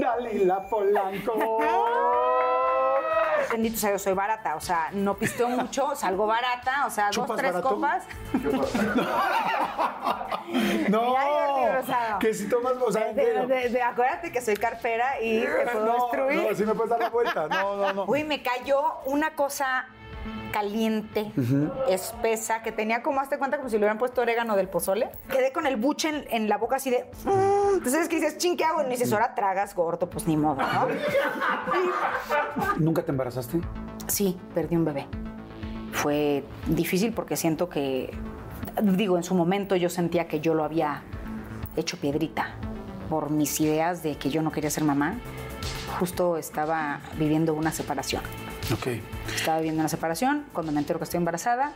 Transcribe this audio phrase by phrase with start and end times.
[0.00, 1.58] Dalila Polanco.
[3.50, 7.14] Bendito sea, yo soy barata, o sea, no pisteo mucho, salgo barata, o sea, dos,
[7.14, 7.68] ¿Chupas tres barato?
[7.74, 8.04] copas.
[10.88, 11.16] No,
[12.20, 15.86] que si tomas, o sea, De- de- de- acuérdate que soy cartera y te puedo
[15.86, 16.48] no, destruir.
[16.50, 17.48] no, si me puedes dar la vuelta.
[17.48, 18.04] No, no, no.
[18.04, 19.86] Uy, me cayó una cosa
[20.52, 21.32] caliente,
[21.88, 25.10] espesa, que tenía como, hazte cuenta, como si le hubieran puesto orégano del pozole.
[25.30, 27.04] Quedé con el buche en, en la boca así de...
[27.24, 27.74] "Mm".
[27.76, 28.38] Entonces, ¿qué dices?
[28.38, 28.80] Chin, ¿qué hago?
[28.80, 30.88] Y me dices, ahora tragas gordo, pues ni modo, ¿no?
[32.78, 33.60] ¿Nunca te embarazaste?
[34.06, 35.06] Sí, perdí un bebé.
[35.92, 38.16] Fue difícil porque siento que,
[38.82, 41.02] digo, en su momento yo sentía que yo lo había
[41.76, 42.54] hecho piedrita
[43.10, 45.14] por mis ideas de que yo no quería ser mamá.
[45.98, 48.22] Justo estaba viviendo una separación.
[48.72, 48.88] Ok.
[49.34, 51.72] Estaba viviendo una separación cuando me entero que estoy embarazada.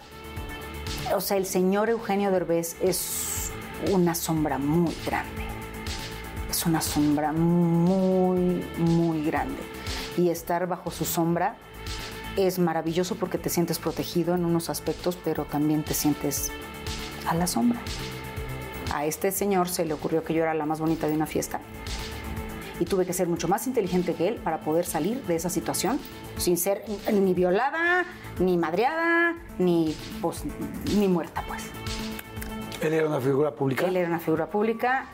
[1.14, 3.52] O sea, el señor Eugenio Derbez es
[3.92, 5.44] una sombra muy grande.
[6.50, 9.60] Es una sombra muy, muy grande.
[10.16, 11.54] Y estar bajo su sombra
[12.36, 16.50] es maravilloso porque te sientes protegido en unos aspectos, pero también te sientes
[17.26, 17.80] a la sombra.
[18.92, 21.60] A este señor se le ocurrió que yo era la más bonita de una fiesta
[22.80, 26.00] y tuve que ser mucho más inteligente que él para poder salir de esa situación
[26.36, 26.82] sin ser
[27.12, 28.04] ni violada,
[28.40, 30.42] ni madreada, ni, pues,
[30.96, 31.62] ni muerta, pues.
[32.80, 33.86] ¿Él era una figura pública?
[33.86, 35.04] Él era una figura pública,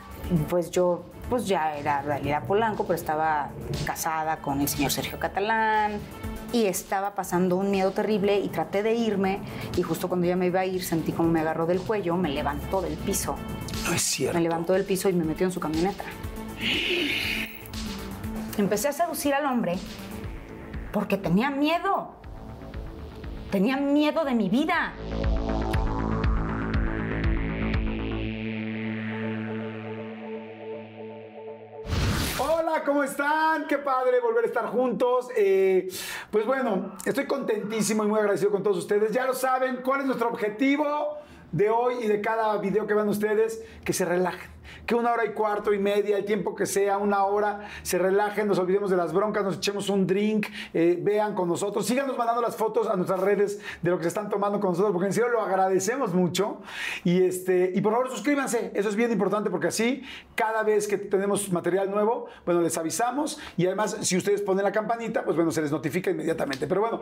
[0.49, 3.49] pues yo pues ya era Dalila Polanco, pero estaba
[3.85, 5.99] casada con el señor Sergio Catalán
[6.53, 9.41] y estaba pasando un miedo terrible y traté de irme
[9.75, 12.29] y justo cuando ya me iba a ir sentí como me agarró del cuello, me
[12.29, 13.35] levantó del piso,
[13.85, 14.37] No es cierto.
[14.37, 16.05] me levantó del piso y me metió en su camioneta.
[18.57, 19.77] Empecé a seducir al hombre
[20.91, 22.15] porque tenía miedo.
[23.51, 24.93] Tenía miedo de mi vida.
[32.39, 33.67] Hola, ¿cómo están?
[33.67, 35.29] Qué padre volver a estar juntos.
[35.37, 35.87] Eh,
[36.31, 39.11] pues bueno, estoy contentísimo y muy agradecido con todos ustedes.
[39.11, 41.19] Ya lo saben, ¿cuál es nuestro objetivo
[41.51, 43.63] de hoy y de cada video que vean ustedes?
[43.85, 44.56] Que se relajen.
[44.87, 48.47] Que una hora y cuarto y media, el tiempo que sea, una hora, se relajen,
[48.47, 52.41] nos olvidemos de las broncas, nos echemos un drink, eh, vean con nosotros, síganos mandando
[52.41, 55.13] las fotos a nuestras redes de lo que se están tomando con nosotros, porque en
[55.13, 56.61] serio lo agradecemos mucho.
[57.03, 60.03] Y, este, y por favor suscríbanse, eso es bien importante porque así
[60.35, 64.71] cada vez que tenemos material nuevo, bueno, les avisamos y además si ustedes ponen la
[64.71, 66.65] campanita, pues bueno, se les notifica inmediatamente.
[66.65, 67.01] Pero bueno,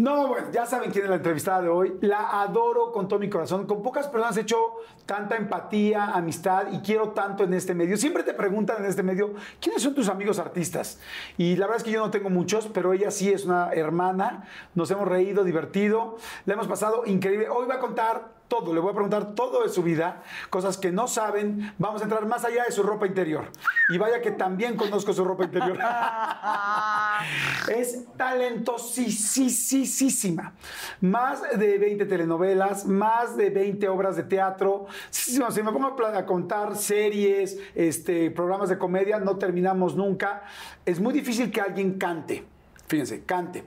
[0.00, 1.98] no, bueno, ya saben quién es la entrevistada de hoy.
[2.00, 3.66] La adoro con todo mi corazón.
[3.66, 4.56] Con pocas personas he hecho
[5.04, 7.98] tanta empatía, amistad y quiero tanto en este medio.
[7.98, 10.98] Siempre te preguntan en este medio, ¿quiénes son tus amigos artistas?
[11.36, 14.48] Y la verdad es que yo no tengo muchos, pero ella sí es una hermana.
[14.74, 16.16] Nos hemos reído, divertido.
[16.46, 17.50] La hemos pasado increíble.
[17.50, 20.90] Hoy va a contar todo, le voy a preguntar todo de su vida, cosas que
[20.90, 21.72] no saben.
[21.78, 23.44] Vamos a entrar más allá de su ropa interior.
[23.88, 25.78] Y vaya que también conozco su ropa interior.
[27.68, 30.52] es talentosísima.
[31.00, 34.86] Más de 20 telenovelas, más de 20 obras de teatro.
[35.10, 40.42] Si, si- me pongo a contar series, este, programas de comedia, no terminamos nunca.
[40.84, 42.44] Es muy difícil que alguien cante.
[42.88, 43.62] Fíjense, cante,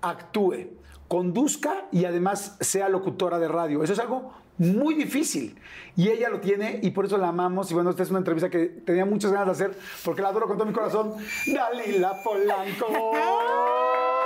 [0.00, 0.68] actúe,
[1.12, 3.84] conduzca y además sea locutora de radio.
[3.84, 5.60] Eso es algo muy difícil.
[5.94, 7.70] Y ella lo tiene y por eso la amamos.
[7.70, 10.46] Y bueno, esta es una entrevista que tenía muchas ganas de hacer porque la adoro
[10.46, 11.12] con todo mi corazón.
[11.46, 13.12] Dalila Polanco.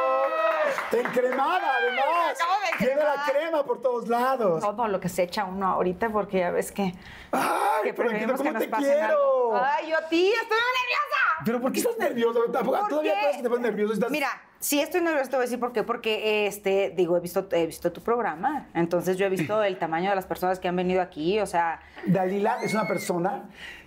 [0.93, 2.41] Encremada, además.
[2.41, 4.61] acabo de Tiene la crema por todos lados.
[4.61, 6.95] Todo lo que se echa uno ahorita porque ya ves que,
[7.33, 7.43] Ay,
[7.85, 9.07] que pero preferimos ¿cómo que nos te pasen quiero?
[9.09, 9.61] algo.
[9.65, 11.17] Ay, yo a ti, estoy muy nerviosa.
[11.45, 13.93] Pero ¿por qué estás ¿Por Todavía puedes que te pones nervioso.
[13.95, 14.11] Estás...
[14.11, 14.29] Mira,
[14.59, 15.83] si estoy nerviosa, te voy a decir por qué.
[15.83, 18.69] Porque, este, digo, he visto, he visto tu programa.
[18.75, 21.39] Entonces, yo he visto el tamaño de las personas que han venido aquí.
[21.41, 23.45] O sea, Dalila es una persona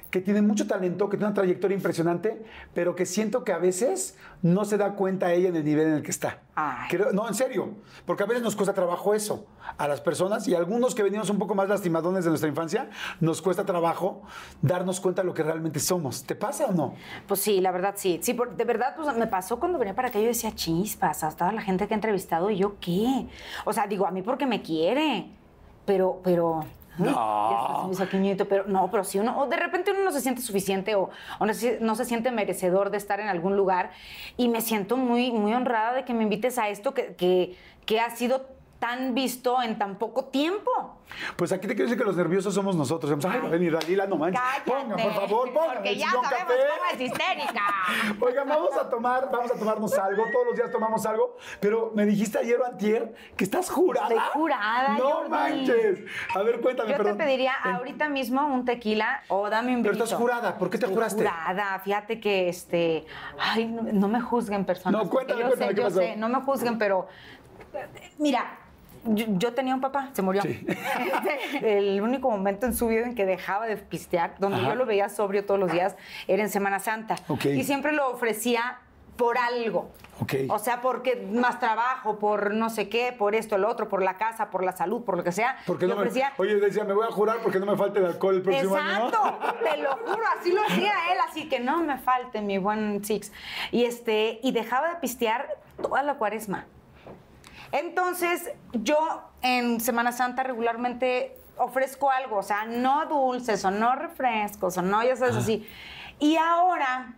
[0.09, 4.17] que tiene mucho talento, que tiene una trayectoria impresionante, pero que siento que a veces
[4.41, 6.39] no se da cuenta ella en el nivel en el que está.
[6.89, 7.75] Creo- no, en serio,
[8.06, 9.45] porque a veces nos cuesta trabajo eso
[9.77, 12.89] a las personas y a algunos que venimos un poco más lastimadones de nuestra infancia,
[13.19, 14.23] nos cuesta trabajo
[14.61, 16.23] darnos cuenta de lo que realmente somos.
[16.23, 16.95] ¿Te pasa o no?
[17.27, 18.19] Pues sí, la verdad sí.
[18.23, 21.29] Sí, por- de verdad, pues me pasó cuando venía para acá, yo decía, chispas, a
[21.31, 23.27] toda la gente que he entrevistado, ¿y yo qué?
[23.65, 25.27] O sea, digo, a mí porque me quiere,
[25.85, 26.65] pero, pero...
[26.97, 27.89] No.
[27.91, 30.21] ya se me hizo pero no, pero si uno, o de repente uno no se
[30.21, 31.09] siente suficiente o,
[31.39, 33.91] o no, se, no se siente merecedor de estar en algún lugar
[34.36, 37.56] y me siento muy, muy honrada de que me invites a esto que, que,
[37.86, 40.96] que ha sido tan visto en tan poco tiempo.
[41.36, 43.12] Pues aquí te quiero decir que los nerviosos somos nosotros.
[43.26, 44.40] Ay, va a venir Dalila, no manches.
[44.42, 44.72] Cállate.
[44.72, 45.74] Ponga, por favor, ponga.
[45.74, 46.46] Porque ya sabemos café.
[46.46, 47.64] cómo es histérica.
[48.22, 50.24] Oigan, vamos a tomar, vamos a tomarnos algo.
[50.31, 51.36] Todos los días tomamos algo.
[51.60, 54.08] Pero me dijiste ayer o antier que estás jurada.
[54.08, 55.30] Estoy jurada, No Jordi.
[55.30, 56.00] manches.
[56.36, 57.18] A ver, cuéntame, Yo perdón.
[57.18, 60.04] te pediría ahorita mismo un tequila o dame un Pero vinito.
[60.06, 60.58] estás jurada.
[60.58, 61.18] ¿Por qué te Estoy juraste?
[61.24, 63.06] Jurada, fíjate que este,
[63.40, 65.04] ay, no, no me juzguen personas.
[65.04, 66.00] No, cuéntame, yo cuéntame, sé, ¿qué yo pasó?
[66.00, 67.08] sé, no me juzguen, pero
[68.18, 68.58] mira,
[69.06, 70.42] yo, yo tenía un papá, se murió.
[70.42, 70.66] Sí.
[71.62, 74.69] El único momento en su vida en que dejaba de pistear, donde Ajá.
[74.69, 75.96] yo lo veía sobrio todos los días,
[76.28, 77.16] era en Semana Santa.
[77.28, 77.46] Ok.
[77.46, 78.80] Y siempre lo ofrecía
[79.19, 79.92] por algo.
[80.50, 84.18] O sea, porque más trabajo, por no sé qué, por esto, lo otro, por la
[84.18, 85.57] casa, por la salud, por lo que sea.
[85.66, 88.06] Porque no me, ofrecía oye, decía, me voy a jurar porque no me falte el
[88.06, 89.07] alcohol el próximo año.
[89.07, 93.04] Exacto, te lo juro, así lo hacía él, así que no me falte mi buen
[93.04, 93.31] Six.
[93.72, 96.66] Y este, y dejaba de pistear toda la cuaresma.
[97.71, 98.98] Entonces, yo
[99.42, 105.04] en Semana Santa regularmente ofrezco algo, o sea, no dulces o no refrescos o no,
[105.04, 105.68] ya sabes, así.
[106.19, 107.13] Y ahora,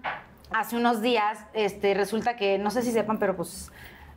[0.51, 3.71] hace unos días, este, resulta que, no sé si sepan, pero pues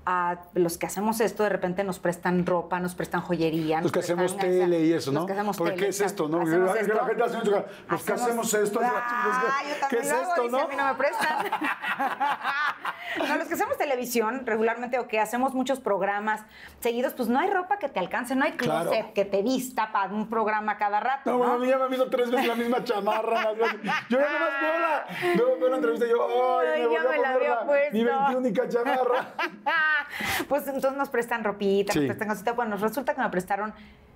[0.07, 3.77] a los que hacemos esto de repente nos prestan ropa, nos prestan joyería.
[3.77, 5.21] Los nos que hacemos tele y eso, ¿no?
[5.21, 6.41] Los que hacemos tele, ¿qué es esto, no?
[6.45, 7.05] Que la esto.
[7.07, 10.43] gente hace mucho los que hacemos esto, es la Ah, yo ¿Qué es hago, esto,
[10.43, 10.63] dice, no?
[10.63, 11.47] a mí no me prestan.
[13.29, 16.43] no, los que hacemos televisión regularmente o que hacemos muchos programas
[16.81, 18.91] seguidos, pues no hay ropa que te alcance, no hay Claro.
[18.91, 21.39] closet que te vista para un programa cada rato, No, ¿no?
[21.39, 23.53] bueno, a mí ya me han visto tres veces la misma chamarra.
[23.55, 27.03] Yo ya nomás veo la, veo, veo la entrevista y yo, ay, Ay, me ya
[27.03, 27.97] volví a me la poner la, puesto.
[27.97, 29.29] mi 21 chamarra.
[30.49, 32.01] pues entonces nos prestan ropita, Sí.
[32.01, 32.57] nos prestan cositas.
[32.57, 33.73] Bueno, resulta que me prestaron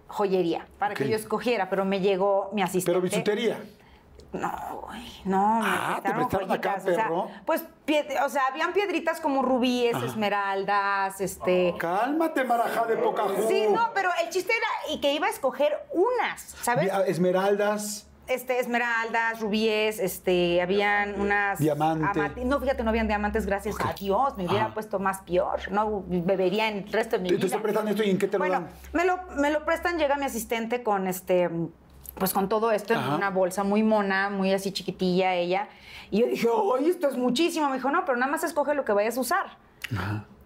[0.09, 2.91] joyería para que yo escogiera, pero me llegó mi asistente.
[2.91, 3.59] Pero bisutería.
[4.31, 7.31] No, güey, no, me Ah, ¿te prestaron acá, joyitas, o sea, perro?
[7.47, 7.65] pues,
[8.25, 11.75] o sea, habían piedritas como rubíes, esmeraldas, este...
[11.79, 15.73] Cálmate, marajá de poca Sí, no, pero el chiste era y que iba a escoger
[15.93, 16.93] unas, ¿sabes?
[17.07, 18.07] Esmeraldas.
[18.29, 21.59] Este, esmeraldas, rubíes, este, habían unas...
[21.59, 22.05] Diamante.
[22.05, 24.37] amati- No, fíjate, no habían diamantes, gracias a Dios.
[24.37, 24.75] Me hubiera Ajá.
[24.75, 25.61] puesto más peor.
[25.71, 27.41] No bebería en el resto de mi vida.
[27.41, 28.69] te estoy prestando esto y en qué te lo Bueno, dan.
[28.93, 31.49] me lo, me lo prestan, llega mi asistente con este,
[32.19, 35.69] pues con todo esto en una bolsa muy mona, muy así chiquitilla ella.
[36.11, 36.49] Y yo dije,
[36.79, 37.69] ¡ay, esto es muchísimo!
[37.71, 39.47] Me dijo, no, pero nada más escoge lo que vayas a usar.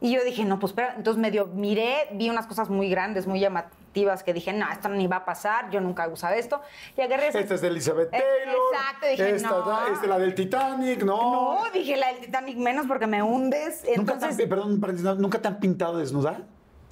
[0.00, 0.94] Y yo dije, no, pues espera.
[0.96, 5.06] Entonces medio miré, vi unas cosas muy grandes, muy llamativas, que dije, no, esto ni
[5.06, 6.60] va a pasar, yo nunca he usado esto.
[6.96, 8.56] Y agarré esa- Esta es de Elizabeth Eh, Taylor.
[8.72, 9.86] exacto, dije, esta, no.
[9.88, 11.62] esta es la del Titanic, no.
[11.64, 13.84] No, dije la del Titanic menos porque me hundes.
[13.96, 16.40] ¿Nunca, te han, Entonces, perdón, ¿nunca te han pintado desnuda?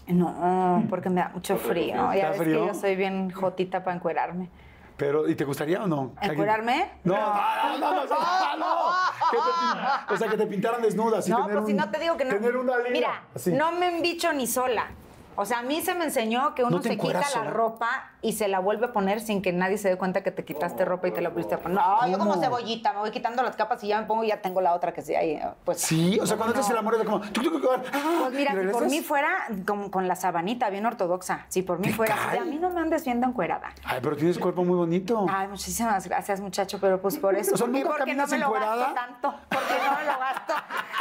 [0.08, 2.08] no, porque me da mucho frío.
[2.10, 2.60] ¿Te Ya ves frío?
[2.62, 4.48] que yo soy bien jotita para encuerarme.
[4.96, 6.12] Pero, ¿y te gustaría o no?
[6.20, 6.90] ¿Encuerarme?
[7.04, 8.90] No, no, no, no, no, no.
[9.30, 11.20] Que te pin- o sea, que te pintaran desnuda.
[11.28, 12.34] No, tener pues si no te digo que no.
[12.34, 12.92] Tener una línea.
[12.92, 13.52] Mira, así.
[13.52, 14.88] no me han dicho ni sola.
[15.36, 17.50] O sea, a mí se me enseñó que uno ¿No se quita la sola?
[17.50, 20.44] ropa y se la vuelve a poner sin que nadie se dé cuenta que te
[20.44, 21.78] quitaste ropa y te la volviste a poner.
[21.78, 24.42] No, yo como cebollita, me voy quitando las capas y ya me pongo y ya
[24.42, 25.40] tengo la otra que sí ahí.
[25.64, 27.20] Pues, Sí, o sea, cuando te haces el amor es como...
[27.20, 31.46] Pues mira, ¿y si por mí fuera como con la sabanita, bien ortodoxa.
[31.48, 33.70] Si por mí ¿Te fuera, a mí no me andes viendo encuerada.
[33.84, 35.26] Ay, pero tienes cuerpo muy bonito.
[35.30, 37.54] Ay, muchísimas gracias, muchacho, pero pues por eso.
[37.54, 37.82] O sea, ¿Por qué?
[37.82, 38.76] ¿nunca porque no me lo encuerada?
[38.76, 39.34] gasto tanto.
[39.48, 40.54] Porque no me lo gasto.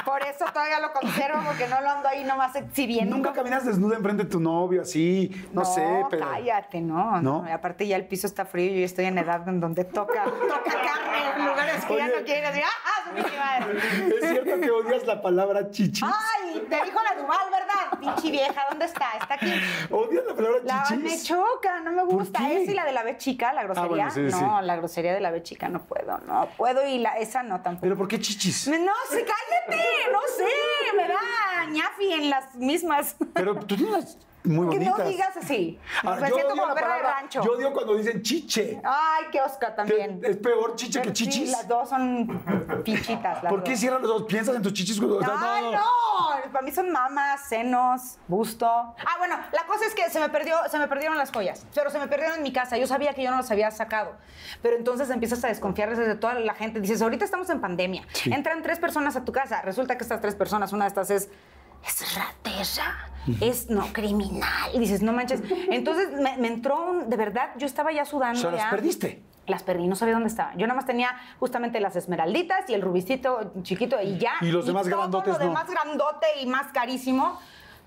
[0.06, 3.16] Por eso todavía lo conservo, porque no lo ando ahí nomás exhibiendo.
[3.16, 6.26] Nunca caminas desnuda enfrente de tu novio, así, no, sé, pero...
[6.26, 7.46] cállate, no, ¿No?
[7.52, 10.64] aparte ya el piso está frío y yo estoy en edad en donde toca, toca
[10.72, 13.78] carne en lugares que ya no quieren decir, ¡ah, pinche madre!
[14.22, 16.04] ¿Es cierto que odias la palabra chichis?
[16.04, 16.66] ¡Ay!
[16.70, 18.00] Te dijo la Duval, ¿verdad?
[18.00, 19.06] Pinche vieja, ¿dónde está?
[19.20, 19.54] Está aquí.
[19.90, 21.04] ¿Odias la palabra La, chichis?
[21.04, 22.52] me choca, no me ¿Por gusta.
[22.52, 23.90] Esa y la de la B chica, la grosería.
[23.90, 24.42] bueno, sí, sí.
[24.42, 27.62] no, la grosería de la B chica no puedo, no puedo y la, esa no
[27.62, 27.82] tampoco.
[27.82, 28.68] ¿Pero por qué chichis?
[28.68, 33.16] No sé, cállate, no sé, me da ñafi en las mismas.
[33.34, 34.98] Pero tú tienes muy Que bonitas.
[35.00, 35.80] no digas así.
[36.04, 37.42] Ah, Me yo siento odio como perra de rancho.
[37.44, 38.82] Yo odio cuando dicen chiche.
[38.84, 40.22] Ay, qué Oscar también.
[40.24, 41.52] ¿Es peor chiche que sí, chichis?
[41.52, 42.42] las dos son
[42.84, 43.44] pichitas.
[43.44, 43.80] las ¿Por qué dos.
[43.80, 44.24] cierran los dos?
[44.24, 44.98] ¿Piensas en tus chichis?
[44.98, 46.52] cuando- o sea, Ay, no.
[46.52, 48.66] Para mí son mamas, senos, busto.
[48.68, 51.90] Ah, bueno, la cosa es que se me perdió, se me perdieron las joyas, pero
[51.90, 52.78] se me perdieron en mi casa.
[52.78, 54.14] Yo sabía que yo no las había sacado.
[54.62, 56.80] Pero entonces empiezas a desconfiar desde toda la gente.
[56.80, 58.04] Dices, ahorita estamos en pandemia.
[58.14, 58.32] Sí.
[58.34, 59.62] Entran tres personas a tu casa.
[59.62, 61.30] Resulta que estas tres personas, una de estas es
[61.86, 63.10] es ratera,
[63.42, 64.70] es no criminal.
[64.74, 65.42] Y dices, no manches.
[65.70, 68.40] Entonces me, me entró un, de verdad, yo estaba ya O sudando.
[68.40, 68.70] sea, las ya.
[68.70, 69.24] perdiste.
[69.48, 70.58] Las perdí, no sabía dónde estaban.
[70.60, 71.10] Yo nada más tenía
[71.40, 74.34] justamente las esmeralditas y el rubicito chiquito y ya.
[74.42, 75.46] Y los demás todo grandotes lo no.
[75.46, 77.40] demás grandote y más carísimo.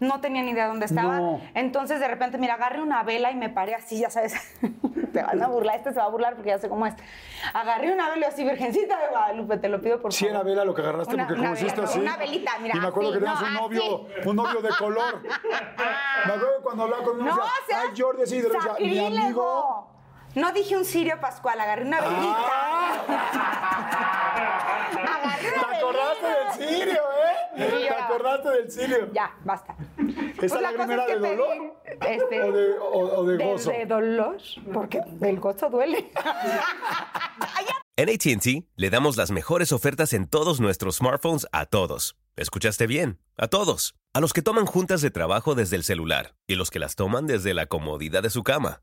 [0.03, 1.19] No tenía ni idea dónde estaba.
[1.19, 1.41] No.
[1.55, 4.35] Entonces, de repente, mira, agarré una vela y me paré así, ya sabes.
[5.13, 6.95] te van a burlar, este se va a burlar porque ya sé cómo es.
[7.55, 10.35] Agarré una vela así, Virgencita de Guadalupe, te lo pido por favor.
[10.35, 12.01] era vela lo que agarraste Una- porque una conociste vela, así.
[12.01, 12.77] Una velita, mira.
[12.77, 13.63] Y me acuerdo así, que tenías no, un así.
[13.63, 15.23] novio, un novio de color.
[16.27, 19.19] Me acuerdo cuando hablaba con uno No, decía, seas ay Jordi, así, y de mi
[19.19, 19.92] amigo.
[20.35, 22.37] No dije un sirio pascual, agarré una velita.
[25.15, 26.57] agarré una ¿Te acordaste velita.
[26.57, 27.71] del sirio, eh?
[27.71, 28.05] ¿Te ya.
[28.05, 29.13] acordaste del sirio?
[29.13, 29.77] Ya, basta.
[29.99, 31.83] ¿Esa Pues la es de que pedí, dolor?
[31.85, 33.71] este, ¿O de, o- o de de- gozo?
[33.71, 34.37] De, dolor,
[34.73, 36.11] porque del gozo duele.
[37.97, 42.17] En ATT le damos las mejores ofertas en todos nuestros smartphones a todos.
[42.37, 43.21] ¿Escuchaste bien?
[43.37, 43.95] A todos.
[44.15, 47.27] A los que toman juntas de trabajo desde el celular y los que las toman
[47.27, 48.83] desde la comodidad de su cama.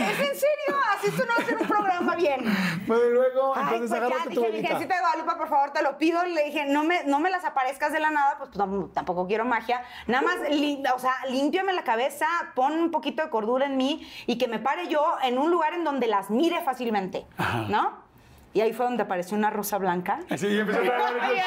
[0.00, 2.44] Es en serio, así tú no hacer un programa bien.
[2.86, 4.50] Bueno, y luego, Ay, entonces pues ya tu dije.
[4.50, 6.24] Virgencita de Guadalupe, por favor, te lo pido.
[6.24, 9.44] Le dije, no me, no me las aparezcas de la nada, pues tam- tampoco quiero
[9.44, 9.82] magia.
[10.06, 14.06] Nada más, li- o sea, límpiame la cabeza, pon un poquito de cordura en mí
[14.26, 17.26] y que me pare yo en un lugar en donde las mire fácilmente,
[17.68, 18.09] ¿no?
[18.52, 20.20] Y ahí fue donde apareció una rosa blanca.
[20.28, 21.42] Así y empezó a Y el aire,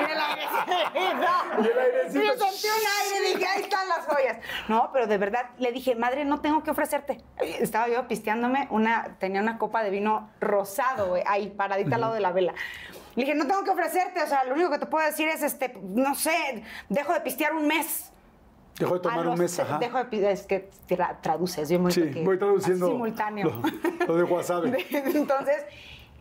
[0.00, 0.72] y el airecito.
[1.62, 2.22] Y el airecito.
[2.22, 4.36] Y yo sentí un aire y dije, ahí están las joyas.
[4.68, 7.22] No, pero de verdad le dije, madre, no tengo que ofrecerte.
[7.40, 12.14] Estaba yo pisteándome una, tenía una copa de vino rosado, güey, ahí paradita al lado
[12.14, 12.52] de la vela.
[13.16, 15.42] Le dije, no tengo que ofrecerte, o sea, lo único que te puedo decir es,
[15.42, 18.12] este, no sé, dejo de pistear un mes.
[18.78, 19.78] Dejó de tomar un mes, ajá.
[19.78, 23.50] Dejo de pi- es que tra- traduces, yo muy Sí, voy traduciendo simultáneo.
[24.00, 24.86] lo- lo de wasabi.
[24.90, 25.64] Entonces,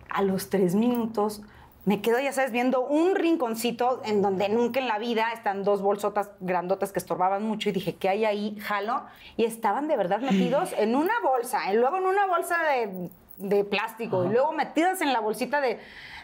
[0.09, 1.41] a los tres minutos
[1.85, 5.81] me quedo, ya sabes, viendo un rinconcito en donde nunca en la vida están dos
[5.81, 8.59] bolsotas grandotas que estorbaban mucho y dije, ¿qué hay ahí?
[8.59, 9.05] Jalo.
[9.37, 13.63] Y estaban de verdad metidos en una bolsa, y luego en una bolsa de, de
[13.63, 15.79] plástico y luego metidas en la bolsita de,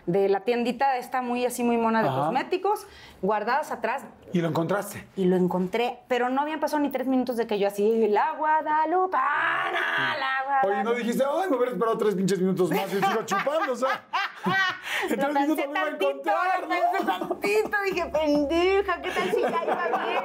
[0.06, 2.18] de la tiendita esta muy así, muy mona de Ajá.
[2.20, 2.86] cosméticos,
[3.22, 4.04] guardadas atrás.
[4.34, 5.08] Y lo encontraste.
[5.16, 8.34] Y lo encontré, pero no habían pasado ni tres minutos de que yo así, la
[8.34, 10.64] Guadalupana, la Guadalupana.
[10.64, 13.76] Oye, no dijiste, ay, me hubiera esperado tres pinches minutos más y sigo chupando, o
[13.76, 14.04] sea.
[15.10, 19.64] En tres minutos me iba a encontrar, pensé tantito, dije, pendeja, ¿qué tal si ya
[19.64, 20.24] iba bien?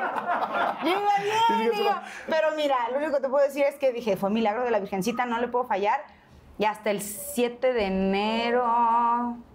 [0.84, 1.10] Ya iba
[1.50, 1.90] Y bien, digo.
[2.28, 4.78] Pero mira, lo único que te puedo decir es que dije, fue milagro de la
[4.78, 6.00] Virgencita, no le puedo fallar.
[6.60, 8.62] Y hasta el 7 de enero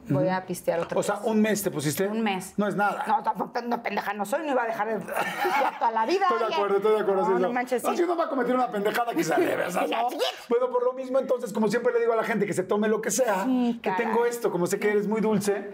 [0.10, 1.06] voy a pistear otra O vez.
[1.06, 2.08] sea, un mes te pusiste.
[2.08, 2.56] Un mes.
[2.58, 3.04] No es nada.
[3.08, 6.26] No, tampoco no, pendeja no soy, no iba a dejar de pistear toda la vida.
[6.32, 7.22] Estoy de acuerdo, estoy de acuerdo.
[7.22, 7.54] No, no no.
[7.54, 7.98] manches, No, sí.
[7.98, 9.36] si uno va a cometer una pendejada, quizá
[9.68, 10.08] o sea, ¿no?
[10.50, 12.88] Bueno, por lo mismo, entonces, como siempre le digo a la gente que se tome
[12.88, 15.74] lo que sea, Sí, que tengo esto, como sé que eres muy dulce,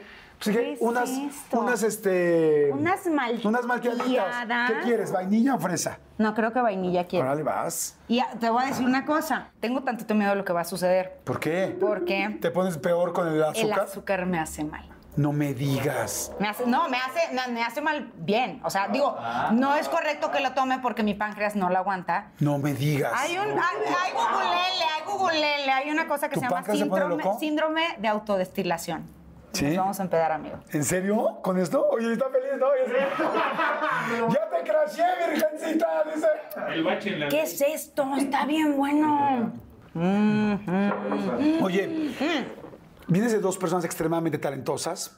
[0.49, 1.59] dije, ¿Qué es unas, esto?
[1.59, 2.71] unas, este...
[2.73, 3.45] Unas malteadas.
[3.45, 4.35] Unas malteaditas.
[4.67, 5.99] ¿Qué quieres, vainilla o fresa?
[6.17, 7.25] No, creo que vainilla quiero.
[7.25, 7.97] Órale, vas.
[8.07, 9.49] Y te voy a decir una cosa.
[9.59, 11.19] Tengo tantito miedo de lo que va a suceder.
[11.23, 11.75] ¿Por qué?
[11.79, 13.79] Porque ¿Te pones peor con el el azúcar?
[13.81, 14.87] azúcar me hace mal.
[15.17, 16.31] No me digas.
[16.39, 18.61] Me hace, no, me hace, me, me hace mal bien.
[18.63, 19.17] O sea, digo,
[19.51, 22.31] no es correcto que lo tome porque mi páncreas no lo aguanta.
[22.39, 23.11] No me digas.
[23.13, 26.71] Hay un, hay, hay googlele, hay googlele, hay una cosa que ¿Tu se llama se
[26.77, 27.37] síndrome, loco?
[27.39, 29.05] síndrome de autodestilación.
[29.53, 29.65] ¿Sí?
[29.65, 30.57] Nos vamos a empedar, amigo.
[30.71, 31.39] ¿En serio?
[31.41, 31.85] ¿Con esto?
[31.89, 32.67] Oye, está feliz, ¿no?
[32.87, 36.27] Ya, ya te crasheé, virgencita, dice.
[36.73, 38.05] El bache en la ¿Qué es esto?
[38.17, 39.51] Está bien bueno.
[41.61, 42.11] Oye,
[43.07, 45.17] vienes de dos personas extremadamente talentosas.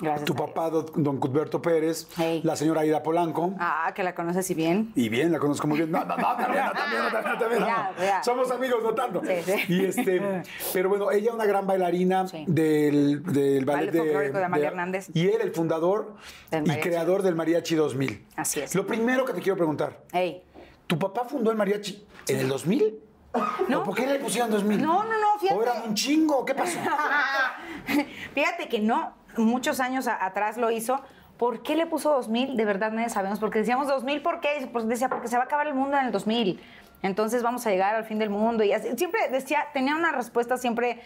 [0.00, 0.24] Gracias.
[0.24, 2.40] Tu papá, don Cuthberto Pérez, Hey.
[2.44, 3.54] la señora Aida Polanco.
[3.58, 4.92] Ah, que la conoces y bien.
[4.94, 5.90] Y bien, la conozco muy bien.
[5.90, 7.66] No, no, no, también, no, también, no, también, no, también, no.
[7.66, 8.22] Ya, ya.
[8.22, 9.20] Somos amigos, no tanto.
[9.24, 9.64] Sí, sí.
[9.68, 10.42] Y este,
[10.72, 12.44] pero bueno, ella una gran bailarina Sí.
[12.46, 15.08] del, del ballet, Ballet folclórico de Amalia Hernández.
[15.14, 16.14] Y él, el fundador
[16.52, 18.26] y creador del Mariachi 2000.
[18.36, 18.74] Así es.
[18.74, 20.42] Lo primero que te quiero preguntar, Ey.
[20.86, 23.00] ¿tu papá fundó el mariachi en el 2000?
[23.68, 23.80] No.
[23.80, 24.82] ¿O ¿Por qué le pusieron 2000?
[24.82, 25.58] No, no, no, fíjate.
[25.58, 26.44] ¿O era un chingo?
[26.44, 26.78] ¿Qué pasó?
[28.34, 31.00] Fíjate que no, muchos años a- atrás lo hizo.
[31.38, 32.56] ¿Por qué le puso 2000?
[32.56, 33.38] De verdad nadie sabemos.
[33.38, 34.68] Porque decíamos 2000, ¿por qué?
[34.72, 36.60] Pues decía, porque se va a acabar el mundo en el 2000.
[37.02, 38.62] Entonces vamos a llegar al fin del mundo.
[38.62, 41.00] Y así- siempre decía, tenía una respuesta siempre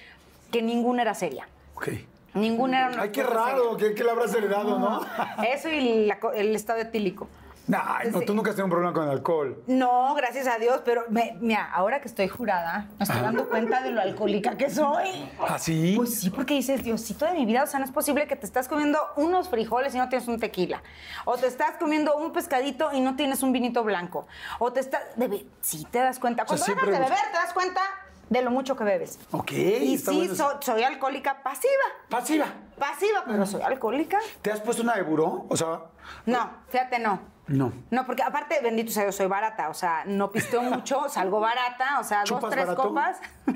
[0.51, 1.47] que ninguna era seria.
[1.77, 1.89] Ok.
[2.35, 5.01] Ninguna era una Ay, qué raro, que, que le habrás heredado, ¿no?
[5.45, 7.29] Eso y la el estado etílico.
[7.67, 7.79] No,
[8.27, 9.63] tú nunca has tenido un problema con el alcohol.
[9.67, 13.81] No, gracias a Dios, pero me- mira, ahora que estoy jurada, me estoy dando cuenta
[13.83, 15.31] de lo alcohólica que soy.
[15.49, 15.95] ¿Ah, sí?
[15.97, 18.45] Pues sí, porque dices, Diosito de mi vida, o sea, no es posible que te
[18.45, 20.83] estás comiendo unos frijoles y no tienes un tequila.
[21.25, 24.27] O te estás comiendo un pescadito y no tienes un vinito blanco.
[24.59, 25.01] O te estás...
[25.17, 26.45] Debe, sí, te das cuenta.
[26.45, 27.81] Cuando siempre dejas de beber, te das cuenta
[28.29, 29.19] de lo mucho que bebes.
[29.33, 31.73] Ok, Y sí, so- soy alcohólica pasiva.
[32.11, 32.47] Pasiva.
[32.79, 34.19] Pasiva, pero soy alcohólica.
[34.43, 35.47] ¿Te has puesto una de buró?
[35.49, 35.81] O sea,
[36.27, 37.33] No, fíjate, no.
[37.47, 37.73] No.
[37.91, 39.69] No, porque aparte, bendito sea Dios, soy barata.
[39.69, 41.99] O sea, no pisteo mucho, salgo barata.
[42.01, 42.89] O sea, dos, ¿Chupas tres barato?
[42.89, 43.19] copas.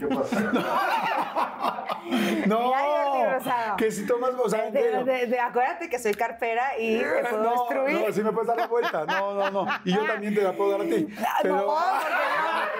[2.46, 3.76] No, Ya, Jordi Rosado.
[3.76, 5.04] que si tomas, o sea, De- serio.
[5.04, 8.00] de- de- acuérdate que soy carpera y te puedo no, destruir.
[8.06, 9.04] no, sí me puedes dar la vuelta.
[9.04, 9.66] No, no, no.
[9.84, 11.06] Y yo también te la puedo dar a ti.
[11.20, 11.82] Ah, Pero, No, porque,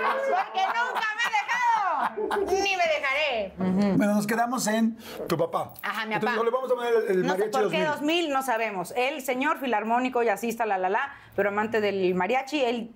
[0.03, 2.63] no, porque nunca me he dejado.
[2.65, 3.53] Ni me dejaré.
[3.97, 4.97] bueno, nos quedamos en
[5.29, 5.75] tu papá.
[5.83, 6.45] Ajá, mi Entonces, papá.
[6.45, 7.87] le vamos a poner el, el No sé por qué 2000.
[7.87, 8.95] 2000, no sabemos.
[8.97, 12.91] Él, señor filarmónico, jazzista, la, la, la, pero amante del mariachi, él,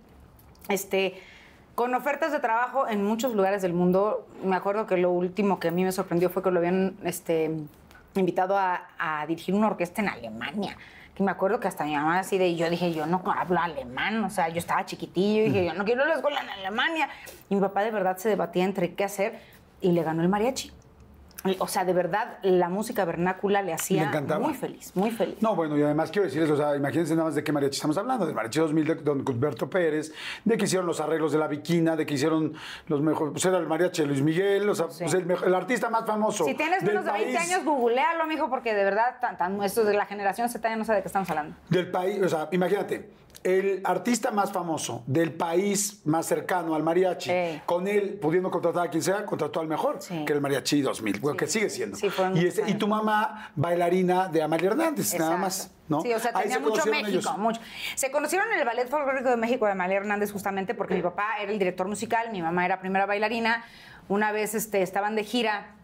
[0.69, 1.21] este,
[1.75, 4.27] con ofertas de trabajo en muchos lugares del mundo.
[4.45, 7.51] Me acuerdo que lo último que a mí me sorprendió fue que lo habían, este,
[8.15, 10.77] invitado a, a dirigir una orquesta en Alemania.
[11.15, 14.25] Que me acuerdo que hasta mi mamá así de, yo dije, yo no hablo alemán,
[14.25, 17.09] o sea, yo estaba chiquitillo y dije, yo no quiero la escuela en Alemania.
[17.51, 19.39] Y mi papá de verdad se debatía entre qué hacer
[19.81, 20.73] y le ganó el mariachi.
[21.59, 25.37] O sea, de verdad, la música vernácula le hacía Le muy feliz, muy feliz.
[25.41, 27.99] No, bueno, y además quiero decirles, o sea, imagínense nada más de qué mariachi estamos
[27.99, 30.13] hablando, del mariachi 2000 de don Cuthberto Pérez,
[30.45, 32.55] de que hicieron los arreglos de la Viquina, de que hicieron
[32.87, 36.07] los mejores, pues era el mariachi de Luis Miguel, o sea, pues el, artista más
[36.07, 39.37] famoso Si tienes del menos de 20 país, años, googlealo, mijo, porque de verdad, tan,
[39.37, 41.57] tan, esto de la generación Z ya no sabe de qué estamos hablando.
[41.69, 43.11] del país, o sea, imagínate,
[43.45, 47.61] el artista más famoso del país más cercano al mariachi, Sí.
[47.67, 50.25] con él pudiendo contratar a quien sea, contrató al mejor, Sí.
[50.25, 51.99] que el mariachi 2000, bueno, que sigue siendo.
[52.35, 56.03] Y, ese- y tu mamá, bailarina de Amalia Hernández, nada más, ¿no?
[56.03, 57.39] Sí, o sea, tenía se mucho México, ellos.
[57.39, 57.61] mucho.
[57.97, 61.27] Se conocieron en el Ballet Folclórico de México de Amalia Hernández justamente porque mi papá
[61.41, 63.65] era el director musical, mi mamá era primera bailarina.
[64.09, 65.75] Una vez este, estaban de gira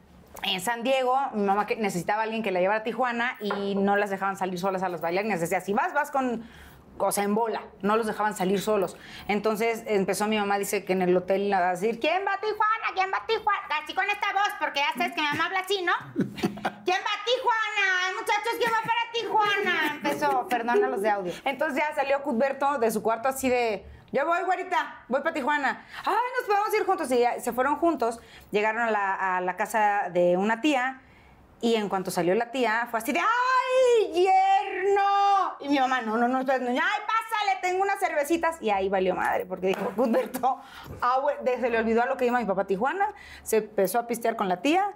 [0.45, 3.97] en San Diego, mi mamá necesitaba a alguien que la llevara a Tijuana y no
[3.97, 5.41] las dejaban salir solas a las bailarinas.
[5.41, 6.45] Decía, si vas, vas con...
[6.99, 8.97] O sea, en bola, no los dejaban salir solos.
[9.29, 12.87] Entonces empezó mi mamá, dice que en el hotel a decir, ¿quién va a Tijuana?
[12.95, 13.61] ¿Quién va a Tijuana?
[13.83, 15.93] Así con esta voz, porque ya sabes que mi mamá habla así, ¿no?
[16.15, 18.19] ¿Quién va a Tijuana?
[18.19, 19.95] Muchachos, ¿quién va para Tijuana?
[19.95, 21.33] Empezó, perdona los de audio.
[21.45, 25.87] Entonces ya salió Cuthberto de su cuarto así de, yo voy, güerita, voy para Tijuana.
[26.05, 27.11] Ay, nos podemos ir juntos.
[27.13, 31.03] Y ya se fueron juntos, llegaron a la, a la casa de una tía
[31.61, 35.57] y en cuanto salió la tía, fue así de, ¡ay, yerno!
[35.61, 38.61] Y mi mamá, no, no, no, espérate, ¡ay, pásale, tengo unas cervecitas!
[38.61, 40.61] Y ahí valió madre, porque dijo, Cuthberto,
[41.03, 44.07] ah, se le olvidó a lo que iba mi papá a Tijuana, se empezó a
[44.07, 44.93] pistear con la tía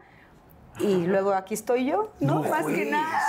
[0.80, 2.42] y luego aquí estoy yo, ¿no?
[2.42, 3.22] Más que nada.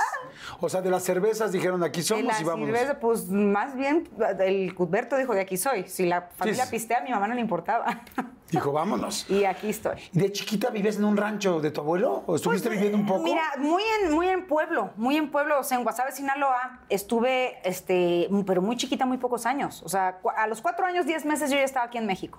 [0.60, 4.10] O sea, de las cervezas dijeron aquí De somos la y cerveza, pues más bien
[4.40, 5.88] el Cuthberto dijo de aquí soy.
[5.88, 6.72] Si la familia sí.
[6.72, 7.86] pistea, a mi mamá no le importaba.
[8.52, 9.28] Dijo, vámonos.
[9.32, 9.98] y aquí estoy.
[10.12, 12.24] ¿De chiquita vives en un rancho de tu abuelo?
[12.28, 13.22] ¿O estuviste viviendo un poco?
[13.22, 16.82] Pues, Mira, muy en, muy en pueblo, muy en pueblo, o sea, en Guasave, Sinaloa,
[16.88, 19.82] estuve, este, pero muy chiquita, muy pocos años.
[19.84, 22.38] O sea, a los cuatro años, diez meses yo ya estaba aquí en México.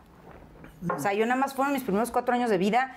[0.94, 2.96] O sea, yo nada más fueron mis primeros cuatro años de vida.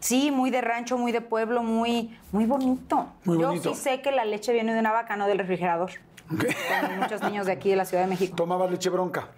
[0.00, 3.08] Sí, muy de rancho, muy de pueblo, muy, muy bonito.
[3.24, 5.90] Muy yo sí sé que la leche viene de una vaca, no del refrigerador.
[6.28, 8.36] Como muchos niños de aquí de la Ciudad de México.
[8.36, 9.28] Tomabas leche bronca.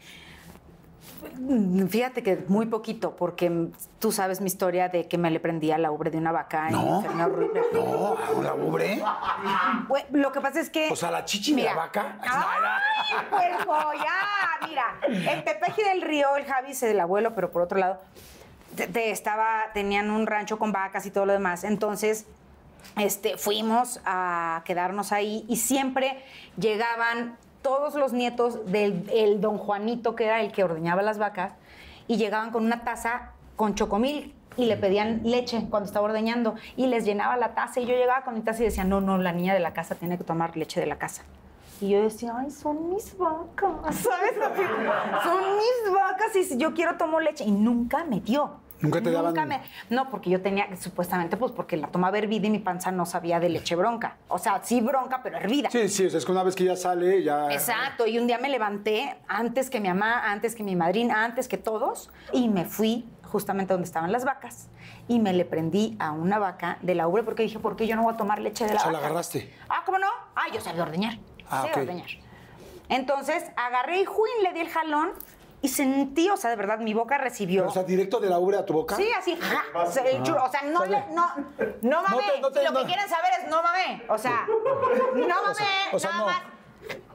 [1.88, 3.68] Fíjate que muy poquito, porque
[3.98, 6.72] tú sabes mi historia de que me le prendía la ubre de una vaca y
[6.72, 6.96] No.
[6.98, 7.60] enfermé horrible.
[7.72, 9.02] No, ¿a la ubre?
[10.12, 10.90] Lo que pasa es que.
[10.90, 12.18] O sea, la chichi de la vaca.
[12.22, 13.74] ¡Ay, cuerpo!
[13.94, 14.84] Ya, mira.
[15.32, 18.00] En Tepeji del Río, el Javi es el abuelo, pero por otro lado,
[18.74, 21.64] te estaba, tenían un rancho con vacas y todo lo demás.
[21.64, 22.26] Entonces,
[22.96, 26.22] este, fuimos a quedarnos ahí y siempre
[26.58, 31.52] llegaban todos los nietos del el don Juanito, que era el que ordeñaba las vacas,
[32.06, 36.86] y llegaban con una taza con chocomil y le pedían leche cuando estaba ordeñando y
[36.86, 39.32] les llenaba la taza y yo llegaba con mi taza y decía, no, no, la
[39.32, 41.22] niña de la casa tiene que tomar leche de la casa.
[41.80, 44.34] Y yo decía, ay, son mis vacas, ¿sabes?
[45.22, 47.44] Son mis vacas y si yo quiero tomo leche.
[47.44, 48.60] Y nunca me dio.
[48.80, 52.46] ¿Nunca te daban- Nunca me- No, porque yo tenía, supuestamente, pues porque la tomaba hervida
[52.46, 54.16] y mi panza no sabía de leche bronca.
[54.28, 55.70] O sea, sí bronca, pero hervida.
[55.70, 57.50] Sí, sí, o sea, es que una vez que ya sale, ya.
[57.52, 61.46] Exacto, y un día me levanté antes que mi mamá, antes que mi madrina, antes
[61.46, 64.68] que todos, y me fui justamente donde estaban las vacas
[65.08, 67.94] y me le prendí a una vaca de la ubre porque dije, ¿por qué yo
[67.96, 69.00] no voy a tomar leche de la O sea, vaca?
[69.00, 69.54] la agarraste.
[69.68, 70.08] Ah, ¿cómo no?
[70.34, 71.18] Ah, yo sabía ordeñar.
[71.50, 71.76] Ah, sé ok.
[71.78, 72.08] ordeñar.
[72.88, 75.12] Entonces agarré y juin, le di el jalón
[75.62, 77.66] y sentí, o sea, de verdad, mi boca recibió.
[77.68, 78.96] O sea, directo de la ubre a tu boca.
[78.96, 80.90] Sí, así, ja, o sea, el churro, o sea, no, Sale.
[81.06, 81.26] le- no,
[81.82, 82.22] no mamé.
[82.34, 82.80] te- no te- Si lo no.
[82.80, 84.02] que quieren saber es no mamé.
[84.08, 86.26] O sea, no mamé, o sea, nada no.
[86.26, 86.42] más.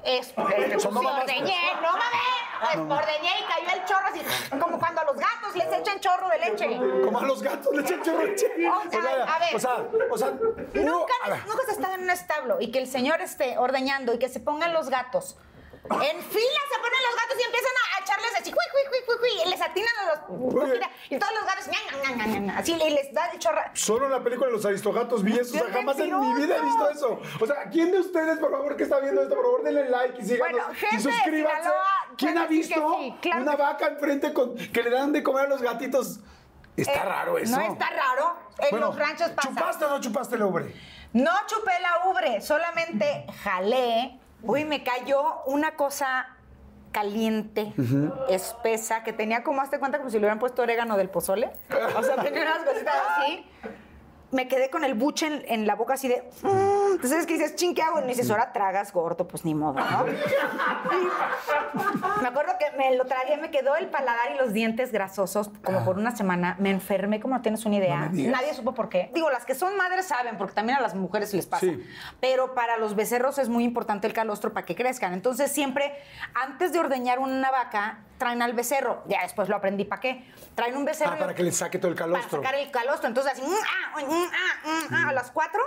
[0.06, 1.22] Es, mamaste.
[1.22, 2.36] ordeñé, no mamé.
[2.62, 4.22] Pues, ordeñé y cayó el chorro así,
[4.60, 6.78] como cuando a los gatos les echan chorro de leche.
[7.04, 8.48] Como a los gatos le echan chorro de leche.
[8.70, 9.56] O sea, a ver.
[9.56, 10.32] O sea, o sea.
[10.32, 11.14] Nunca,
[11.48, 14.40] nunca has estado en un establo y que el señor esté ordeñando y que se
[14.40, 15.38] pongan los gatos.
[15.86, 19.30] En fila se ponen los gatos y empiezan a echarles así, cuy, cuy, cuy, cuy,
[19.46, 20.20] y les atinan a los...
[21.10, 21.70] Y todos los gatos,
[22.58, 23.62] así y les da el chorro.
[23.74, 25.56] Solo en la película de los aristogatos vi eso.
[25.56, 27.20] O sea, ¡Qué jamás en mi vida he visto eso.
[27.40, 30.22] O sea, ¿quién de ustedes, por favor, que está viendo esto, por favor, denle like
[30.22, 31.62] y síganos Bueno, gente y de suscríbanse?
[31.62, 31.86] Sinaloa,
[32.18, 35.46] ¿Quién ha visto sí, claro una que- vaca enfrente con que le dan de comer
[35.46, 36.20] a los gatitos?
[36.76, 37.56] Está Eh, raro eso.
[37.56, 38.38] No está raro.
[38.60, 39.50] En Bueno, los ranchos pasa.
[39.50, 40.74] ¿Chupaste o no chupaste el ubre?
[41.14, 44.20] No chupé la ubre, solamente jalé.
[44.46, 46.28] Uy, me cayó una cosa
[46.92, 47.74] caliente,
[48.30, 51.50] espesa, que tenía como, hazte cuenta, como si le hubieran puesto orégano del pozole.
[51.98, 53.46] O sea, tenía unas cositas así.
[54.32, 56.24] Me quedé con el buche en, en la boca así de...
[56.96, 57.56] Entonces, ¿qué dices?
[57.56, 58.00] Ching, ¿qué hago?
[58.00, 60.06] Y dices, ahora tragas gordo, pues ni modo, ¿no?
[62.22, 65.84] Me acuerdo que me lo tragué, me quedó el paladar y los dientes grasosos como
[65.84, 66.56] por una semana.
[66.60, 68.10] Me enfermé, como no tienes una idea.
[68.12, 68.32] No.
[68.32, 69.12] Nadie supo por qué.
[69.14, 71.66] Digo, las que son madres saben, porque también a las mujeres les pasa.
[71.66, 71.86] Sí.
[72.22, 75.14] Pero para los becerros es muy importante el calostro para que crezcan.
[75.14, 75.94] Entonces, siempre,
[76.34, 79.04] antes de ordeñar una vaca, traen al becerro.
[79.08, 80.26] Ya después lo aprendí para qué.
[80.56, 81.14] Traen un becerro.
[81.16, 82.42] Ah, para que le saque todo el calostro.
[82.42, 83.08] Para sacar el calostro.
[83.08, 85.62] Entonces, así, mm, ah, mm, ah, mm, ah, a las cuatro,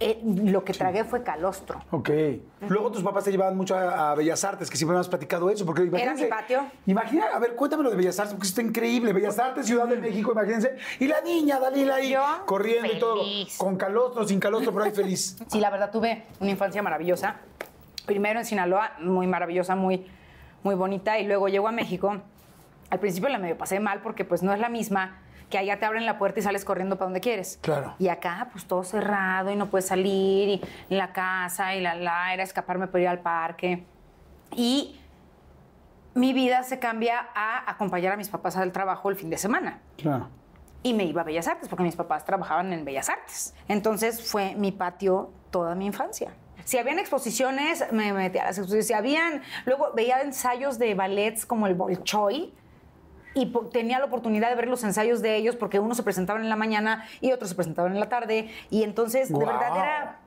[0.00, 1.80] eh, lo que tragué fue calostro.
[1.90, 2.10] Ok.
[2.68, 5.48] Luego tus papás te llevaban mucho a, a Bellas Artes, que siempre me has platicado
[5.50, 5.64] eso.
[5.64, 6.64] Porque imagínense, mi patio.
[6.86, 9.12] Imagina, a ver, cuéntame lo de Bellas Artes, porque está increíble.
[9.12, 10.76] Bellas Artes, Ciudad de México, imagínense.
[10.98, 13.22] Y la niña, Dalila ahí, Yo, corriendo y todo.
[13.56, 15.36] Con calostro, sin calostro, pero ahí feliz.
[15.52, 17.36] Sí, la verdad tuve una infancia maravillosa.
[18.06, 20.06] Primero en Sinaloa, muy maravillosa, muy,
[20.62, 21.18] muy bonita.
[21.18, 22.16] Y luego llego a México.
[22.90, 25.21] Al principio la medio pasé mal porque pues no es la misma
[25.52, 27.58] que allá te abren la puerta y sales corriendo para donde quieres.
[27.62, 27.94] Claro.
[27.98, 32.32] Y acá pues todo cerrado y no puedes salir y la casa y la, la
[32.34, 33.84] era escaparme por ir al parque.
[34.56, 34.98] Y
[36.14, 39.80] mi vida se cambia a acompañar a mis papás al trabajo el fin de semana
[39.96, 40.28] Claro.
[40.82, 43.54] y me iba a Bellas Artes porque mis papás trabajaban en Bellas Artes.
[43.68, 46.32] Entonces fue mi patio toda mi infancia.
[46.64, 48.86] Si habían exposiciones, me metía a las exposiciones.
[48.86, 52.54] Si habían, luego veía ensayos de ballets como el Bolshoi
[53.34, 56.48] y tenía la oportunidad de ver los ensayos de ellos porque unos se presentaban en
[56.48, 58.50] la mañana y otros se presentaban en la tarde.
[58.70, 60.18] Y entonces, de verdad, era...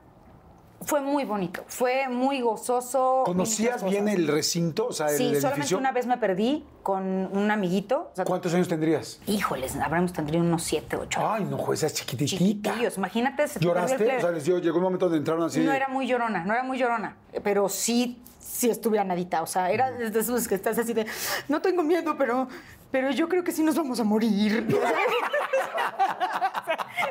[0.82, 3.22] Fue muy bonito, fue muy gozoso.
[3.24, 4.88] ¿Conocías bien el recinto?
[4.88, 8.10] O sea, el Sí, solamente una vez me perdí con un amiguito.
[8.12, 9.18] O sea, ¿Cuántos años tendrías?
[9.26, 12.38] Híjoles, habremos tendría unos siete, ocho Ay, no, jueza, es chiquititita.
[12.70, 12.98] chiquitillos.
[12.98, 13.48] Imagínate.
[13.48, 14.18] se ¿Lloraste?
[14.18, 15.60] O sea, les dio, llegó un momento donde entraron así.
[15.60, 19.42] no era muy llorona, no era muy llorona, pero sí, sí estuve anadita.
[19.42, 21.06] O sea, era de esos que estás así de,
[21.48, 22.48] no tengo miedo, pero,
[22.96, 24.66] pero yo creo que sí nos vamos a morir.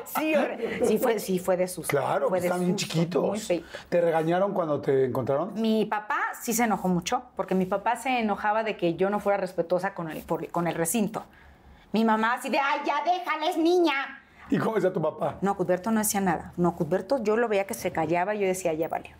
[0.06, 0.34] sí,
[0.84, 1.86] sí fue, sí fue de sus.
[1.86, 3.48] Claro, fue de están bien chiquitos.
[3.88, 5.54] ¿Te regañaron cuando te encontraron?
[5.54, 9.20] Mi papá sí se enojó mucho, porque mi papá se enojaba de que yo no
[9.20, 11.24] fuera respetuosa con el, por- con el recinto.
[11.92, 14.24] Mi mamá así de, ay, ya déjala, es niña.
[14.50, 15.38] ¿Y cómo decía tu papá?
[15.42, 16.52] No, Cudberto no decía nada.
[16.58, 19.14] No, Cudberto yo lo veía que se callaba y yo decía, ya vale.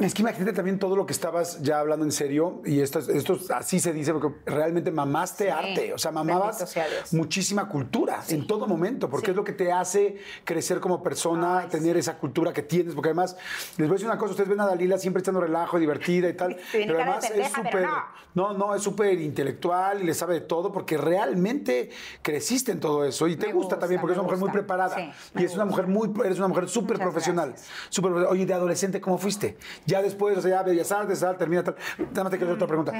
[0.00, 3.08] Es que imagínate también todo lo que estabas ya hablando en serio, y esto, es-
[3.08, 5.50] esto es- así se dice, porque realmente mamaste Sí.
[5.50, 6.74] arte, o sea, mamabas
[7.12, 9.30] muchísima cultura en todo momento, porque Sí.
[9.32, 13.08] es lo que te hace crecer como persona, Ay, tener esa cultura que tienes, porque
[13.10, 13.36] además,
[13.76, 16.34] les voy a decir una cosa, ustedes ven a Dalila siempre echando relajo, divertida y
[16.34, 17.86] tal, pero además es pendeja, súper,
[18.34, 21.90] no, no, es súper intelectual y le sabe de todo, porque realmente
[22.22, 24.96] creciste en todo eso, y te gusta, gusta, también, porque es una mujer muy preparada,
[25.36, 27.54] y es una mujer muy, eres una mujer súper profesional.
[27.90, 29.58] Súper, oye, de adolescente, ¿cómo fuiste?
[29.90, 31.74] Ya después, o sea, ya bellas artes, tal, termina tal.
[31.98, 32.92] Nada más te quiero hacer otra pregunta.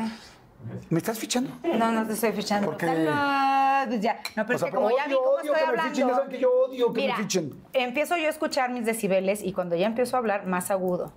[0.90, 1.50] ¿Me estás fichando?
[1.62, 2.66] No, no te estoy fichando.
[2.66, 2.86] ¿Por qué?
[2.86, 4.20] Salud, pues ya.
[4.36, 5.94] No, pero O sea, es que como ya vi cómo estoy me hablando.
[5.94, 7.64] fichen, saben que yo odio que me Mira, fichen.
[7.72, 11.12] empiezo yo a escuchar mis decibeles y cuando ya empiezo a hablar más agudo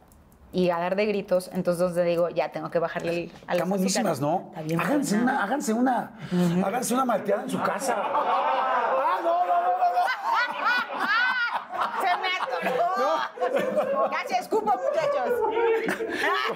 [0.54, 3.56] y a dar de gritos, entonces donde digo, ya tengo que bajarle el- a las
[3.56, 4.46] Están buenísimas, ¿no?
[4.50, 5.32] Está bien háganse buena.
[5.34, 6.12] una, háganse una,
[6.66, 7.96] háganse una malteada en su casa.
[8.02, 10.04] ¡Ah, no, no, no, no!
[12.02, 12.30] ¡Se me
[12.70, 13.43] atoró!
[14.12, 15.39] ¡Casi escupo, muchachos!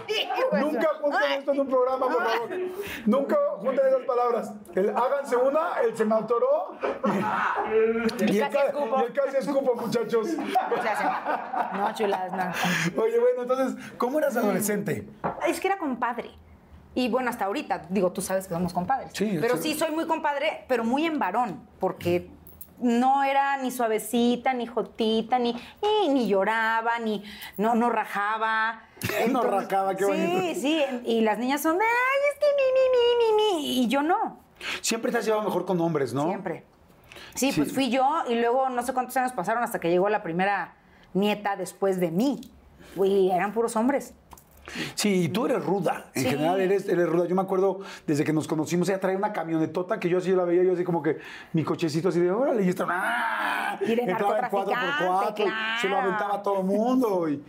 [0.08, 0.30] Ay,
[0.62, 2.50] Nunca junten esto en un programa, por favor.
[3.06, 4.54] Nunca junten esas palabras.
[4.76, 9.00] El háganse una, el se me atoró y, y el, casi ca- escupo.
[9.00, 10.28] y el casi escupo, muchachos.
[11.74, 13.02] No, chuladas, no.
[13.04, 15.08] Oye, bueno, entonces, ¿cómo eras adolescente?
[15.48, 16.32] Es que era compadre.
[16.96, 19.12] Y bueno, hasta ahorita, digo, tú sabes que somos compadres.
[19.14, 22.32] Sí, pero sí, soy muy compadre, pero muy en varón, porque
[22.80, 27.24] no era ni suavecita, ni jotita, ni, ni, ni lloraba, ni
[27.58, 28.84] no, no rajaba.
[29.32, 30.60] No rajaba, qué sí, bonito.
[30.60, 33.84] Sí, y las niñas son de, ay, es que mi, mi, mi, mi, mi.
[33.84, 34.40] Y yo no,
[34.82, 36.26] Siempre te has llevado mejor con hombres, ¿no?
[36.28, 36.66] siempre.
[37.36, 37.62] Sí, Sí.
[37.62, 40.74] pues fui yo y luego no sé cuántos años pasaron hasta que llegó la primera
[41.14, 42.42] nieta después de mí.
[42.96, 44.16] Y eran puros hombres.
[44.96, 46.12] Sí, y tú eres ruda.
[46.14, 46.30] En Sí.
[46.30, 47.26] general eres, eres ruda.
[47.28, 50.44] Yo me acuerdo desde que nos conocimos, ella traía una camionetota que yo así la
[50.44, 51.18] veía, yo así como que
[51.54, 52.94] mi cochecito así de órale, y estaba.
[52.96, 53.80] ¡ah!
[53.86, 57.30] Y Entraba en cuatro por narcotraficante, cuatro, y se lo aventaba a todo el mundo.
[57.30, 57.44] Y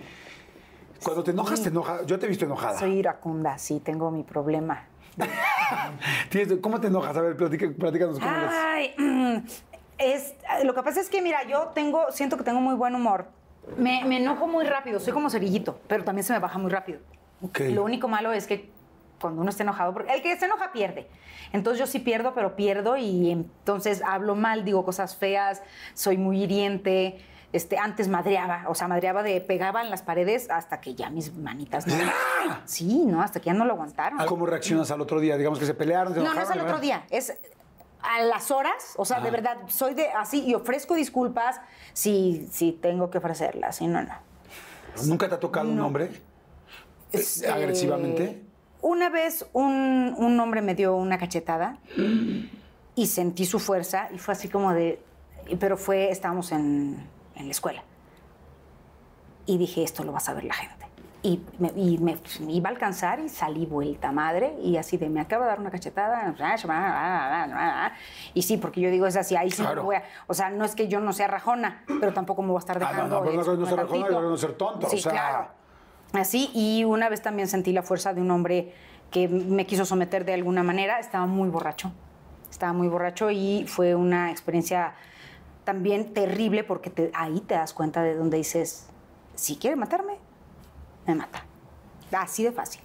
[1.03, 2.07] cuando te enojas, te enojas.
[2.07, 2.79] Yo te he visto enojada.
[2.79, 4.85] Soy iracunda, sí, tengo mi problema.
[6.61, 7.17] ¿Cómo te enojas?
[7.17, 8.31] A ver, platica- platícanos cómo.
[8.51, 8.95] Ay,
[9.99, 13.27] es, lo que pasa es que, mira, yo tengo, siento que tengo muy buen humor.
[13.77, 17.01] Me, me enojo muy rápido, soy como cerillito, pero también se me baja muy rápido.
[17.71, 18.71] Lo único malo es que
[19.21, 21.09] cuando uno está enojado, porque el que se enoja pierde.
[21.53, 25.63] Entonces yo sí pierdo, pero pierdo y entonces hablo mal, digo cosas feas,
[25.95, 27.19] soy muy hiriente.
[27.51, 31.35] Este, antes madreaba, o sea, madreaba de pegaba en las paredes hasta que ya mis
[31.35, 31.95] manitas no.
[32.67, 34.19] Sí, no, hasta que ya no lo aguantaron.
[34.27, 35.39] ¿Cómo reaccionas al otro día?
[35.39, 37.39] Digamos que se pelearon, se No, no es al otro día, es
[38.01, 41.61] a las horas, o sea, de verdad, soy de así y ofrezco disculpas
[41.93, 44.15] si, si tengo que ofrecerlas, si no, no.
[45.07, 46.11] ¿Nunca te ha tocado un hombre?
[47.51, 48.43] ¿Agresivamente?
[48.81, 51.79] Una vez un, un hombre me dio una cachetada
[52.95, 55.03] y sentí su fuerza y fue así como de,
[55.59, 57.83] pero fue, estábamos en, en la escuela.
[59.47, 60.78] Y dije, esto lo va a saber la gente.
[61.21, 65.09] Y me, y me- me iba a alcanzar y salí vuelta madre y así de,
[65.09, 66.35] me acaba de dar una cachetada.
[68.35, 69.83] Y sí, porque yo digo, es así, ahí sí no Claro.
[69.83, 72.57] voy a, o sea, no es que yo no sea rajona, pero tampoco me voy
[72.59, 73.15] a estar Ah, no, dejando.
[73.17, 75.13] no, pero una cosa es no ser rajona y no ser tonto, o sea.
[75.13, 75.49] claro.
[76.13, 78.73] Así, y una vez también sentí la fuerza de un hombre
[79.11, 81.01] que me quiso someter de alguna manera.
[81.01, 81.93] Estaba muy borracho.
[82.51, 84.95] Estaba muy borracho y fue una experiencia
[85.65, 88.89] también terrible porque te- ahí te das cuenta de donde dices,
[89.35, 90.15] si quiere matarme,
[91.09, 91.45] me mata.
[92.13, 92.83] Así de fácil.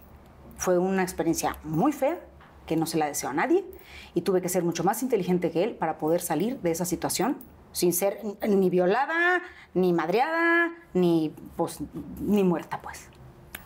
[0.58, 2.20] Fue una experiencia muy fea
[2.66, 3.66] que no se la deseo a nadie
[4.14, 7.38] y tuve que ser mucho más inteligente que él para poder salir de esa situación
[7.74, 9.42] sin ser ni violada,
[9.74, 11.80] ni madreada, ni, pues,
[12.22, 13.10] ni muerta, pues.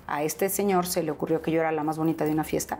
[0.07, 2.79] A este señor se le ocurrió que yo era la más bonita de una fiesta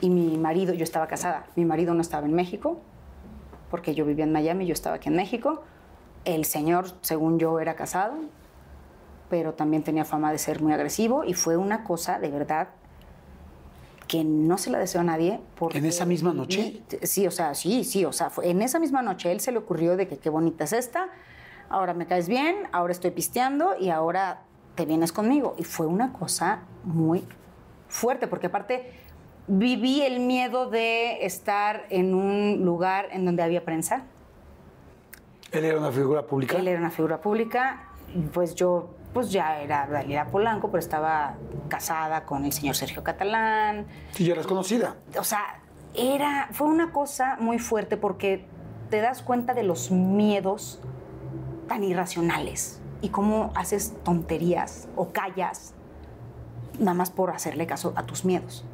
[0.00, 2.80] y mi marido, yo estaba casada, mi marido no estaba en México
[3.70, 5.62] porque yo vivía en Miami, yo estaba aquí en México.
[6.24, 8.14] El señor, según yo, era casado,
[9.28, 12.68] pero también tenía fama de ser muy agresivo y fue una cosa de verdad
[14.06, 15.40] que no se la deseo a nadie.
[15.58, 16.82] Porque ¿En esa misma noche?
[17.02, 19.58] Sí, o sea, sí, sí, o sea, fue- en esa misma noche él se le
[19.58, 21.08] ocurrió de que qué bonita es esta,
[21.68, 24.40] ahora me caes bien, ahora estoy pisteando y ahora
[24.76, 25.54] te vienes conmigo.
[25.58, 27.22] Y fue una cosa muy
[27.88, 28.92] fuerte, porque aparte
[29.46, 34.04] viví el miedo de estar en un lugar en donde había prensa.
[35.52, 36.56] ¿Él era una figura pública?
[36.56, 37.88] Él era una figura pública,
[38.32, 41.34] pues yo pues ya era Dalila Polanco, pero estaba
[41.68, 43.86] casada con el señor Sergio Catalán.
[44.12, 44.96] Sí, ya eras conocida.
[45.18, 45.60] O sea,
[45.94, 48.46] era, fue una cosa muy fuerte porque
[48.90, 50.80] te das cuenta de los miedos
[51.68, 55.74] tan irracionales y cómo haces tonterías o callas
[56.78, 58.64] nada más por hacerle caso a tus miedos.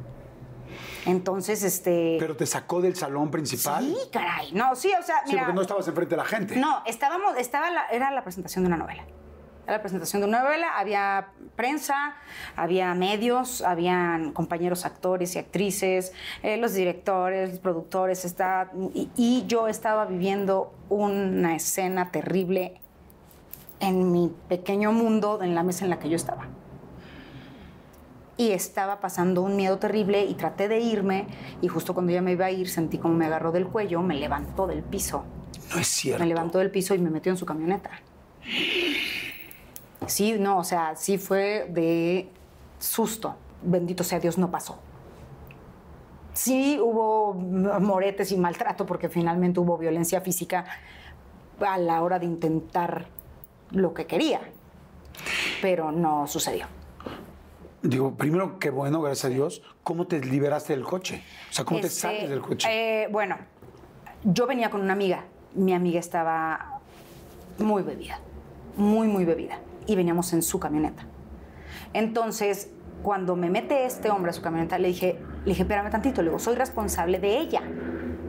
[1.05, 2.17] Entonces, este...
[2.19, 3.85] Pero te sacó del salón principal.
[3.85, 4.51] sí, caray.
[4.53, 5.43] No, sí, o sea, Sí, mira...
[5.43, 6.55] porque no estabas enfrente de la gente.
[6.57, 9.03] No, estábamos, estaba la- era la presentación de una novela.
[9.65, 12.15] Era la presentación de una novela, había prensa,
[12.55, 19.45] había medios, habían compañeros actores y actrices, eh, los directores, los productores, está, y, y
[19.47, 22.79] yo estaba viviendo una escena terrible
[23.79, 26.47] en mi pequeño mundo, en la mesa en la que yo estaba.
[28.37, 31.25] Y estaba pasando un miedo terrible y traté de irme
[31.61, 34.15] y justo cuando ya me iba a ir sentí como me agarró del cuello, me
[34.15, 35.23] levantó del piso.
[35.73, 36.21] No es cierto.
[36.21, 37.91] Me levantó del piso y me metió en su camioneta.
[40.07, 42.29] Sí, no, o sea, sí fue de
[42.79, 43.35] susto.
[43.61, 44.77] Bendito sea Dios, no pasó.
[46.33, 50.65] Sí hubo moretes y maltrato porque finalmente hubo violencia física
[51.65, 53.05] a la hora de intentar
[53.71, 54.41] lo que quería,
[55.61, 56.67] pero no sucedió.
[57.81, 59.61] Digo, primero, qué bueno, gracias a Dios.
[59.83, 61.23] ¿Cómo te liberaste del coche?
[61.49, 62.67] O sea, ¿cómo te Este, sales del coche?
[62.69, 63.37] eh, bueno,
[64.23, 65.23] yo venía con una amiga.
[65.53, 66.79] Mi amiga estaba
[67.59, 68.19] muy bebida,
[68.75, 69.59] muy, muy bebida.
[69.87, 71.05] Y veníamos en su camioneta.
[71.93, 72.69] Entonces,
[73.03, 76.21] cuando me mete este hombre a su camioneta, le dije, le dije, espérame tantito.
[76.21, 77.61] Le digo, soy responsable de ella.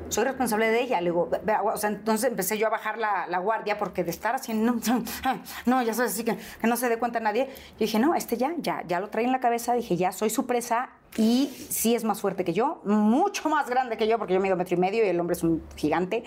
[0.08, 1.00] Soy responsable de ella.
[1.00, 4.04] Le digo, "Ve- ve- o sea, entonces empecé yo a bajar la, la guardia porque
[4.04, 4.76] de estar así, no,
[5.66, 7.46] no, ya sabes, así que, que no se dé cuenta nadie.
[7.72, 9.72] Yo dije, no, este ya, ya, ya lo trae en la cabeza.
[9.74, 13.96] Dije, ya soy su presa y sí es más fuerte que yo, mucho más grande
[13.96, 16.22] que yo, porque yo mido metro y medio y el hombre es un gigante.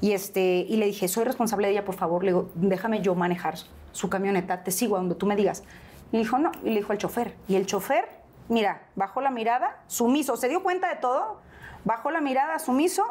[0.00, 2.22] Y, este, y le dije, soy responsable de ella, por favor.
[2.24, 3.54] Le digo, déjame yo manejar
[3.98, 5.64] su camioneta, te sigo a donde tú me digas.
[6.12, 6.52] Y le dijo, no.
[6.62, 7.34] Y le dijo al chofer.
[7.48, 8.08] Y el chofer,
[8.48, 11.40] mira, bajó la mirada, sumiso, se dio cuenta de todo,
[11.84, 13.02] bajó la mirada, sumiso,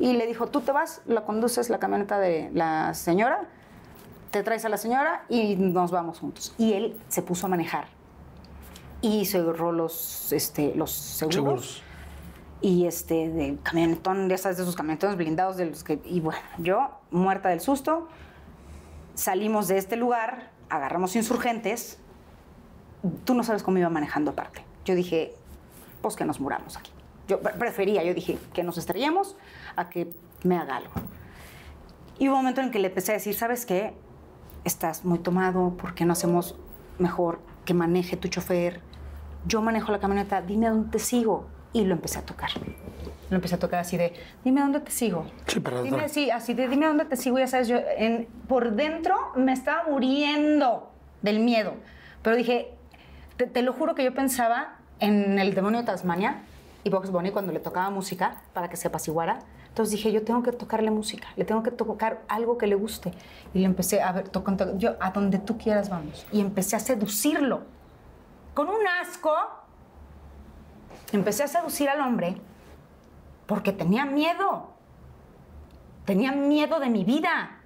[0.00, 3.48] y le dijo, tú te vas, la conduces la camioneta de la señora,
[4.32, 6.52] te traes a la señora y nos vamos juntos.
[6.58, 7.86] Y él se puso a manejar.
[9.02, 11.82] Y se agarró los, este, los seguros Seguros.
[12.60, 16.40] y este de camionetón, ya sabes, de esos camionetones blindados de los que y bueno,
[16.58, 18.08] yo muerta del susto,
[19.14, 21.98] salimos de este lugar, agarramos insurgentes.
[23.24, 24.64] Tú no sabes cómo iba manejando aparte.
[24.84, 25.34] Yo dije,
[26.02, 26.90] pues que nos muramos aquí.
[27.28, 29.36] Yo pre- prefería, yo dije, que nos estrellemos
[29.76, 30.10] a que
[30.42, 30.92] me haga algo.
[32.18, 33.94] Y hubo un momento en que le empecé a decir, ¿sabes qué?
[34.64, 36.56] Estás muy tomado, ¿por qué no hacemos
[36.98, 38.80] mejor que maneje tu chofer?
[39.46, 41.46] Yo manejo la camioneta, dime dónde te sigo.
[41.72, 42.50] Y lo empecé a tocar.
[43.34, 44.12] Lo empecé a tocar así de,
[44.44, 45.26] dime dónde te sigo.
[45.48, 47.36] Sí, Dime, sí, así de, dime dónde te sigo.
[47.36, 51.74] Ya sabes, yo en- por dentro me estaba muriendo del miedo.
[52.22, 52.70] Pero dije,
[53.36, 56.42] te, te lo juro que yo pensaba en el demonio de Tasmania
[56.84, 59.40] y Box Bunny cuando le tocaba música para que se apaciguara.
[59.66, 63.10] Entonces dije, yo tengo que tocarle música, le tengo que tocar algo que le guste.
[63.52, 66.24] Y le empecé a ver, toco, toco, yo, a donde tú quieras vamos.
[66.30, 67.62] Y empecé a seducirlo.
[68.54, 69.32] Con un asco,
[71.12, 72.36] empecé a seducir al hombre
[73.46, 74.70] porque tenía miedo.
[76.04, 77.60] Tenía miedo de mi vida.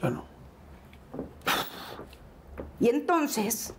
[0.00, 0.24] Claro.
[2.80, 3.74] Y entonces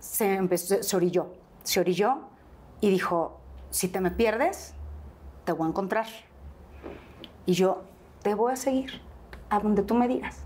[0.00, 1.32] se empezó, se orilló,
[1.62, 2.18] se orilló
[2.80, 3.38] y dijo,
[3.70, 4.74] si te me pierdes,
[5.44, 6.06] te voy a encontrar.
[7.44, 7.84] Y yo
[8.22, 9.00] te voy a seguir
[9.50, 10.38] a donde tú me digas.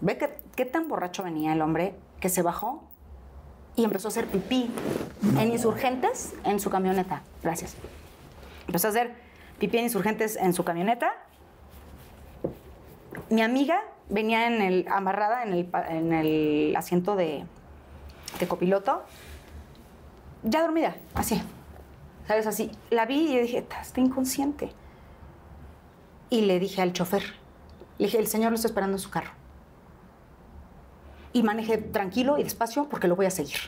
[0.00, 2.84] Ve que, qué tan borracho venía el hombre que se bajó
[3.74, 4.70] y empezó a hacer pipí
[5.38, 7.22] en insurgentes en su camioneta.
[7.42, 7.76] Gracias.
[8.66, 9.14] Empezó a hacer
[9.58, 11.14] pipí en insurgentes en su camioneta
[13.30, 17.44] mi amiga venía en el, amarrada en el, asiento de,
[18.48, 19.02] copiloto,
[20.42, 21.42] ya dormida, así.
[22.28, 22.46] ¿Sabes?
[22.46, 22.70] Así.
[22.90, 24.70] La vi y dije, "Ta, está inconsciente.
[26.28, 27.22] Y le dije al chofer,
[27.98, 29.30] le dije, el señor lo está esperando en su carro.
[31.32, 33.58] Y maneje tranquilo y despacio porque lo voy a seguir.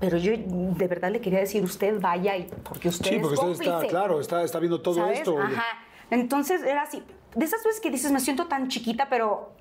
[0.00, 3.34] Pero yo de verdad le quería decir, usted vaya y porque usted Sí, es porque
[3.36, 3.90] usted está, cómplice".
[3.90, 5.18] claro, está, está viendo todo ¿Sabes?
[5.18, 5.38] esto.
[5.38, 5.64] Ajá.
[6.10, 7.02] Entonces era así.
[7.36, 9.52] De esas veces que dices, me siento tan chiquita, pero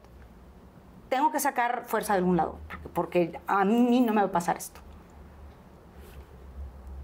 [1.09, 2.57] tengo que sacar fuerza de algún lado,
[2.93, 4.79] porque, a mí no me va a pasar esto.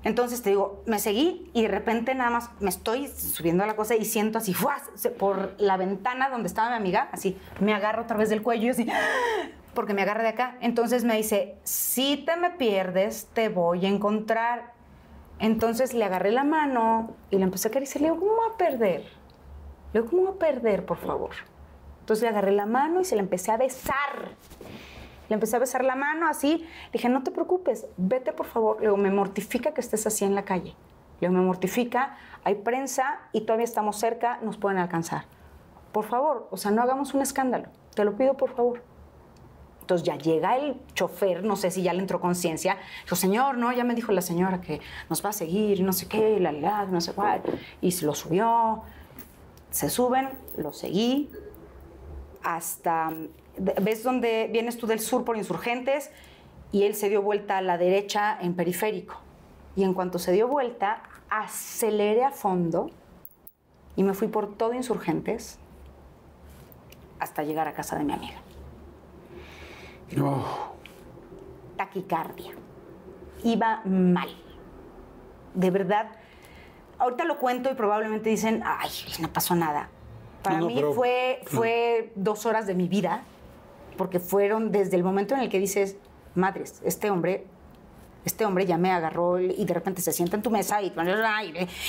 [0.03, 3.75] Entonces te digo, me seguí y de repente nada más me estoy subiendo a la
[3.75, 4.83] cosa y siento así, ¡fuas!
[5.17, 8.69] Por la ventana donde estaba mi amiga, así, me agarro otra vez del cuello y
[8.69, 8.87] así,
[9.75, 10.57] porque me agarra de acá.
[10.61, 14.73] Entonces me dice, si te me pierdes, te voy a encontrar.
[15.37, 18.01] Entonces le agarré la mano y le empecé a acariciar.
[18.01, 19.01] Le digo, ¿cómo va a perder?
[19.93, 21.31] Le digo, ¿cómo va a perder, por favor?
[21.99, 24.31] Entonces le agarré la mano y se la empecé a besar.
[25.29, 26.57] Le empecé a besar la mano así.
[26.57, 28.77] Le dije, no te preocupes, vete por favor.
[28.77, 30.75] Le digo, me mortifica que estés así en la calle.
[31.19, 35.25] Le digo, me mortifica, hay prensa y todavía estamos cerca, nos pueden alcanzar.
[35.91, 37.69] Por favor, o sea, no hagamos un escándalo.
[37.95, 38.83] Te lo pido, por favor.
[39.85, 42.79] Entonces ya llega el chofer, no sé si ya le entró conciencia.
[43.03, 46.07] Dijo, señor, no, ya me dijo la señora que nos va a seguir, no sé
[46.07, 47.43] qué, la la, no sé cuál.
[47.81, 48.81] Y se lo subió.
[49.69, 51.29] Se suben, lo seguí
[52.41, 53.11] hasta,
[53.57, 56.09] ¿ves dónde vienes tú del sur por insurgentes?
[56.71, 59.15] Y él se dio vuelta a la derecha en periférico.
[59.75, 62.89] Y en cuanto se dio vuelta, aceleré a fondo
[63.95, 65.59] y me fui por todo insurgentes
[67.19, 68.44] hasta llegar a casa de mi amiga.
[70.11, 70.43] No.
[71.77, 72.51] Taquicardia.
[73.43, 74.29] Iba mal.
[75.53, 76.07] De verdad.
[76.97, 78.89] Ahorita lo cuento y probablemente dicen, ay,
[79.19, 79.89] no pasó nada.
[80.41, 83.23] Para no, mí pero- fue, fue dos horas de mi vida,
[83.97, 85.97] porque fueron desde el momento en el que dices,
[86.35, 87.45] madres, este hombre,
[88.23, 90.91] este hombre ya me agarró y de repente se sienta en tu mesa y,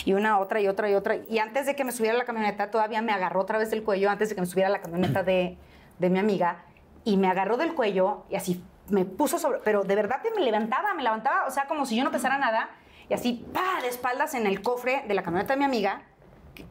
[0.05, 1.17] y una, otra y otra y otra.
[1.17, 3.83] Y antes de que me subiera a la camioneta, todavía me agarró otra vez del
[3.83, 5.57] cuello, antes de que me subiera a la camioneta de,
[5.99, 6.65] de mi amiga,
[7.07, 10.41] y me agarró del cuello y así me puso sobre, pero de verdad que me
[10.41, 12.69] levantaba, me levantaba, o sea, como si yo no pesara nada,
[13.09, 16.03] y así, pa, de espaldas en el cofre de la camioneta de mi amiga,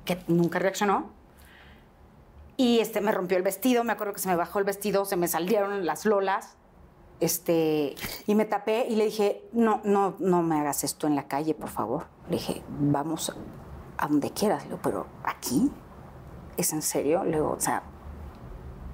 [0.03, 1.09] que, nunca reaccionó.
[2.57, 5.15] Y este, me rompió el vestido, me acuerdo que se me bajó el vestido, se
[5.15, 6.57] me salieron las lolas.
[7.21, 7.95] Este,
[8.27, 11.53] y me tapé y le dije, no, no, no me hagas esto en la calle,
[11.53, 12.07] por favor.
[12.29, 13.33] Le dije, vamos
[13.97, 15.71] a donde quieras, pero aquí,
[16.57, 17.23] ¿es en serio?
[17.23, 17.83] Le digo, o sea,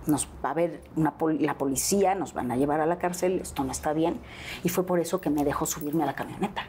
[0.07, 3.39] nos va a ver una pol- la policía, nos van a llevar a la cárcel,
[3.41, 4.15] esto no está bien.
[4.63, 6.63] Y fue por eso que me dejó subirme a la camioneta.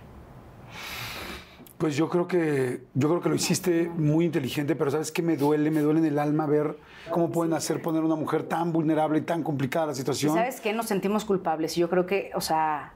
[1.78, 5.36] Pues yo creo que yo creo que lo hiciste muy inteligente, pero sabes qué me
[5.36, 6.78] duele, me duele en el alma ver
[7.10, 10.34] cómo pueden hacer poner a una mujer tan vulnerable y tan complicada la ¿Y situación.
[10.34, 10.72] sabes qué?
[10.72, 11.76] Nos sentimos culpables.
[11.76, 12.92] Y yo creo que, o sea,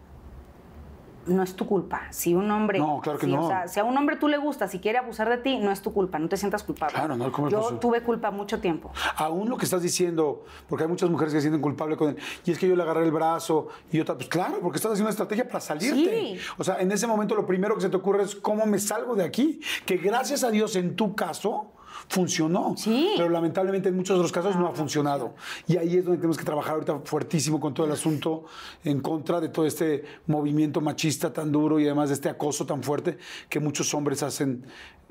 [1.26, 2.02] no es tu culpa.
[2.10, 2.78] Si un hombre.
[2.78, 3.44] No, claro que si, no.
[3.44, 5.70] O sea, si a un hombre tú le gusta, si quiere abusar de ti, no
[5.70, 6.18] es tu culpa.
[6.18, 6.94] No te sientas culpable.
[6.94, 8.90] Claro, no, ¿cómo es Yo tuve culpa mucho tiempo.
[9.16, 12.16] Aún lo que estás diciendo, porque hay muchas mujeres que se sienten culpables con él,
[12.44, 15.08] y es que yo le agarré el brazo, y otra, pues claro, porque estás haciendo
[15.08, 16.36] una estrategia para salirte.
[16.36, 16.38] Sí.
[16.58, 19.14] O sea, en ese momento lo primero que se te ocurre es cómo me salgo
[19.14, 21.72] de aquí, que gracias a Dios en tu caso
[22.08, 22.74] funcionó.
[22.76, 23.12] Sí.
[23.16, 25.34] Pero lamentablemente en muchos de los casos no, ha funcionado.
[25.66, 28.44] Y ahí es donde tenemos que trabajar ahorita fuertísimo con todo el asunto
[28.84, 32.82] en contra de todo este movimiento machista tan duro y además de este acoso tan
[32.82, 34.64] fuerte que muchos hombres hacen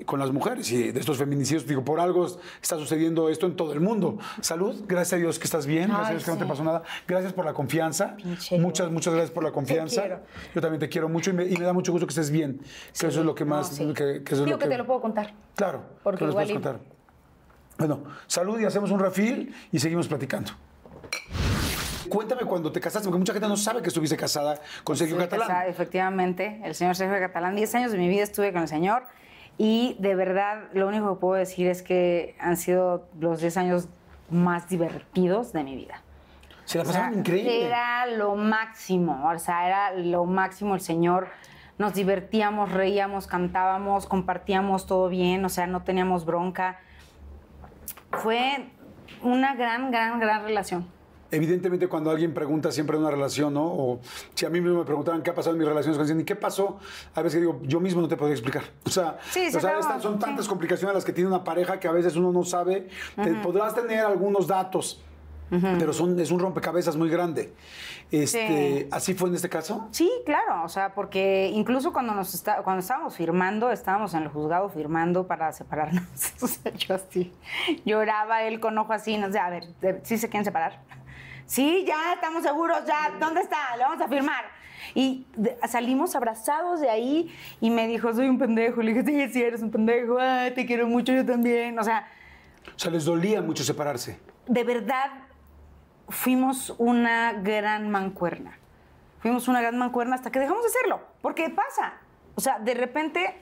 [0.06, 1.66] con las mujeres y de estos feminicidios.
[1.66, 2.26] Digo, por algo
[2.62, 4.18] está sucediendo esto en todo el mundo.
[4.42, 6.50] Salud, gracias a Dios que estás bien, gracias a Ay, Dios que no te sí.
[6.50, 6.84] pasó nada.
[7.08, 8.16] Gracias por la confianza.
[8.18, 10.20] Pinche Muchas, muchas gracias por la confianza.
[10.54, 12.60] Yo también te quiero mucho y me, y me da mucho gusto que estés bien.
[13.00, 13.70] Que eso es lo que No, más...
[13.70, 13.86] sí.
[13.94, 15.34] que, que eso es Digo lo que te lo puedo contar.
[15.56, 16.80] Claro, Porque que igual puedes contar.
[17.78, 20.52] Bueno, salud y hacemos un refil y seguimos platicando.
[22.10, 25.28] Cuéntame cuando te casaste, porque mucha gente no sabe que estuviste casada con Sergio Estuve
[25.30, 25.48] Catalán.
[25.48, 27.56] casada, efectivamente, el señor Sergio Catalán.
[27.56, 29.04] Diez años de mi vida estuve con el señor
[29.58, 33.88] y de verdad lo único que puedo decir es que han sido los 10 años
[34.30, 36.02] más divertidos de mi vida.
[36.66, 37.68] Se la O sea, increíble.
[37.68, 41.28] Era lo máximo, o sea, era lo máximo el señor.
[41.78, 46.80] Nos divertíamos, reíamos, cantábamos, compartíamos todo bien, o sea, no teníamos bronca.
[48.12, 48.70] Fue
[49.22, 50.88] una gran, gran, gran relación.
[51.36, 53.66] Evidentemente, cuando alguien pregunta siempre de una relación, ¿no?
[53.66, 54.00] O
[54.34, 56.36] si a mí mismo me preguntaban qué ha pasado en mis relaciones con ¿y qué
[56.36, 56.80] pasó?
[57.14, 58.64] A veces digo, yo mismo no te podría explicar.
[58.86, 60.20] O sea, Sí, se o sea, estas son sí.
[60.20, 62.88] tantas complicaciones las que tiene una pareja que a veces uno no sabe.
[63.22, 65.02] Te- podrás tener algunos datos,
[65.50, 67.54] pero son, es un rompecabezas muy grande.
[68.12, 68.88] Este, Sí.
[68.92, 69.88] ¿Así fue en este caso?
[69.92, 74.30] Sí, claro, o sea, porque incluso cuando nos está, cuando estábamos firmando, estábamos en el
[74.30, 76.04] juzgado firmando para separarnos.
[76.42, 77.34] O sea, yo así
[77.84, 80.82] lloraba él con ojo así, no sé, a ver, ¿de- ¿sí se quieren separar?
[81.46, 83.76] Sí, ya estamos seguros, ya, ¿dónde está?
[83.78, 84.46] Le vamos a firmar.
[84.94, 85.26] Y
[85.68, 88.82] salimos abrazados de ahí y me dijo, soy un pendejo.
[88.82, 91.78] Le dije, sí, sí, eres un pendejo, ay, te quiero mucho, yo también.
[91.80, 92.08] O sea,
[92.76, 94.20] O sea, les dolía mucho separarse.
[94.48, 95.12] de verdad
[96.10, 98.58] fuimos una gran mancuerna.
[99.20, 101.02] Fuimos una gran mancuerna hasta que dejamos de hacerlo.
[101.22, 101.94] Porque pasa.
[102.36, 103.42] O sea, de repente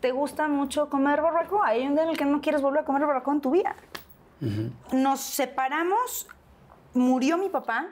[0.00, 1.68] te gusta mucho comer barbacoa.
[1.68, 3.76] Hay un día en el que no quieres volver a comer barbacoa en tu vida.
[4.92, 6.26] Nos separamos,
[6.94, 7.88] murió mi papá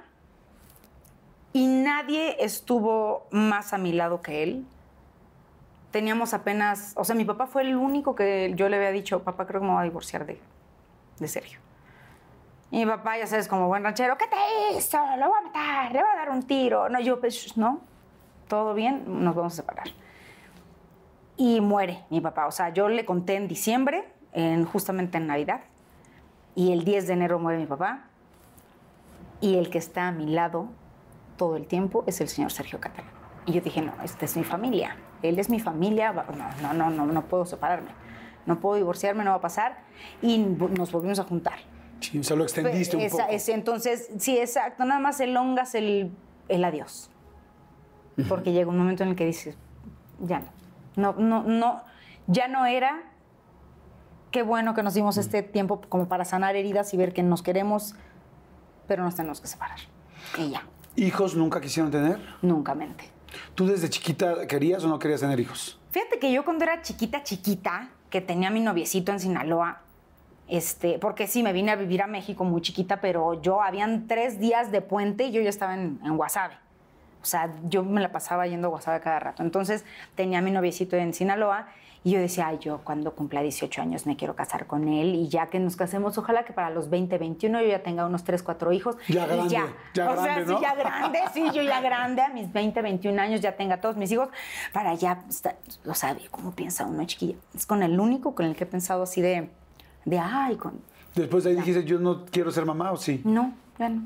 [1.53, 4.67] y nadie estuvo más a mi lado que él.
[5.91, 9.47] Teníamos apenas, o sea, mi papá fue el único que yo le había dicho, papá,
[9.47, 10.41] creo que me voy a divorciar de,
[11.19, 11.59] de Sergio.
[12.71, 14.99] Y mi papá, ya sabes, como buen ranchero, ¿qué te hizo?
[15.17, 16.89] Lo voy a matar, le voy a dar un tiro.
[16.89, 17.81] No, yo, pues, no,
[18.47, 19.89] todo bien, nos vamos a separar.
[21.37, 22.47] Y muere mi papá.
[22.47, 25.63] O sea, yo le conté en diciembre, en, justamente en Navidad,
[26.55, 28.10] y el 10 de enero muere mi papá.
[29.41, 30.69] Y el que está a mi lado
[31.37, 33.11] todo el tiempo es el señor Sergio Catalán.
[33.47, 34.97] Y yo dije, no, esta es mi familia.
[35.23, 36.13] Él es mi familia.
[36.13, 37.91] No, no, no, no, no puedo separarme.
[38.47, 39.79] No puedo divorciarme, no va a pasar.
[40.23, 41.59] Y nos volvimos a juntar.
[42.01, 43.25] Sí, o sea, lo extendiste un poco.
[43.49, 44.85] entonces, sí, exacto.
[44.85, 46.11] Nada más elongas el,
[46.49, 47.11] el adiós.
[48.29, 49.57] Porque llega un momento en el que dices,
[50.21, 50.51] ya no.
[50.97, 51.83] No, no, no.
[52.27, 53.03] Ya no era
[54.31, 57.43] qué bueno que nos dimos este tiempo como para sanar heridas y ver que nos
[57.43, 57.95] queremos,
[58.91, 59.79] pero nos tenemos que separar.
[60.37, 60.65] Y ya,
[60.97, 62.19] ¿Hijos nunca quisieron tener?
[62.43, 63.05] nunca mente.
[63.55, 65.79] ¿Tú desde chiquita querías o no querías tener hijos?
[65.93, 69.83] Fíjate que yo cuando era chiquita, chiquita, que tenía a mi noviecito en Sinaloa,
[70.49, 74.41] este, porque sí, me vine a vivir a México muy chiquita, pero yo habían tres
[74.41, 76.57] días de puente y yo ya estaba en, en Guasave.
[77.23, 79.45] O sea, yo me la pasaba yendo a Guasave cada rato.
[79.45, 79.85] Entonces
[80.17, 81.69] tenía a mi noviecito en Sinaloa
[82.03, 85.29] y yo decía, ay, yo cuando cumpla 18 años me quiero casar con él y
[85.29, 88.43] ya que nos casemos, ojalá que para los 20, 21 yo ya tenga unos 3,
[88.43, 88.97] 4 hijos.
[89.09, 89.67] Ya y grande, ya.
[89.93, 93.41] ya o sea, sí, ya grande, sí, yo ya grande, a mis 20, 21 años
[93.43, 94.29] ya tenga todos mis hijos
[94.73, 97.35] para ya, estar- o sea, ¿cómo piensa uno, chiquilla?
[97.55, 99.51] Es con el único con el que he pensado así de,
[100.07, 100.81] de ay, con...
[101.15, 103.21] Después de ahí dijiste, yo no quiero ser mamá o sí.
[103.25, 104.03] No, ya no.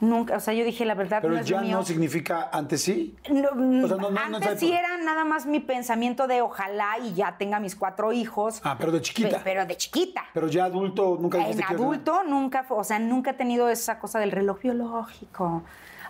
[0.00, 1.76] Nunca, o sea, yo dije, la verdad Pero no es ya mío.
[1.78, 3.16] no significa antes sí.
[3.30, 3.48] No,
[3.84, 7.58] O sea, no- antes sí era nada más mi pensamiento de ojalá y ya tenga
[7.58, 8.60] mis cuatro hijos.
[8.62, 9.38] Ah, pero de chiquita.
[9.38, 10.24] Pe- Pero de chiquita.
[10.32, 14.20] Pero ya adulto nunca En que adulto nunca, o sea, nunca he tenido esa cosa
[14.20, 15.62] del reloj biológico.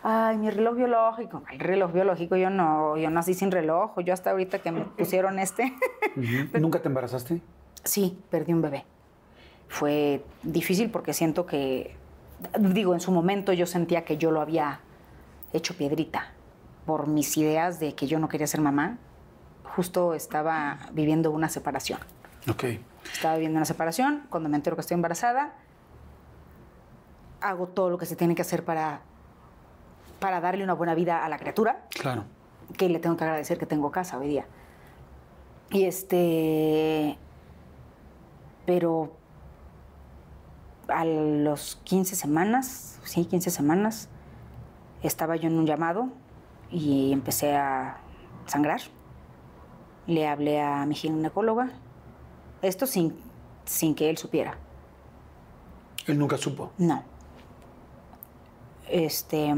[0.03, 1.43] Ay, mi reloj biológico.
[1.51, 3.99] El reloj biológico, yo no, yo nací sin reloj.
[4.05, 5.73] Yo hasta ahorita que me pusieron este.
[6.61, 7.41] ¿Nunca te embarazaste?
[7.85, 8.85] Sí, perdí un bebé.
[9.69, 11.97] Fue difícil porque siento que,
[12.59, 14.81] digo, en su momento yo sentía que yo lo había
[15.53, 16.33] hecho piedrita
[16.87, 18.99] por mis ideas de que yo no quería ser mamá.
[19.77, 22.01] Justo estaba viviendo una separación.
[22.51, 22.65] Ok.
[23.13, 24.25] Estaba viviendo una separación.
[24.31, 25.53] Cuando me entero que estoy embarazada,
[27.41, 29.01] hago todo lo que se tiene que hacer para,
[30.21, 32.25] para darle una buena vida a la criatura Claro.
[32.77, 34.47] que le tengo que agradecer que tengo casa hoy día.
[35.71, 37.19] Y este.
[38.67, 39.13] Pero
[40.89, 44.09] a los 15 semanas, sí, 15 semanas,
[45.03, 46.09] estaba yo en un llamado
[46.71, 47.99] y empecé a
[48.47, 48.81] sangrar.
[50.07, 51.71] Le hablé a mi ginecóloga.
[52.63, 53.15] Esto sin,
[53.65, 54.57] sin que él supiera.
[56.07, 56.73] Él nunca supo.
[56.79, 57.03] No.
[58.89, 59.55] Este.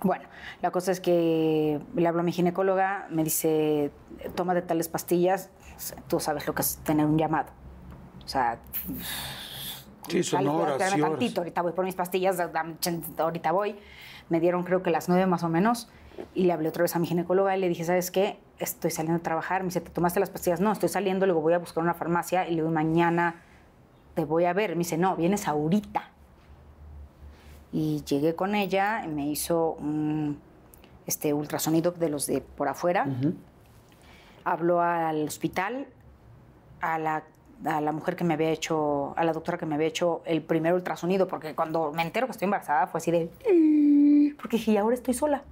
[0.00, 0.24] Bueno,
[0.62, 3.90] la cosa es que le hablo a mi ginecóloga, me dice,
[4.36, 5.50] toma de tales pastillas,
[6.06, 7.48] tú sabes lo que es tener un llamado.
[8.24, 8.60] O sea,
[10.08, 12.38] Sí, son horas tantito, ahorita voy por mis pastillas,
[13.18, 13.76] ahorita voy.
[14.28, 15.88] Me dieron creo que las nueve más o menos
[16.34, 18.38] y le hablé otra vez a mi ginecóloga y le dije, ¿sabes qué?
[18.58, 19.62] Estoy saliendo a trabajar.
[19.62, 20.60] Me dice, ¿te tomaste las pastillas?
[20.60, 23.42] No, estoy saliendo, luego voy a buscar una farmacia y le digo, mañana
[24.14, 24.70] te voy a ver.
[24.70, 26.10] Me dice, no, vienes ahorita.
[27.72, 30.40] Y llegué con ella y me hizo un
[31.06, 33.06] este, ultrasonido de los de por afuera.
[34.44, 35.86] Habló al hospital,
[36.80, 37.24] a la,
[37.64, 40.42] a la mujer que me había hecho, a la doctora que me había hecho el
[40.42, 43.30] primer ultrasonido, porque cuando me entero que estoy embarazada fue así de...
[43.52, 45.42] "Mm", Porque dije, y ahora estoy sola.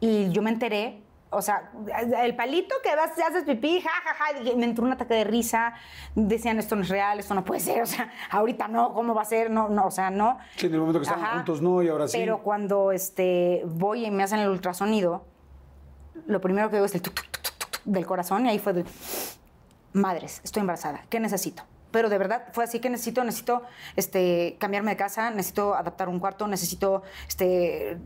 [0.00, 1.70] Y yo me enteré, o sea,
[2.22, 5.72] el palito que vas, haces pipí, ja, ja, ja, me entró un ataque de risa,
[6.14, 9.22] decían, esto no es real, esto no puede ser, o sea, ahorita no, ¿cómo va
[9.22, 9.50] a ser?
[9.50, 10.38] No, no, o sea, no.
[10.56, 11.36] Sí, en el momento que estaban Ajá.
[11.36, 12.18] juntos no, y ahora sí.
[12.18, 15.24] Pero cuando este, voy y me hacen el ultrasonido,
[16.26, 18.84] lo primero que veo es el tuc, tuc, tuc del corazón y ahí fue de,
[19.94, 21.62] madres, estoy embarazada, ¿qué necesito?
[21.90, 23.62] Pero de verdad fue así que necesito, necesito
[23.94, 27.96] este, cambiarme de casa, necesito adaptar un cuarto, necesito este,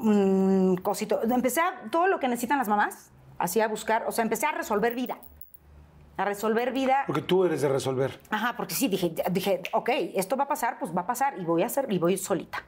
[0.00, 1.20] un cosito.
[1.22, 4.52] Empecé a, todo lo que necesitan las mamás, así a buscar, o sea, empecé a
[4.52, 5.18] resolver vida.
[6.16, 7.04] A resolver vida.
[7.06, 8.18] Porque tú eres de resolver.
[8.30, 11.44] Ajá, porque sí, dije, dije, ok, esto va a pasar, pues va a pasar y
[11.44, 12.64] voy a hacer, y voy solita.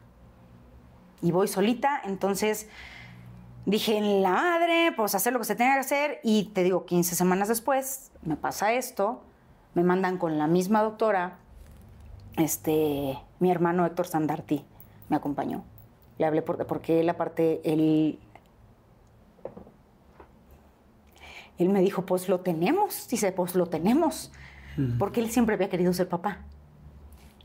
[1.22, 2.68] Y voy solita, entonces
[3.66, 6.20] dije, en la madre, pues hacer lo que se tenga que hacer.
[6.22, 9.22] Y te digo, 15 semanas después, me pasa esto,
[9.74, 11.38] me mandan con la misma doctora,
[12.36, 14.64] este, mi hermano Héctor Sandarti
[15.08, 15.64] me acompañó.
[16.18, 18.18] Le hablé por- porque él, aparte, él
[21.58, 23.06] él me dijo, pues lo tenemos.
[23.08, 24.32] Dice, pues lo tenemos.
[24.98, 26.38] Porque él siempre había querido ser papá.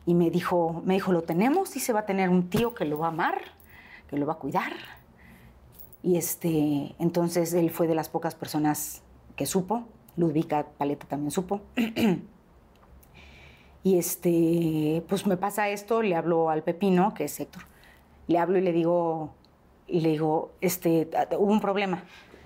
[0.05, 1.73] Y me dijo, me dijo, lo tenemos.
[1.73, 3.41] Dice, va a tener un tío que lo va a amar,
[4.07, 4.71] que lo va a cuidar.
[6.05, 9.01] Y este, entonces él fue de las pocas personas
[9.35, 9.85] que supo.
[10.17, 11.61] Ludvika Paleta también supo.
[13.83, 17.63] y este, pues me pasa esto, le hablo al Pepino, que es Héctor.
[18.27, 19.31] Le hablo y le digo,
[19.87, 22.03] y le digo, este, hubo un problema.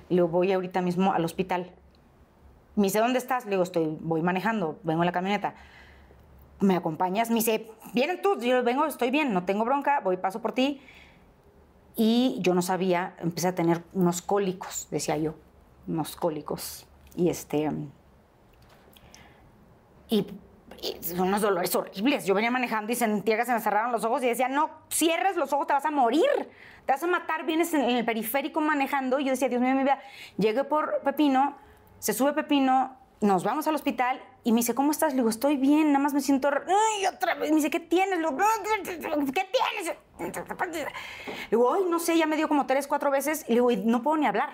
[0.08, 1.70] Le voy ahorita mismo al hospital.
[2.78, 3.44] Me dice, ¿dónde estás?
[3.44, 5.56] Le digo, estoy, voy manejando, vengo en la camioneta.
[6.62, 7.30] ¿Me acompañas?
[7.30, 8.40] Me dice, ¿vienen tú?
[8.40, 10.80] Yo vengo, estoy bien, no tengo bronca, voy, paso por ti.
[12.02, 15.36] Y yo no sabía, empecé a tener unos cólicos, decía yo,
[15.86, 16.88] unos cólicos.
[17.14, 17.70] Y este.
[20.08, 20.26] Y,
[21.18, 22.26] unos dolores horribles.
[22.26, 25.36] Yo venía manejando y sentía que se me cerraron los ojos y decía, no cierres
[25.36, 26.24] los ojos, te vas a morir,
[26.86, 27.46] te vas a matar.
[27.46, 29.20] Vienes en, en el periférico manejando.
[29.20, 30.00] Y yo decía, Dios mío, mi vida.
[30.38, 31.58] Llegué por Pepino,
[32.00, 35.12] se sube Pepino, nos vamos al hospital Y me dice, ¿cómo estás?
[35.12, 36.50] Le digo, estoy bien, nada más me siento...
[36.50, 37.50] Ay, otra vez.
[37.50, 38.20] Me dice, ¿qué tienes?
[38.20, 38.38] Le digo,
[39.34, 39.98] ¿qué tienes?
[40.18, 43.44] Le digo, ay, no sé, ya me dio como tres, cuatro veces.
[43.48, 44.50] Y le digo, y no puedo ni hablar.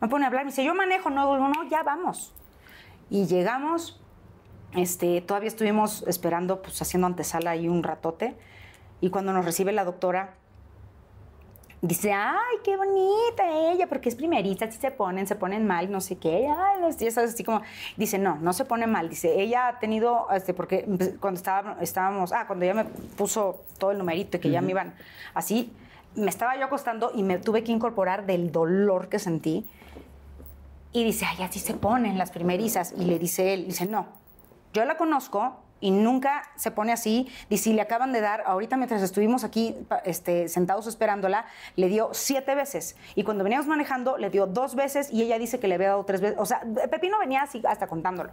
[0.00, 0.44] No puedo ni hablar.
[0.44, 1.10] Me dice, yo manejo.
[1.10, 2.34] No, digo, no, ya vamos.
[3.08, 4.00] Y llegamos,
[4.74, 8.36] este, todavía estuvimos esperando, pues haciendo antesala ahí un ratote.
[9.00, 10.34] Y cuando nos recibe la doctora,
[11.82, 16.00] dice, ay, qué bonita ella, porque es primerista, así se ponen, se ponen mal, no
[16.00, 16.48] sé qué.
[16.48, 17.62] Ay, ya sabes, así como,
[17.96, 19.08] dice, no, no se pone mal.
[19.08, 20.84] Dice, ella ha tenido, este, porque
[21.20, 24.70] cuando estaba, estábamos, ah, cuando ella me puso todo el numerito y que ya me
[24.70, 24.94] iban
[25.34, 25.72] así,
[26.14, 29.66] me estaba yo acostando y me tuve que incorporar del dolor que sentí.
[30.92, 32.92] Y dice, ay, así se ponen las primerizas.
[32.96, 34.08] Y le dice él, dice, no,
[34.72, 37.28] yo la conozco y nunca se pone así.
[37.48, 42.10] Dice, si le acaban de dar, ahorita mientras estuvimos aquí este, sentados esperándola, le dio
[42.12, 42.96] siete veces.
[43.14, 46.04] Y cuando veníamos manejando, le dio dos veces y ella dice que le había dado
[46.04, 46.38] tres veces.
[46.38, 48.30] O sea, Pepino venía así hasta contándolo.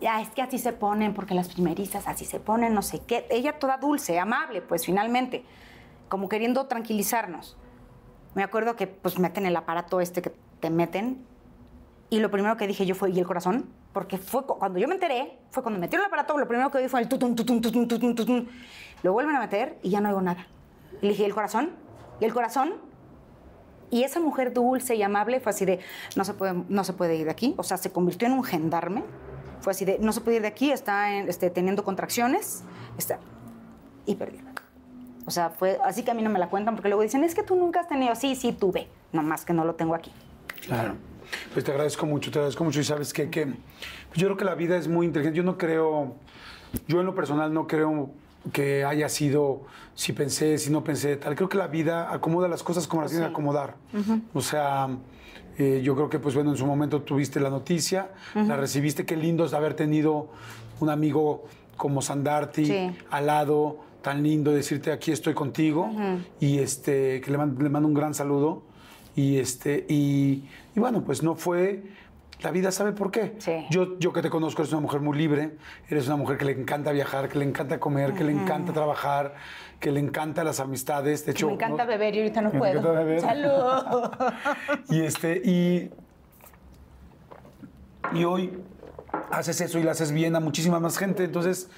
[0.00, 3.26] Ya, es que así se ponen, porque las primerizas así se ponen, no sé qué.
[3.30, 5.44] Ella toda dulce, amable, pues finalmente,
[6.08, 7.56] como queriendo tranquilizarnos.
[8.34, 11.26] Me acuerdo que pues meten el aparato este que te meten
[12.10, 13.68] y lo primero que dije yo fue, ¿y el corazón?
[13.98, 16.86] Porque fue cuando yo me enteré, fue cuando metieron el aparato, lo primero que oí
[16.86, 18.48] fue el tutun, tutun, tutun, tutun, tutun.
[19.02, 20.46] Lo vuelven a meter y ya no oigo nada.
[21.02, 21.70] Y le dije, ¿y el corazón?
[22.20, 22.74] ¿Y el corazón?
[23.90, 25.80] Y esa mujer dulce y amable fue así de,
[26.14, 27.56] no se puede, no se puede ir de aquí.
[27.58, 29.02] O sea, se convirtió en un gendarme.
[29.62, 32.62] Fue así de, no se puede ir de aquí, está este, teniendo contracciones.
[32.96, 33.18] Está...
[34.06, 34.42] Y perdió.
[35.26, 37.34] O sea, fue así que a mí no me la cuentan porque luego dicen, es
[37.34, 38.14] que tú nunca has tenido.
[38.14, 38.86] Sí, sí, tuve.
[39.10, 40.12] Nomás que no lo tengo aquí.
[40.64, 40.94] Claro.
[41.52, 42.80] Pues te agradezco mucho, te agradezco mucho.
[42.80, 43.30] Y sabes qué?
[43.30, 43.46] que
[44.14, 45.36] yo creo que la vida es muy inteligente.
[45.36, 46.14] Yo no creo,
[46.86, 48.10] yo en lo personal no creo
[48.52, 49.62] que haya sido
[49.94, 51.34] si pensé, si no pensé, tal.
[51.34, 53.76] Creo que la vida acomoda las cosas como las tiene que acomodar.
[54.32, 54.88] O sea,
[55.58, 59.04] eh, yo creo que, pues bueno, en su momento tuviste la noticia, la recibiste.
[59.04, 60.28] Qué lindo es haber tenido
[60.80, 61.44] un amigo
[61.76, 65.90] como Sandarti al lado, tan lindo, decirte aquí estoy contigo.
[66.40, 68.62] Y este, que le, le mando un gran saludo.
[69.18, 70.44] Y, este, y,
[70.76, 71.82] y bueno, pues no fue
[72.40, 73.34] la vida sabe por qué.
[73.38, 73.66] Sí.
[73.68, 75.56] Yo, yo que te conozco, eres una mujer muy libre,
[75.88, 79.34] eres una mujer que le encanta viajar, que le encanta comer, que le encanta trabajar,
[79.80, 81.26] que le encanta las amistades.
[81.26, 81.88] De hecho, me encanta ¿no?
[81.88, 82.78] beber y ahorita no Me puedo.
[82.78, 83.20] encanta beber.
[83.22, 84.10] ¡Salud!
[84.90, 85.90] Y este, y,
[88.12, 88.56] y hoy
[89.32, 91.24] haces eso y lo haces bien a muchísima más gente.
[91.24, 91.68] Entonces,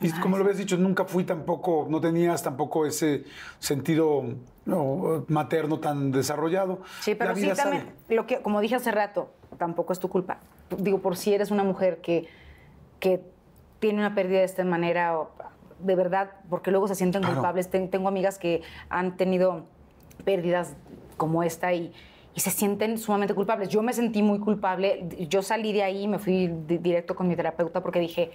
[0.00, 3.24] y como lo habías dicho, nunca fui tampoco, no tenías tampoco ese
[3.58, 4.24] sentido
[4.64, 6.80] no, materno tan desarrollado.
[7.00, 10.38] Sí, pero La sí también, lo que, como dije hace rato, tampoco es tu culpa.
[10.78, 12.28] Digo, por si eres una mujer que,
[12.98, 13.20] que
[13.78, 15.30] tiene una pérdida de esta manera, o,
[15.80, 17.36] de verdad, porque luego se sienten Claro.
[17.36, 17.68] culpables.
[17.70, 19.64] Ten- tengo amigas que han tenido
[20.24, 20.74] pérdidas
[21.16, 21.92] como esta y,
[22.34, 23.68] y se sienten sumamente culpables.
[23.70, 25.06] Yo me sentí muy culpable.
[25.28, 28.30] Yo salí de ahí, me fui di- directo con mi terapeuta porque dije,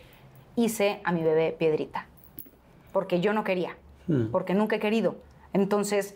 [0.56, 2.06] hice a mi bebé piedrita.
[2.92, 3.76] Porque yo no quería,
[4.08, 4.28] Mm.
[4.32, 5.16] porque nunca he querido.
[5.54, 6.16] Entonces,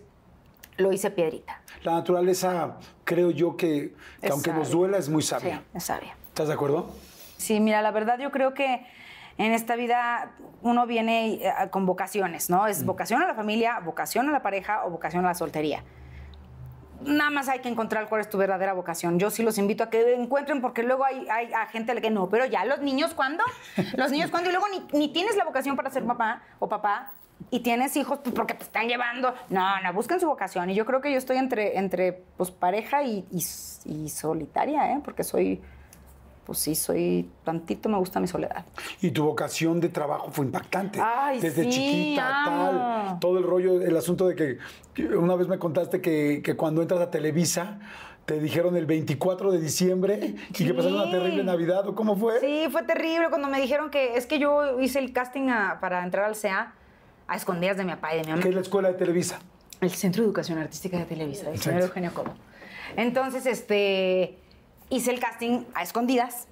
[0.77, 1.61] lo hice piedrita.
[1.83, 3.93] La naturaleza, creo yo que,
[4.29, 5.57] aunque nos duela, es muy sabia.
[5.57, 6.15] Sí, es sabia.
[6.27, 6.89] ¿Estás de acuerdo?
[7.37, 8.85] Sí, mira, la verdad yo creo que
[9.37, 10.31] en esta vida
[10.61, 12.67] uno viene eh, con vocaciones, ¿no?
[12.67, 15.83] Es vocación a la familia, vocación a la pareja o vocación a la soltería.
[17.01, 19.19] Nada más hay que encontrar cuál es tu verdadera vocación.
[19.19, 22.45] Yo sí los invito a que encuentren, porque luego hay, hay gente que no, pero
[22.45, 23.43] ya los niños, ¿cuándo?
[23.95, 24.49] Los niños, ¿cuándo?
[24.49, 27.11] Y luego ni, ni tienes la vocación para ser papá o papá
[27.51, 29.33] y tienes hijos pues, porque te están llevando.
[29.49, 30.69] No, no, busquen su vocación.
[30.69, 33.45] Y yo creo que yo estoy entre, entre pues, pareja y, y-
[33.85, 34.99] y solitaria, ¿eh?
[35.03, 35.61] Porque soy,
[36.49, 38.65] pues sí, soy, tantito me gusta mi soledad.
[39.03, 40.99] Y tu vocación de trabajo fue impactante.
[40.99, 42.71] Ay, Desde sí, chiquita, amo.
[43.05, 43.19] tal.
[43.19, 44.57] Todo el rollo, el asunto de que,
[45.15, 47.77] una vez me contaste que, que cuando entras a Televisa
[48.25, 52.39] te dijeron el 24 de diciembre y que pasaron una terrible Navidad, ¿o cómo fue?
[52.39, 56.03] Sí, fue terrible cuando me dijeron que es que yo hice el casting a- para
[56.03, 56.73] entrar al CEA
[57.27, 58.41] a escondidas de mi papá y de mi mamá.
[58.41, 59.39] Que es la escuela de Televisa.
[59.81, 61.99] El Centro de Educación Artística de Televisa, el señor Exacto.
[61.99, 62.33] Eugenio Cobo.
[62.97, 64.39] Entonces, este,
[64.89, 66.47] hice el casting a escondidas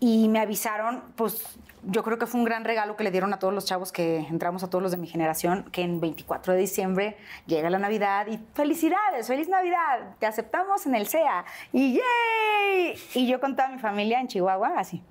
[0.00, 3.38] y me avisaron, pues yo creo que fue un gran regalo que le dieron a
[3.38, 6.60] todos los chavos que entramos, a todos los de mi generación, que en 24 de
[6.60, 12.94] diciembre llega la Navidad y felicidades, feliz Navidad, te aceptamos en el CEA y ¡yay!
[13.14, 15.02] Y yo con toda mi familia en Chihuahua, así.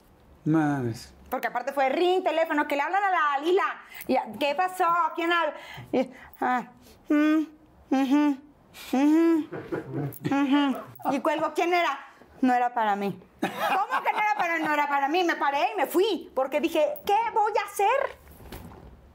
[0.45, 1.13] Madres.
[1.29, 4.27] Porque aparte fue ring, teléfono, que le hablan a la Lila.
[4.39, 4.85] ¿Qué pasó?
[5.15, 5.53] ¿Quién habla?
[5.91, 6.09] Y,
[6.39, 6.67] ah,
[7.09, 8.46] mm,
[11.11, 11.99] Y cuelgo, ¿quién era?
[12.41, 13.19] No era para mí.
[13.41, 15.23] ¿Cómo que no era para No era para mí.
[15.23, 16.31] Me paré y me fui.
[16.35, 18.17] Porque dije, ¿qué voy a hacer?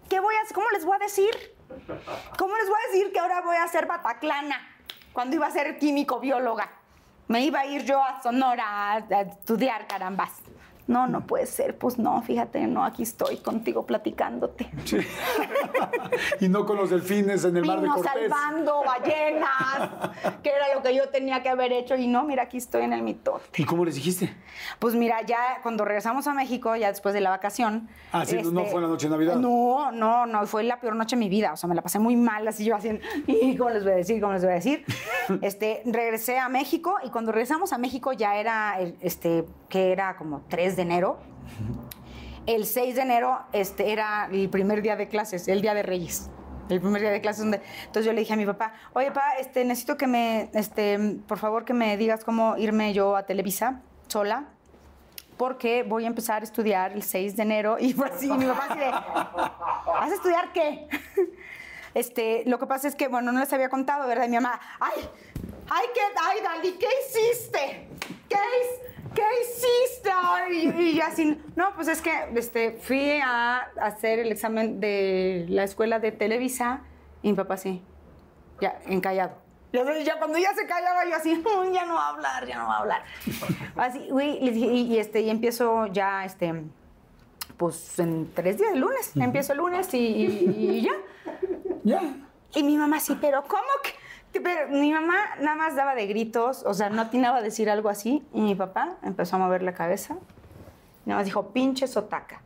[0.09, 0.55] ¿Qué voy a hacer?
[0.55, 1.57] ¿Cómo les voy a decir?
[2.39, 4.61] ¿Cómo les voy a decir que ahora voy a ser bataclana?
[5.13, 6.71] Cuando iba a ser químico bióloga.
[7.29, 10.43] Me iba a ir yo a Sonora a, a estudiar, carambas.
[10.87, 14.69] No, no puede ser, pues no, fíjate, no, aquí estoy contigo platicándote.
[14.85, 14.99] Sí.
[16.41, 18.11] y no con los delfines en el mar de Cortés.
[18.13, 20.11] salvando ballenas,
[20.43, 21.95] que era lo que yo tenía que haber hecho.
[21.97, 23.63] Y no, mira, aquí estoy en el mitote.
[23.63, 24.35] ¿Y cómo les dijiste?
[24.79, 27.89] Pues mira, ya cuando regresamos a México, ya después de la vacación.
[28.13, 29.37] este, Ah, sí, no fue la noche de Navidad.
[29.37, 31.53] No, no, no, fue la peor noche de mi vida.
[31.53, 33.97] O sea, me la pasé muy mal, así yo así, ¿y cómo les voy a
[33.97, 34.21] decir?
[34.21, 34.85] ¿Cómo les voy a decir?
[35.43, 40.43] este, regresé a México y cuando regresamos a México ya era, este, que era como
[40.51, 41.19] 3 de enero.
[42.45, 46.29] El 6 de enero este, era el primer día de clases, el día de Reyes.
[46.69, 47.63] El primer día de clases donde...
[47.87, 51.39] Entonces yo le dije a mi papá, oye, papá, este, necesito que me, este, por
[51.39, 54.45] favor, que me digas cómo irme yo a Televisa sola
[55.39, 58.67] porque voy a empezar a estudiar el 6 de enero y fue así, mi papá
[58.69, 60.87] así de, ¿vas a estudiar qué?
[61.95, 64.25] Este, lo que pasa es que, bueno, no les había contado, ¿verdad?
[64.25, 65.07] Y mi mamá, ay,
[65.69, 67.89] ay, ¿qué, ay, Dali, ¿qué hiciste?
[68.31, 70.11] ¿Qué, his- qué hiciste?
[70.51, 75.65] Y, y así, no, pues es que este, fui a hacer el examen de la
[75.65, 76.83] escuela de Televisa
[77.23, 77.83] y mi papá así,
[78.61, 79.35] ya, encallado.
[79.73, 81.35] Ya, ya cuando ya se callaba, yo así,
[81.69, 83.05] "Mm, ya no va a hablar, ya no va a hablar.
[83.77, 86.53] Así, güey, y, y, este, y empiezo ya, este,
[87.57, 89.13] pues en tres días, el lunes.
[89.17, 90.93] Empiezo el lunes y, y- y ya.
[91.85, 92.15] Ya.
[92.55, 93.91] Y mi mamá sí, pero ¿cómo que?
[94.33, 97.89] Pero mi mamá nada más daba de gritos, o sea, no atinaba a decir algo
[97.89, 98.27] así.
[98.33, 100.17] Y mi papá empezó a mover la cabeza.
[101.05, 102.41] Nada más dijo, pinche sotaca.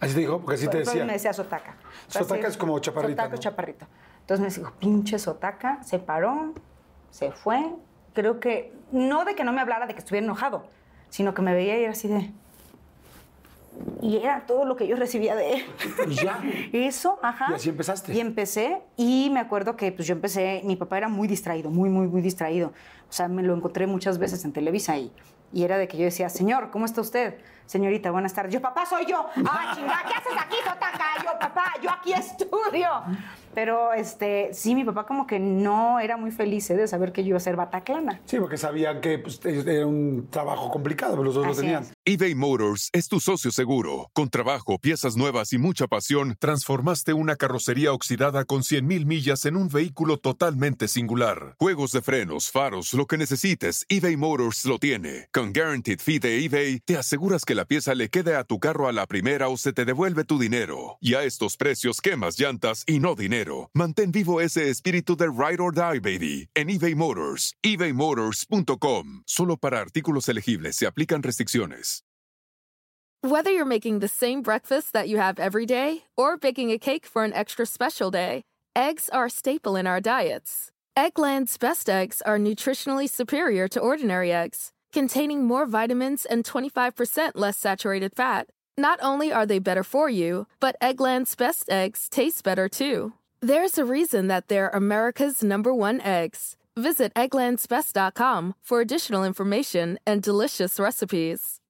[0.00, 1.06] Así te dijo, porque así te Entonces decía.
[1.06, 1.76] me decía sotaca.
[2.08, 3.40] Sotaca Así, es como chaparrita, Sotaca, ¿no?
[3.40, 3.86] chaparrito.
[4.20, 6.52] Entonces me dijo, pinche sotaca, se paró,
[7.10, 7.74] se fue.
[8.14, 10.66] Creo que, no de que no me hablara de que estuviera enojado,
[11.08, 12.30] sino que me veía y era así de...
[14.00, 15.62] Y era todo lo que yo recibía de él.
[16.08, 16.42] Y ya.
[16.72, 17.46] Eso, ajá.
[17.50, 18.12] Y así empezaste.
[18.12, 21.90] Y empecé, y me acuerdo que pues yo empecé, mi papá era muy distraído, muy,
[21.90, 22.68] muy, muy distraído.
[23.08, 25.10] O sea, me lo encontré muchas veces en Televisa y,
[25.52, 27.34] y era de que yo decía, señor, ¿cómo está usted?
[27.66, 28.52] Señorita, buenas tardes.
[28.52, 29.26] Yo, papá, soy yo.
[29.46, 31.04] Ah, chingada, ¿qué haces aquí, Totaca?
[31.22, 32.88] Yo, papá, yo aquí estudio.
[33.54, 36.76] Pero, este, sí, mi papá como que no era muy feliz ¿eh?
[36.76, 38.20] de saber que yo iba a ser bataclana.
[38.24, 41.84] Sí, porque sabían que pues, era un trabajo complicado, pero los dos lo tenían.
[41.84, 41.92] es.
[42.04, 44.10] eBay Motors es tu socio seguro.
[44.12, 49.56] Con trabajo, piezas nuevas y mucha pasión, transformaste una carrocería oxidada con 100.000 millas en
[49.56, 51.54] un vehículo totalmente singular.
[51.60, 55.28] Juegos de frenos, faros, lo que necesites, eBay Motors lo tiene.
[55.32, 58.88] Con Guaranteed Fee de eBay, te aseguras que la pieza le quede a tu carro
[58.88, 60.98] a la primera o se te devuelve tu dinero.
[61.00, 63.70] Y a estos precios, quemas llantas y no dinero.
[63.74, 67.54] Mantén vivo ese espíritu de Ride or Die, baby, en eBay Motors.
[67.62, 69.22] ebaymotors.com.
[69.26, 72.02] Solo para artículos elegibles se aplican restricciones.
[73.24, 77.06] Whether you're making the same breakfast that you have every day or baking a cake
[77.06, 78.42] for an extra special day,
[78.76, 80.70] eggs are a staple in our diets.
[80.94, 87.58] Eggland's best eggs are nutritionally superior to ordinary eggs, containing more vitamins and 25% less
[87.58, 88.48] saturated fat.
[88.78, 93.12] Not only are they better for you, but Eggland's best eggs taste better too.
[93.40, 96.56] There's a reason that they're America's number one eggs.
[96.76, 101.60] Visit egglandsbest.com for additional information and delicious recipes.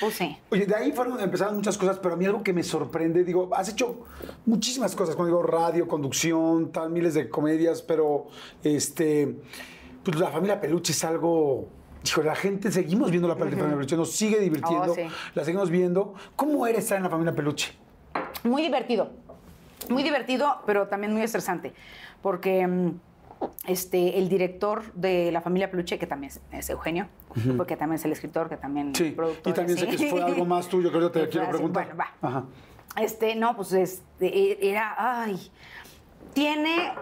[0.00, 0.36] Pues sí.
[0.50, 3.48] Oye, de ahí fueron empezaron muchas cosas, pero a mí algo que me sorprende, digo,
[3.54, 4.04] has hecho
[4.46, 8.26] muchísimas cosas, cuando digo radio, conducción, tal, miles de comedias, pero
[8.64, 9.36] este,
[10.02, 11.68] pues la familia Peluche es algo,
[12.04, 15.02] hijo, la gente, seguimos viendo la familia Peluche, nos sigue divirtiendo, Oh, sí.
[15.34, 16.14] la seguimos viendo.
[16.36, 17.72] ¿Cómo era estar en la familia Peluche?
[18.42, 19.10] Muy divertido.
[19.88, 21.72] Muy divertido, pero también muy estresante.
[22.22, 22.90] Porque mm,
[23.66, 27.06] este, el director de La Familia Peluche, que también es, es Eugenio,
[27.56, 29.52] porque también es el escritor, que también es Sí, el productor.
[29.52, 31.86] y también sé que fue algo más tuyo que yo te quiero preguntar.
[31.94, 32.28] Bueno, va.
[32.28, 32.44] Ajá.
[32.96, 35.50] Este, no, pues este, era, ay,
[36.32, 36.92] tiene,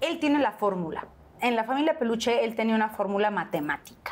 [0.00, 1.06] él tiene la fórmula.
[1.40, 4.05] En la familia Peluche, él tenía una fórmula matemática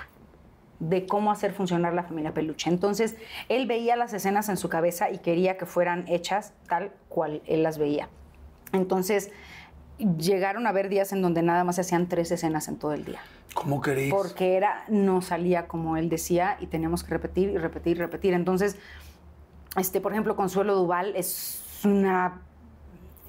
[0.88, 2.68] de cómo hacer funcionar la familia Peluche.
[2.68, 3.16] Entonces,
[3.48, 7.62] él veía las escenas en su cabeza y quería que fueran hechas tal cual él
[7.62, 8.08] las veía.
[8.72, 9.30] Entonces,
[10.18, 13.04] llegaron a haber días en donde nada más se hacían tres escenas en todo el
[13.04, 13.20] día
[13.54, 14.12] ¿Cómo queréis?
[14.12, 18.34] porque era no salía como él decía y teníamos que repetir y repetir y repetir.
[18.34, 18.76] Entonces,
[19.76, 22.42] este, por ejemplo, Consuelo Duval es una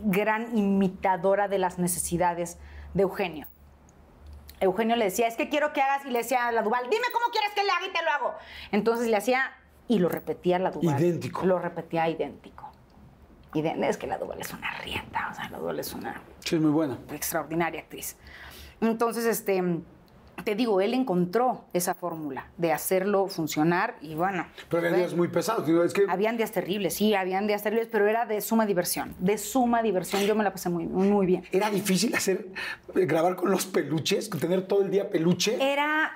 [0.03, 2.57] gran imitadora de las necesidades
[2.95, 3.47] de Eugenio.
[4.66, 7.05] Eugenio le decía, es que quiero que hagas, y le decía a la Duval, dime
[7.13, 8.34] cómo quieres que le haga y te lo hago.
[8.72, 9.51] Entonces le hacía,
[9.88, 10.99] y lo repetía la Duval.
[10.99, 11.45] Idéntico.
[11.45, 12.72] Lo repetía idéntico.
[13.53, 16.61] Es que la Duval es una rieta, o sea, la Duval es una Sí, es
[16.61, 16.97] muy buena.
[17.11, 18.18] extraordinaria actriz.
[18.82, 19.63] Entonces, este,
[20.45, 24.45] te digo, él encontró esa fórmula de hacerlo funcionar y bueno.
[24.69, 27.63] Pero había fue- días muy pesados, digo, es que Habían días terribles, sí, habían días
[27.63, 30.21] terribles, pero era de suma diversión, de suma diversión.
[30.21, 31.43] Yo me la pasé muy, muy, bien.
[31.51, 32.47] era difícil hacer,
[32.93, 35.57] grabar con los peluches, tener todo el día peluche.
[35.59, 36.11] Era,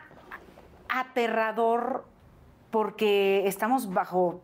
[0.88, 2.06] aterrador
[2.72, 4.42] porque estamos bajo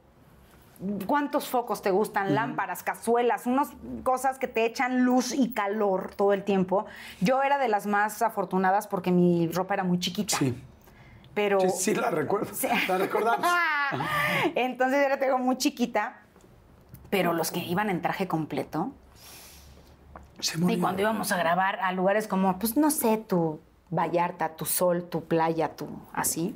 [1.06, 2.36] ¿Cuántos focos te gustan?
[2.36, 3.70] Lámparas, cazuelas, unas
[4.04, 6.86] cosas que te echan luz y calor todo el tiempo.
[7.22, 10.38] Yo era de las más afortunadas porque mi ropa era muy chiquita.
[10.38, 10.62] Sí.
[11.34, 11.60] Pero.
[11.62, 12.52] Sí, sí, la recuerdo.
[12.88, 13.48] La recordamos.
[14.56, 16.22] Entonces yo la tengo muy chiquita,
[17.10, 18.92] pero los que iban en traje completo.
[20.40, 24.66] Se Y cuando íbamos a grabar a lugares como, pues no sé, tu Vallarta, tu
[24.66, 26.56] sol, tu playa, tu así,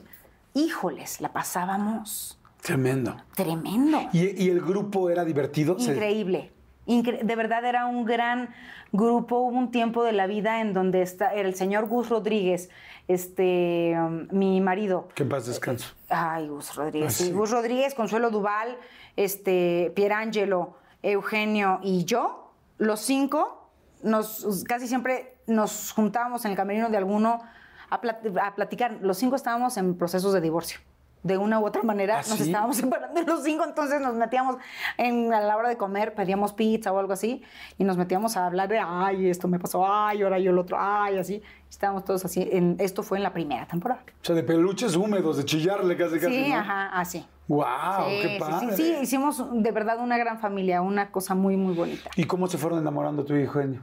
[0.53, 3.16] híjoles, la pasábamos Tremendo.
[3.36, 3.99] tremendo.
[4.14, 5.76] ¿Y, y el grupo era divertido?
[5.80, 6.51] Increíble.
[6.88, 8.49] Incre- de verdad era un gran
[8.91, 9.39] grupo.
[9.39, 12.70] Hubo un tiempo de la vida en donde está el señor Gus Rodríguez,
[13.07, 15.07] este, um, mi marido.
[15.16, 15.93] Que en paz descanso.
[16.10, 17.14] Ay, Gus Rodríguez.
[17.14, 17.32] Sí.
[17.32, 18.78] Gus Rodríguez, Consuelo Duval,
[19.16, 23.70] este, Pierangelo, Eugenio y yo, los cinco,
[24.03, 27.41] nos, casi siempre nos juntábamos en el camerino de alguno
[27.89, 28.97] a, plat- a platicar.
[29.01, 30.80] Los cinco estábamos en procesos de divorcio.
[31.22, 32.43] De una u otra manera ¿Ah, nos sí?
[32.43, 34.57] estábamos separando los cinco, entonces nos metíamos
[34.97, 37.43] en, a la hora de comer, pedíamos pizza o algo así,
[37.78, 40.78] y nos metíamos a hablar de, ay, esto me pasó, ay, ahora yo el otro,
[40.80, 41.41] ay, así.
[41.70, 42.47] Estábamos todos así.
[42.51, 44.01] En, esto fue en la primera temporada.
[44.22, 46.45] O sea, de peluches húmedos, de chillarle casi casi.
[46.45, 46.55] Sí, ¿no?
[46.55, 47.26] ajá, así.
[47.47, 47.65] ¡Wow!
[48.07, 48.76] Sí, ¡Qué padre!
[48.76, 52.09] sí, sí, hicimos de verdad una gran familia, una cosa muy, muy bonita.
[52.15, 53.82] ¿Y cómo se fueron enamorando tú y Eugenio?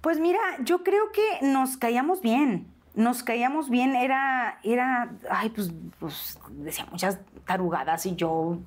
[0.00, 2.66] Pues mira, yo creo que nos caíamos bien.
[2.94, 8.58] Nos caíamos bien, era, era, ay, pues, pues decía muchas tarugadas y yo,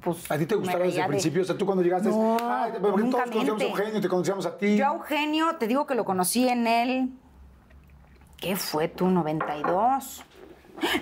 [0.00, 0.30] pues.
[0.30, 1.42] ¿A ti te gustaba desde el de- principio?
[1.42, 3.64] O sea, tú cuando llegaste, No, ay, porque todos conocíamos a.
[3.66, 4.76] Eugenio, te conocíamos a ti.
[4.76, 7.10] Yo a Eugenio, te digo que lo conocí en el.
[8.38, 9.08] ¿Qué fue tú?
[9.08, 10.24] 92.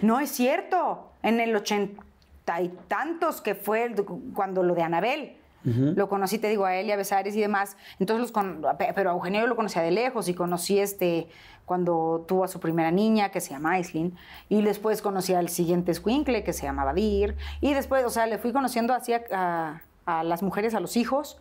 [0.03, 1.11] No es cierto.
[1.23, 4.05] En el ochenta y tantos que fue el-
[4.35, 5.37] cuando lo de Anabel.
[5.67, 7.79] Lo conocí, te digo, a él y a Besares y demás.
[7.99, 8.63] Entonces los con-
[8.95, 11.27] pero a Eugenio yo lo conocía de lejos y conocí este
[11.65, 14.17] cuando tuvo a su primera niña que se llama Aislinn
[14.49, 18.39] y después conocí al siguiente escuincle que se llamaba Dir y después, o sea, le
[18.39, 21.39] fui conociendo así a, a- a las mujeres, a los hijos.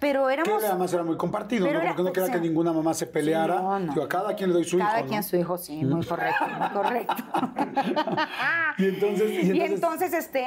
[0.00, 1.84] Pero Que éramos además era muy compartido, Pero ¿no?
[1.84, 3.56] era- Porque no quería que ninguna mamá se peleara.
[3.56, 3.92] Sí, no, no.
[3.94, 5.26] Digo, a cada quien le doy su Cada hijo, quien ¿no?
[5.26, 7.14] su hijo, sí, muy correcto, muy correcto.
[8.78, 10.46] Y entonces- y Y entonces- entonces, este,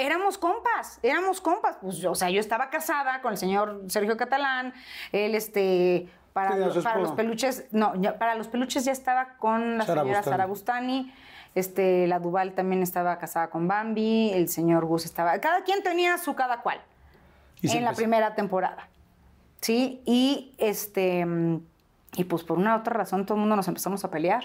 [0.00, 1.76] éramos compas, éramos compas.
[1.80, 4.74] Pues, yo, o sea, yo estaba casada con el señor Sergio Catalán,
[5.12, 9.78] él, este, para, su para los peluches, no, ya- para los peluches ya estaba con
[9.78, 10.32] la Sara señora Bustani.
[10.32, 11.14] Sara Bustani.
[11.56, 15.36] Este, la Duval también estaba casada con Bambi, el señor Gus estaba.
[15.40, 16.80] Cada quien tenía su cada cual
[17.60, 17.96] Y en la empezó.
[17.96, 18.88] primera temporada.
[19.60, 21.26] Sí, y este
[22.16, 24.44] y pues por una u otra razón todo el mundo nos empezamos a pelear.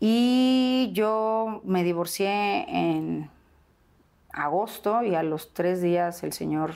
[0.00, 3.30] Y yo me divorcié en
[4.32, 6.74] agosto y a los tres días el señor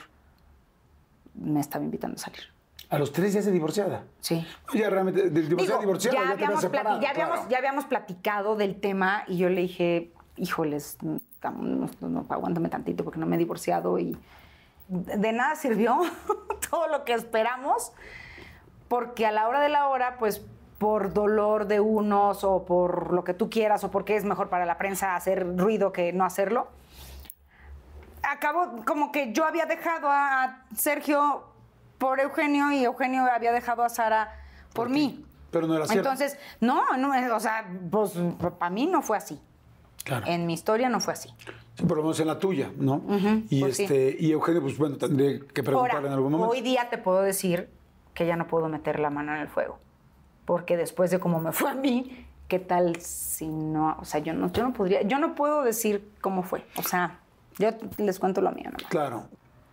[1.34, 2.51] me estaba invitando a salir.
[2.92, 4.04] A los tres días de divorciada.
[4.20, 4.46] Sí.
[4.74, 7.00] Ya realmente, de divorciada, Digo, divorciada, ya, habías habíamos, separado.
[7.00, 7.50] ya, habíamos, claro.
[7.50, 11.18] ya habíamos platicado del tema y yo le dije, híjoles, no,
[12.02, 14.14] no, aguántame tantito porque no me he divorciado y
[14.88, 16.02] de nada sirvió
[16.70, 17.92] todo lo que esperamos
[18.88, 20.44] porque a la hora de la hora, pues
[20.76, 24.66] por dolor de unos o por lo que tú quieras o porque es mejor para
[24.66, 26.68] la prensa hacer ruido que no hacerlo,
[28.22, 31.51] acabó como que yo había dejado a Sergio
[32.02, 34.36] por Eugenio y Eugenio había dejado a Sara
[34.74, 35.24] por, mí.
[35.52, 36.10] Pero no era cierto.
[36.10, 38.14] Entonces, no, no, o sea, pues
[38.58, 39.40] para mí no fue así.
[40.02, 40.26] Claro.
[40.26, 41.32] En mi historia no fue así.
[41.76, 43.04] Sí, por lo menos en la tuya, ¿no?
[43.48, 43.84] y pues sí.
[43.84, 46.50] este, y Eugenio, pues bueno, tendría que preguntarle Ahora, en algún momento.
[46.50, 47.70] hoy día te puedo decir
[48.14, 49.78] que ya no puedo meter la mano en el fuego.
[50.44, 53.96] Porque después de cómo me fue a mí, ¿qué tal si no?
[54.00, 56.66] O sea, yo no, yo no podría, yo no puedo decir cómo fue.
[56.76, 57.20] O sea,
[57.60, 58.90] yo les cuento lo mío nomás.
[58.90, 59.28] Claro.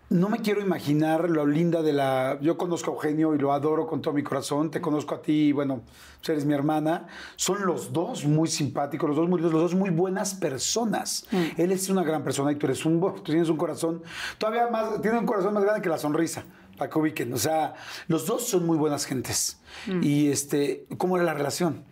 [0.10, 2.40] No me quiero imaginar lo linda de la...
[2.42, 4.72] Yo conozco a Eugenio y lo adoro con todo mi corazón.
[4.72, 5.82] Te conozco a ti, bueno,
[6.18, 7.06] pues eres mi hermana.
[7.36, 11.28] Son los dos muy simpáticos, los dos muy los dos muy buenas personas.
[11.32, 11.62] Mm.
[11.62, 13.00] Él es una gran persona y tú eres un...
[13.00, 14.02] Tú tienes un corazón...
[14.40, 15.00] Todavía más...
[15.02, 16.44] Tiene un corazón más grande que la sonrisa,
[16.76, 17.32] para que ubiquen.
[17.32, 17.76] O sea,
[18.08, 19.60] los dos son muy buenas gentes.
[19.86, 20.02] Mm.
[20.02, 20.88] Y este...
[20.98, 21.84] ¿Cómo era la relación?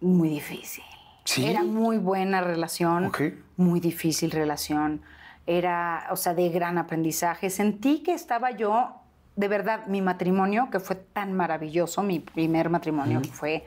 [0.00, 0.84] Muy difícil.
[1.24, 1.44] ¿Sí?
[1.44, 3.06] Era muy buena relación.
[3.06, 3.20] Ok.
[3.56, 5.00] Muy difícil relación.
[5.46, 7.50] Era, o sea, de gran aprendizaje.
[7.50, 8.96] Sentí que estaba yo,
[9.36, 13.66] de verdad, mi matrimonio, que fue tan maravilloso, mi primer matrimonio, que fue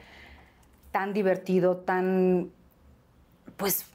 [0.91, 2.49] tan divertido, tan.
[3.55, 3.85] Pues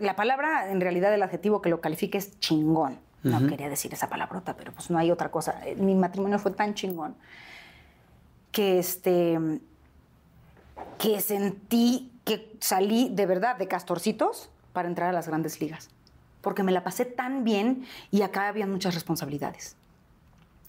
[0.00, 2.98] la palabra, en realidad, el adjetivo que lo califique es chingón.
[3.22, 5.60] No quería decir esa palabrota, pero pues no hay otra cosa.
[5.64, 7.14] Eh, Mi matrimonio fue tan chingón
[8.50, 9.38] que este
[10.98, 15.88] que sentí que salí de verdad de castorcitos para entrar a las grandes ligas.
[16.42, 19.76] Porque me la pasé tan bien y acá había muchas responsabilidades.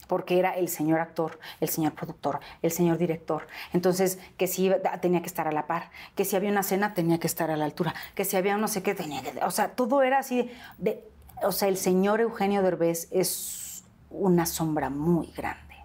[0.08, 3.48] porque era el señor actor, el señor productor, el señor director.
[3.72, 4.72] Entonces, que si
[5.02, 7.58] tenía que estar a la par, que si había una cena tenía que estar a
[7.58, 9.44] la altura, que si había no sé qué tenía que...
[9.44, 11.04] O sea, todo era así de...
[11.44, 15.76] O sea, el señor Eugenio Derbez es una sombra muy grande.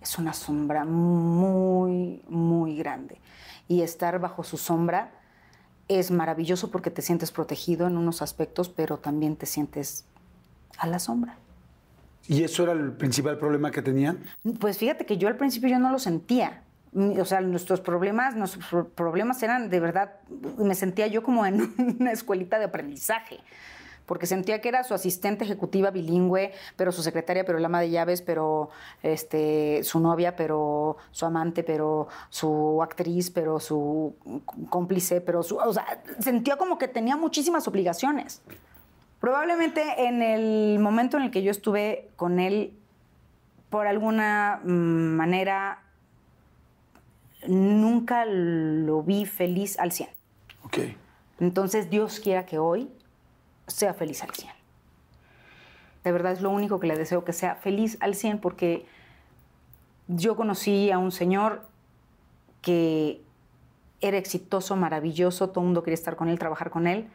[0.00, 3.20] Es una sombra muy, muy grande.
[3.68, 5.10] Y estar bajo su sombra
[5.88, 10.04] es maravilloso porque te sientes protegido en unos aspectos, pero también te sientes
[10.78, 11.36] a la sombra.
[12.26, 14.18] ¿Y eso era el principal problema que tenían?
[14.58, 16.62] Pues fíjate que yo al principio yo no lo sentía.
[16.94, 20.12] O sea, nuestros problemas, nuestros problemas eran de verdad,
[20.58, 23.40] me sentía yo como en una escuelita de aprendizaje
[24.06, 27.90] porque sentía que era su asistente ejecutiva bilingüe, pero su secretaria, pero el ama de
[27.90, 28.70] llaves, pero
[29.02, 34.14] este, su novia, pero su amante, pero su actriz, pero su
[34.68, 35.56] cómplice, pero su...
[35.56, 38.42] O sea, sentía como que tenía muchísimas obligaciones.
[39.20, 42.74] Probablemente en el momento en el que yo estuve con él,
[43.70, 45.82] por alguna mm, manera,
[47.46, 50.10] nunca lo vi feliz al 100.
[50.64, 50.78] Ok.
[51.40, 52.90] Entonces, Dios quiera que hoy
[53.66, 54.52] sea feliz al 100.
[56.04, 58.86] De verdad es lo único que le deseo, que sea feliz al 100, porque
[60.08, 61.66] yo conocí a un señor
[62.60, 63.22] que
[64.00, 67.08] era exitoso, maravilloso, todo el mundo quería estar con él, trabajar con él,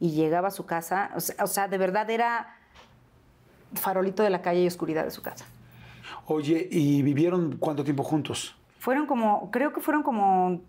[0.00, 2.56] y llegaba a su casa, o sea, de verdad era
[3.74, 5.46] farolito de la calle y oscuridad de su casa.
[6.26, 8.56] Oye, ¿y vivieron cuánto tiempo juntos?
[8.78, 10.60] Fueron como, creo que fueron como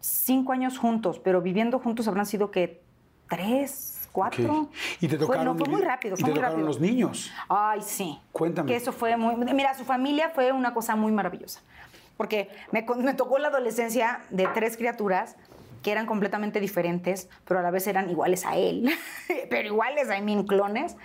[0.00, 2.82] cinco años juntos, pero viviendo juntos habrán sido que
[3.28, 4.70] tres, cuatro.
[4.98, 5.58] Y te tocaron.
[5.58, 6.16] fue muy rápido.
[6.16, 7.30] Fue y te tocaron los niños.
[7.50, 8.18] Ay, sí.
[8.32, 8.68] Cuéntame.
[8.68, 9.36] Que eso fue muy.
[9.36, 11.60] Mira, su familia fue una cosa muy maravillosa.
[12.16, 15.36] Porque me, me tocó la adolescencia de tres criaturas
[15.82, 18.90] que eran completamente diferentes, pero a la vez eran iguales a él,
[19.50, 20.96] pero iguales a mí, clones.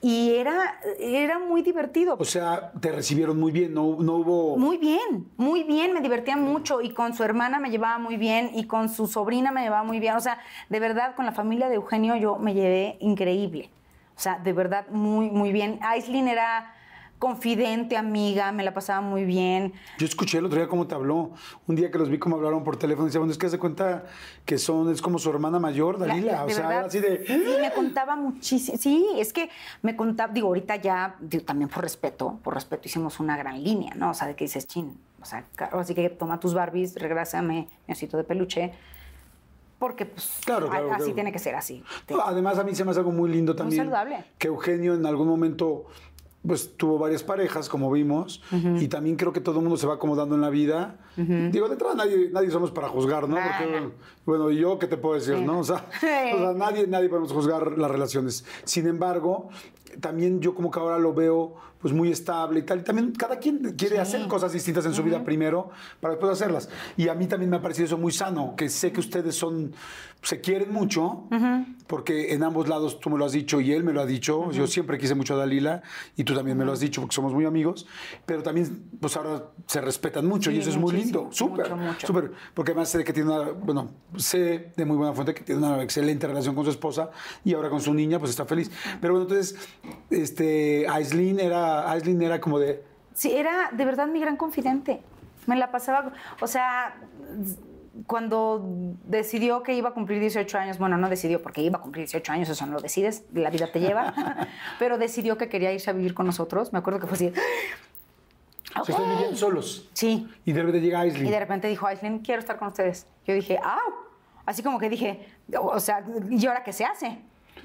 [0.00, 2.16] Y era, era muy divertido.
[2.18, 4.56] O sea, te recibieron muy bien, no, no hubo...
[4.56, 8.50] Muy bien, muy bien, me divertía mucho y con su hermana me llevaba muy bien
[8.54, 10.14] y con su sobrina me llevaba muy bien.
[10.14, 10.38] O sea,
[10.68, 13.70] de verdad, con la familia de Eugenio yo me llevé increíble.
[14.16, 15.78] O sea, de verdad, muy, muy bien.
[15.82, 16.74] Aislinn era
[17.18, 19.72] confidente, amiga, me la pasaba muy bien.
[19.98, 21.32] Yo escuché el otro día cómo te habló.
[21.66, 24.04] Un día que los vi cómo hablaron por teléfono, decía, bueno, es que hace cuenta
[24.44, 26.44] que son, es como su hermana mayor, Dalila.
[26.44, 27.26] o sea, así de.
[27.26, 28.78] Sí, me contaba muchísimo.
[28.78, 29.50] Sí, es que
[29.82, 34.10] me contaba, digo, ahorita ya, también por respeto, por respeto hicimos una gran línea, ¿no?
[34.10, 37.92] O sea, de que dices, chin, o sea, así que toma tus Barbies, regrásame mi
[37.92, 38.72] osito de peluche
[39.78, 41.84] porque pues claro, así tiene que ser así.
[42.24, 43.84] además a mí se me hace algo muy lindo también.
[43.84, 44.24] Muy saludable.
[44.36, 45.86] Que Eugenio en algún momento
[46.46, 48.42] pues tuvo varias parejas, como vimos,
[48.78, 50.96] y también creo que todo el mundo se va acomodando en la vida.
[51.16, 53.36] Digo, de entrada nadie, nadie somos para juzgar, ¿no?
[53.36, 53.90] Porque,
[54.24, 55.60] bueno, ¿y yo qué te puedo decir, no?
[55.60, 55.86] O sea,
[56.34, 58.44] o sea, nadie, nadie podemos juzgar las relaciones.
[58.64, 59.48] Sin embargo,
[60.00, 62.80] también yo como que ahora lo veo pues muy estable y tal.
[62.80, 65.70] Y también cada quien quiere hacer cosas distintas en su vida primero
[66.00, 66.68] para después hacerlas.
[66.96, 69.72] Y a mí también me ha parecido eso muy sano, que sé que ustedes son,
[70.22, 71.24] se quieren mucho,
[71.86, 74.50] porque en ambos lados tú me lo has dicho y él me lo ha dicho.
[74.50, 75.82] Yo siempre quise mucho a Dalila
[76.16, 77.86] y tú también me lo has dicho porque somos muy amigos,
[78.26, 82.72] pero también pues ahora se respetan mucho y eso es muy lindo, súper, súper, porque
[82.72, 86.26] además sé que tiene una, bueno, sé de muy buena fuente que tiene una excelente
[86.26, 87.10] relación con su esposa
[87.44, 88.70] y ahora con su niña pues está feliz.
[89.00, 89.56] Pero bueno, entonces,
[90.10, 92.82] este, Aislinn era Aislinn era como de...
[93.14, 95.00] Sí, era de verdad mi gran confidente.
[95.46, 97.00] Me la pasaba, o sea,
[98.06, 98.64] cuando
[99.04, 102.32] decidió que iba a cumplir 18 años, bueno, no decidió porque iba a cumplir 18
[102.32, 104.14] años, eso no lo decides, la vida te lleva,
[104.78, 106.72] pero decidió que quería irse a vivir con nosotros.
[106.72, 107.32] Me acuerdo que fue así.
[108.80, 108.94] Okay.
[108.94, 109.88] ¿Se viviendo solos?
[109.92, 110.28] Sí.
[110.44, 111.26] Y de repente llega Aislinn.
[111.26, 113.06] Y de repente dijo, Aislinn, quiero estar con ustedes.
[113.26, 113.78] Yo dije, ¡ah!
[114.46, 115.26] Así como que dije,
[115.60, 117.18] o sea, ¿y ahora qué se hace?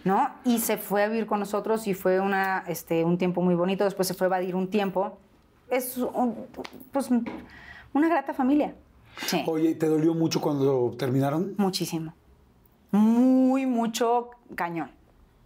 [0.03, 0.29] ¿no?
[0.43, 3.83] Y se fue a vivir con nosotros y fue una, este, un tiempo muy bonito.
[3.83, 5.17] Después se fue a evadir un tiempo.
[5.69, 5.99] Es
[6.91, 7.09] pues,
[7.93, 8.75] una grata familia.
[9.25, 9.43] Sí.
[9.47, 11.53] Oye, ¿te dolió mucho cuando terminaron?
[11.57, 12.13] Muchísimo.
[12.91, 14.91] Muy, mucho cañón.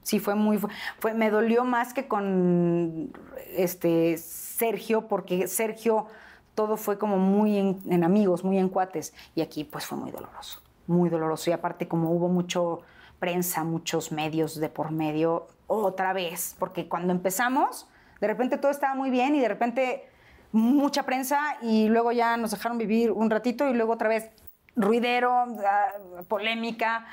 [0.04, 0.60] Sí, fue muy.
[1.00, 3.12] Fue, me dolió más que con
[3.56, 6.08] este, Sergio, porque Sergio
[6.56, 9.14] todo fue como muy en, en amigos, muy en cuates.
[9.36, 10.62] Y aquí, pues fue muy doloroso.
[10.88, 11.50] Muy doloroso.
[11.50, 12.82] Y aparte, como hubo mucho
[13.20, 17.88] prensa, muchos medios de por medio, otra vez, porque cuando empezamos,
[18.22, 20.07] de repente todo estaba muy bien y de repente
[20.52, 24.30] mucha prensa y luego ya nos dejaron vivir un ratito y luego otra vez
[24.76, 25.88] ruidero, ah,
[26.28, 27.06] polémica.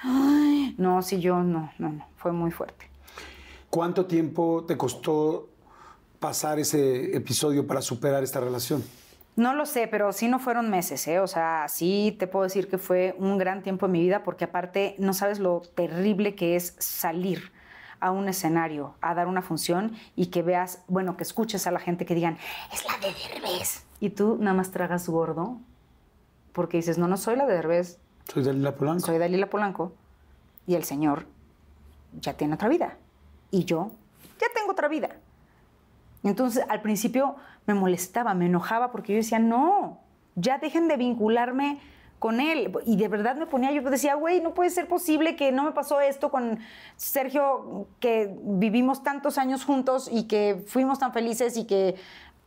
[0.78, 2.88] no, sí, yo no, no, no, fue muy fuerte.
[3.70, 5.48] ¿Cuánto tiempo te costó
[6.20, 8.84] pasar ese episodio para superar esta relación?
[9.36, 11.18] No lo sé, pero sí no fueron meses, ¿eh?
[11.18, 14.44] O sea, sí te puedo decir que fue un gran tiempo en mi vida porque
[14.44, 17.50] aparte no sabes lo terrible que es salir
[18.04, 21.80] a un escenario, a dar una función y que veas, bueno, que escuches a la
[21.80, 22.36] gente que digan,
[22.70, 23.86] es la de Derbez.
[23.98, 25.56] Y tú nada más tragas gordo
[26.52, 27.98] porque dices, no, no soy la de Derbez,
[28.28, 29.06] Soy Dalila Polanco.
[29.06, 29.94] soy Dalila Polanco
[30.66, 31.26] y el señor
[32.20, 32.98] ya tiene otra vida
[33.50, 33.90] y yo
[34.38, 35.16] ya tengo otra vida.
[36.22, 37.36] Entonces al principio
[37.66, 39.98] me molestaba, me enojaba porque yo decía, no,
[40.34, 41.80] ya dejen de vincularme
[42.24, 42.72] con él.
[42.86, 45.72] Y de verdad me ponía, yo decía, güey, no puede ser posible que no me
[45.72, 46.58] pasó esto con
[46.96, 51.96] Sergio, que vivimos tantos años juntos y que fuimos tan felices y que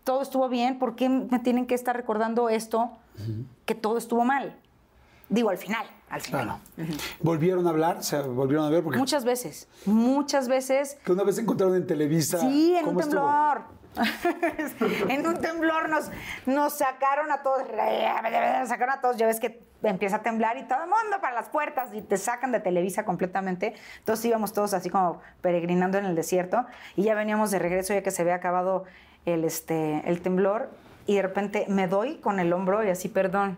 [0.03, 2.89] todo estuvo bien, ¿por qué me tienen que estar recordando esto,
[3.67, 4.55] que todo estuvo mal?
[5.29, 6.59] Digo, al final, al final.
[6.75, 6.97] Claro.
[7.21, 8.03] ¿Volvieron a hablar?
[8.03, 8.83] ¿Se volvieron a ver?
[8.83, 10.97] Porque Muchas veces, muchas veces.
[11.05, 12.39] que una vez se encontraron en Televisa.
[12.39, 13.61] Sí, en un temblor.
[15.09, 16.09] en un temblor nos,
[16.47, 17.61] nos sacaron a todos,
[18.67, 21.49] sacaron a todos, ya ves que empieza a temblar y todo el mundo para las
[21.49, 23.75] puertas y te sacan de Televisa completamente.
[23.99, 26.65] Entonces íbamos todos así como peregrinando en el desierto
[26.95, 28.85] y ya veníamos de regreso ya que se había acabado
[29.25, 30.69] el, este, el temblor
[31.05, 33.57] y de repente me doy con el hombro y así, perdón.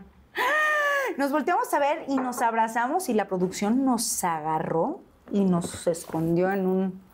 [1.18, 5.02] Nos volteamos a ver y nos abrazamos y la producción nos agarró
[5.32, 7.09] y nos escondió en un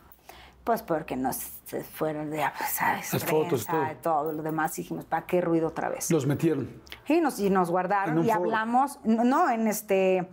[0.65, 1.37] pues porque nos
[1.93, 3.13] fueron de, pues, ¿sabes?
[3.13, 4.33] Las fotos, Prensa, todo.
[4.33, 4.75] lo demás.
[4.75, 6.09] Dijimos, ¿para qué ruido otra vez?
[6.11, 6.81] Los metieron.
[7.07, 8.33] Y nos, y nos guardaron y foro.
[8.35, 10.27] hablamos, no, no, en este...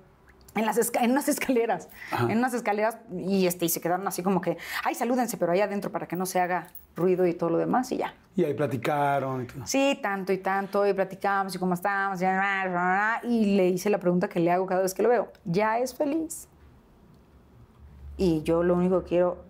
[0.55, 1.89] En, las esca- en unas escaleras,
[2.29, 5.65] en unas escaleras y, este, y se quedaron así como que, ay, salúdense, pero allá
[5.65, 8.13] adentro para que no se haga ruido y todo lo demás y ya.
[8.37, 9.67] Y ahí platicaron y todo.
[9.67, 12.25] Sí, tanto y tanto, y platicamos y cómo estamos, y,
[13.29, 15.95] y le hice la pregunta que le hago cada vez que lo veo, ¿ya es
[15.95, 16.49] feliz?
[18.19, 19.45] Y yo lo único que quiero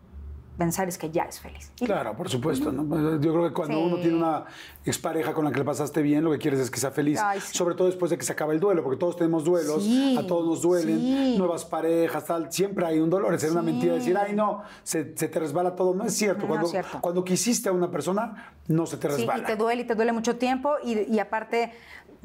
[0.58, 1.72] pensar es que ya es feliz.
[1.76, 2.70] Claro, por supuesto.
[2.72, 2.84] ¿no?
[2.84, 3.82] Pues, Yo creo que cuando Sí.
[3.84, 4.44] uno tiene una
[4.84, 7.18] expareja con la que le pasaste bien, lo que quieres es que sea feliz.
[7.22, 7.56] Ay, sí.
[7.56, 10.26] Sobre todo después de que se acaba el duelo, porque todos tenemos duelos, Sí, a
[10.26, 12.52] todos nos duelen, nuevas parejas, tal.
[12.52, 13.34] Siempre hay un dolor.
[13.34, 15.94] Es una mentira decir, ay, no, se, se te resbala todo.
[15.94, 16.42] No es cierto.
[16.42, 16.98] No, cuando, es cierto.
[17.00, 19.42] cuando quisiste a una persona, no se te Sí, resbala.
[19.42, 21.72] y te duele y te duele mucho tiempo y, y aparte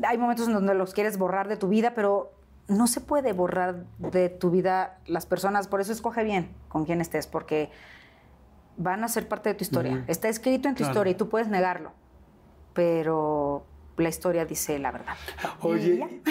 [0.03, 2.32] hay momentos en donde los quieres borrar de tu vida, pero
[2.67, 6.99] no se puede borrar de tu vida las personas, por eso escoge bien con quién
[7.01, 7.71] estés, porque
[8.78, 10.03] van a ser parte de tu historia.
[10.07, 10.91] Está escrito en tu Claro.
[10.93, 11.91] historia y tú puedes negarlo,
[12.73, 13.65] pero
[13.98, 15.14] la historia dice la verdad.
[15.62, 16.22] Oye,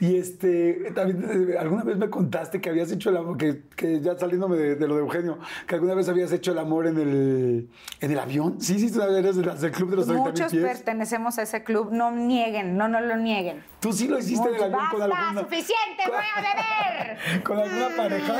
[0.00, 3.62] y, y este, también eh, alguna vez me contaste que habías hecho el amor, que,
[3.76, 6.86] que ya saliéndome de, de lo de Eugenio, que alguna vez habías hecho el amor
[6.86, 7.68] en el,
[8.00, 8.60] en el avión.
[8.60, 10.62] Sí, sí, tú eres de las- del club de los 30 Muchos pies.
[10.64, 13.62] pertenecemos a ese club, no nieguen, no, no lo nieguen.
[13.80, 15.40] Tú sí lo hiciste en el avión con ¡Basta, alguna.
[15.42, 17.42] suficiente, voy a beber!
[17.42, 18.34] Con alguna pareja.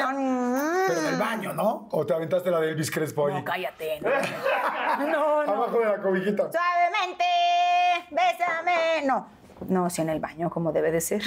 [0.89, 1.89] Pero en el baño, ¿no?
[1.91, 3.35] ¿O te aventaste la de Elvis Crespo ahí?
[3.35, 4.01] No, cállate.
[5.01, 5.53] No, no.
[5.53, 6.51] Abajo de la cobijita.
[6.53, 7.25] Suavemente,
[9.07, 9.27] No,
[9.69, 11.23] no, sí en el baño, como debe de ser.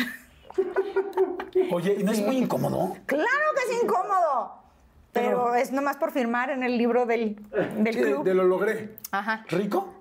[1.71, 2.95] Oye, ¿y no es muy incómodo?
[3.05, 4.61] Claro que es incómodo.
[5.11, 8.23] Pero, Pero- es nomás por firmar en el libro del, del de, club.
[8.23, 8.95] de lo logré.
[9.11, 9.45] Ajá.
[9.49, 9.93] ¿Rico?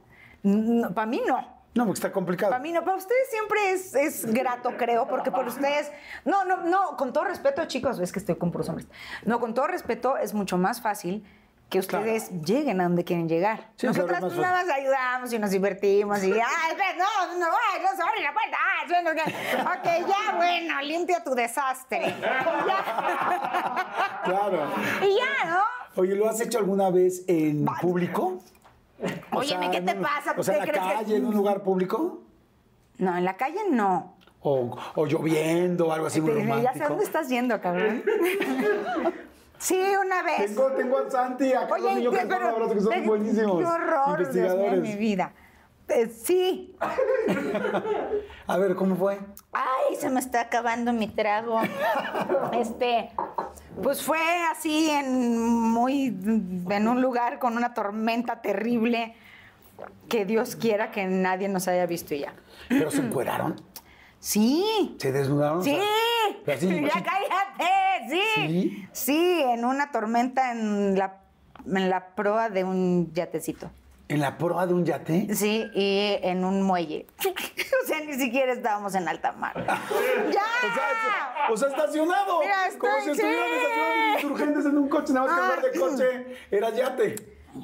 [0.94, 1.54] para mí no.
[1.74, 2.50] No, porque está complicado.
[2.50, 2.84] Para mí no.
[2.84, 5.90] Para ustedes siempre es, es grato, creo, porque por ustedes.
[6.24, 8.86] No, no, no, con todo respeto, chicos, es que estoy con puros hombres.
[9.24, 11.24] No, con todo respeto, es mucho más fácil
[11.74, 13.70] que ustedes lleguen a donde quieren llegar.
[13.74, 16.38] Sí, Nosotras pues, nada más ayudamos y nos divertimos y, ay,
[16.96, 18.56] no, no, ay, no se abre la puerta.
[18.56, 19.10] Ah, sí, no.
[19.72, 22.14] Ok, ya, bueno, limpia tu desastre.
[22.20, 23.84] Ya.
[24.24, 24.68] Claro.
[25.02, 25.60] y ya, ¿no?
[26.00, 28.38] Oye, ¿lo has hecho alguna vez en Va- público?
[29.32, 30.34] Óyeme, ¿qué te pasa?
[30.36, 32.22] O sea, en ¿Qué la que- calle, en un lugar público.
[32.98, 34.16] No, en la calle no.
[34.40, 36.62] O, o lloviendo, algo así muy romántico.
[36.62, 38.02] ya sé dónde estás yendo, cabrón.
[39.64, 40.54] Sí, una vez.
[40.54, 42.80] Tengo, tengo al Santi, a Carlos Oye, Niño, que qué- son un pero- abrazo, que
[42.80, 43.58] son qué- buenísimos.
[43.58, 44.80] Qué horror, Dios mío, investigadores.
[44.80, 45.32] mi vida.
[45.88, 46.74] Eh, sí.
[48.46, 49.18] A ver, ¿cómo fue?
[49.52, 51.60] Ay, se me está acabando mi trago.
[52.52, 53.10] Este,
[53.82, 54.18] pues fue
[54.50, 56.06] así en muy
[56.70, 59.14] en un lugar con una tormenta terrible
[60.08, 62.34] que Dios quiera que nadie nos haya visto y ya.
[62.68, 63.60] ¿Pero se encueraron?
[64.20, 64.96] Sí.
[64.98, 65.62] ¿Se desnudaron?
[65.62, 65.72] Sí.
[65.72, 65.84] O sea,
[66.46, 68.08] ya cállate.
[68.10, 68.20] Sí.
[68.48, 68.88] ¿Sí?
[68.92, 71.20] Sí, en una tormenta en la
[71.66, 73.70] en la proa de un yatecito.
[74.08, 75.34] ¿En la proa de un yate?
[75.34, 77.06] Sí, y en un muelle.
[77.24, 79.54] o sea, ni siquiera estábamos en alta mar.
[79.66, 80.42] ¡Ya!
[80.60, 82.40] O sea, o sea, estacionado.
[82.40, 85.78] Mira, Como si estoy- estuvieran estacionados insurgentes en un coche, nada más que lugar de
[85.80, 87.14] coche era yate.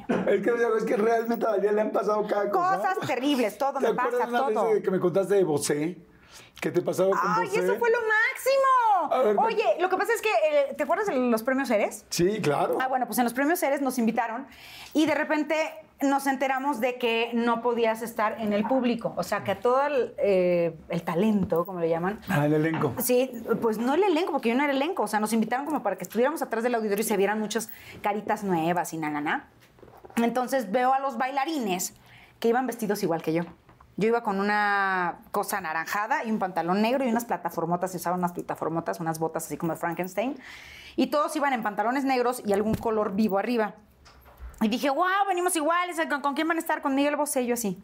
[0.08, 2.76] Es que, es que realmente a Daniel le han pasado cada cosa.
[2.78, 4.82] Cosas terribles, todo ¿Te me pasa, todo.
[4.82, 5.98] que me contaste de Bosé?
[6.60, 7.60] ¿Qué te pasaba con ¡Ay, Bosé?
[7.60, 9.14] eso fue lo máximo!
[9.14, 12.04] A ver, Oye, lo que pasa es que, eh, ¿te acuerdas de los premios Eres?
[12.10, 12.76] Sí, claro.
[12.80, 14.46] Ah, bueno, pues en los premios Eres nos invitaron
[14.92, 15.56] y de repente
[16.02, 19.14] nos enteramos de que no podías estar en el público.
[19.16, 22.20] O sea, que todo el, eh, el talento, como le llaman.
[22.28, 22.94] Ah, el elenco.
[22.98, 23.30] Sí,
[23.60, 25.02] pues no el elenco, porque yo no era elenco.
[25.02, 27.68] O sea, nos invitaron como para que estuviéramos atrás del auditorio y se vieran muchas
[28.02, 29.48] caritas nuevas y na, na, na.
[30.16, 31.94] Entonces veo a los bailarines
[32.38, 33.42] que iban vestidos igual que yo.
[33.96, 38.18] Yo iba con una cosa anaranjada y un pantalón negro y unas plataformotas, se usaban
[38.20, 40.36] unas plataformotas, unas botas así como de Frankenstein.
[40.96, 43.74] Y todos iban en pantalones negros y algún color vivo arriba.
[44.62, 46.82] Y dije, wow, venimos iguales, ¿con, con quién van a estar?
[46.82, 47.78] Con Miguel Bosé, yo así.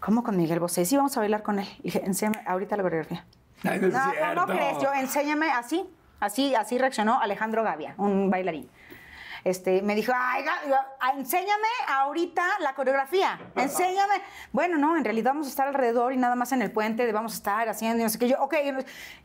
[0.00, 0.84] ¿Cómo con Miguel Bosé?
[0.84, 1.68] Sí, vamos a bailar con él.
[1.80, 3.24] Y dije, enséñame ahorita la coreografía.
[3.62, 4.46] No No, ¿cómo cierto.
[4.46, 4.78] crees?
[4.82, 5.84] Yo, enséñame así.
[6.20, 8.68] Así, así reaccionó Alejandro Gavia, un bailarín.
[9.44, 10.42] Este, me dijo, Ay,
[11.00, 14.14] ah, enséñame ahorita la coreografía, enséñame.
[14.52, 17.12] Bueno, no, en realidad vamos a estar alrededor y nada más en el puente de
[17.12, 18.28] vamos a estar haciendo y no sé qué.
[18.28, 18.54] Yo, ok,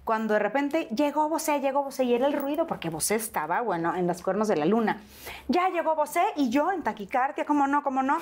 [0.04, 3.96] cuando de repente llegó Bosé, llegó Bosé y era el ruido porque Bosé estaba, bueno,
[3.96, 5.00] en los cuernos de la luna.
[5.48, 8.18] Ya llegó Bosé y yo en taquicardia, ¿cómo no, cómo no?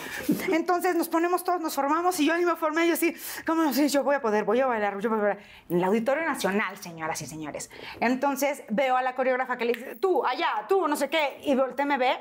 [0.51, 3.15] Entonces nos ponemos todos, nos formamos y yo ni me formé, yo así,
[3.45, 3.73] ¿cómo no?
[3.73, 5.43] Sí, yo voy a poder, voy a bailar, yo voy a bailar.
[5.69, 7.71] En el Auditorio Nacional, señoras y señores.
[7.99, 11.55] Entonces veo a la coreógrafa que le dice, tú, allá, tú, no sé qué, y
[11.55, 12.15] volteé, me ve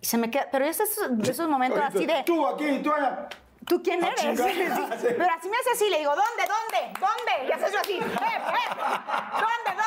[0.00, 0.88] y se me queda, pero esos,
[1.22, 3.28] esos momentos así de, Tú aquí, tú allá.
[3.66, 4.40] ¿tú quién Ah, eres?
[4.40, 5.06] Sí, Sí.
[5.16, 7.48] Pero así me hace así, le digo, ¿dónde, dónde, dónde?
[7.48, 8.74] Y hace eso así, ¡eh, eh!
[9.32, 9.82] ¿Dónde,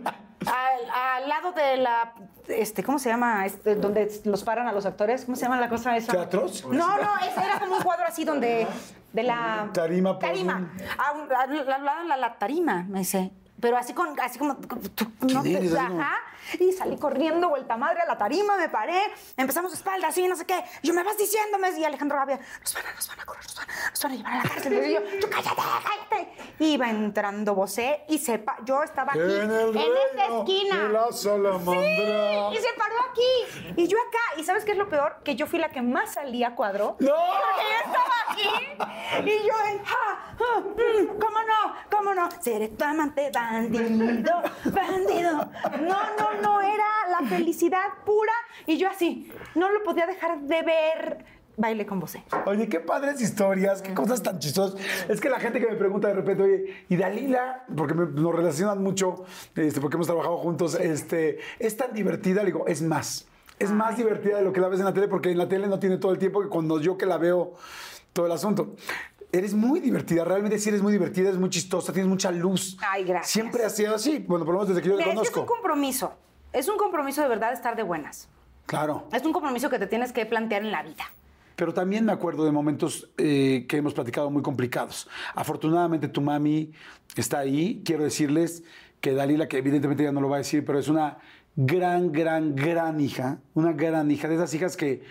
[0.00, 0.14] dónde?
[0.50, 2.12] Al, al lado de la,
[2.48, 3.46] este, ¿cómo se llama?
[3.46, 6.12] Este, donde los paran a los actores, ¿cómo se llama la cosa esa?
[6.12, 6.66] ¿Teatros?
[6.66, 8.66] No, no, ese era como un cuadro así donde,
[9.14, 9.70] de la...
[9.72, 10.70] Tarima, por Tarima.
[10.98, 11.52] Al lado
[12.04, 13.32] de la, la tarima, me dice.
[13.64, 16.20] Pero así con, así como, tú, no ¿Quién te- ajá.
[16.60, 19.00] Y salí corriendo, vuelta madre a la tarima, me paré,
[19.38, 20.62] empezamos espalda, así, no sé qué.
[20.82, 23.54] Yo me vas diciéndome, y Alejandro Gavia, nos van a, nos van a correr, nos
[23.56, 24.84] van, nos van a llevar a la cárcel.
[24.86, 26.54] Y yo, tú cállate, cállate.
[26.58, 30.88] Iba entrando Bosé y sepa, yo estaba aquí, En el en esta esquina.
[30.90, 32.50] la salamandra.
[32.50, 33.72] Sí, y se paró aquí.
[33.82, 34.40] Y yo acá.
[34.40, 35.16] ¿Y sabes qué es lo peor?
[35.24, 36.96] Que yo fui la que más salía cuadro.
[37.00, 37.14] ¡No!
[37.14, 39.30] Porque yo estaba aquí.
[39.30, 39.82] Y yo en.
[39.84, 41.74] ja, ja, mm, ¿Cómo no?
[41.90, 42.28] ¿Cómo no?
[42.42, 45.50] Seré tu amante bandido, bandido.
[45.82, 46.60] No, no, no.
[46.60, 46.84] Era
[47.20, 48.32] la felicidad pura.
[48.66, 49.30] Y yo así.
[49.54, 51.24] No lo podía dejar de ver.
[51.56, 52.16] Baile con vos.
[52.46, 54.74] Oye, qué padres historias, qué cosas tan chistosas.
[55.08, 58.34] Es que la gente que me pregunta de repente, oye, y Dalila, porque me- nos
[58.34, 59.24] relacionan mucho,
[59.54, 63.28] este, porque hemos trabajado juntos, este, es tan divertida, le digo, es más.
[63.60, 65.68] Es más divertida de lo que la ves en la tele, porque en la tele
[65.68, 67.52] no tiene todo el tiempo que cuando yo que la veo
[68.12, 68.74] todo el asunto.
[69.34, 72.76] Eres muy divertida, realmente sí eres muy divertida, es muy chistosa, tienes mucha luz.
[72.88, 73.32] Ay, gracias.
[73.32, 75.24] Siempre ha sido así, bueno, por lo menos desde que yo te Mira, es que
[75.24, 75.40] es conozco.
[75.40, 76.12] un compromiso.
[76.52, 78.28] Es un compromiso de verdad estar de buenas.
[78.66, 79.08] Claro.
[79.12, 81.04] Es un compromiso que te tienes que plantear en la vida.
[81.56, 85.08] Pero también me acuerdo de momentos eh, que hemos platicado muy complicados.
[85.34, 86.70] Afortunadamente tu mami
[87.16, 87.82] está ahí.
[87.84, 88.62] Quiero decirles
[89.00, 91.18] que Dalila, que evidentemente ya no lo va a decir, pero es una
[91.56, 93.38] gran, gran, gran hija.
[93.54, 94.28] Una gran hija.
[94.28, 95.02] De esas hijas que,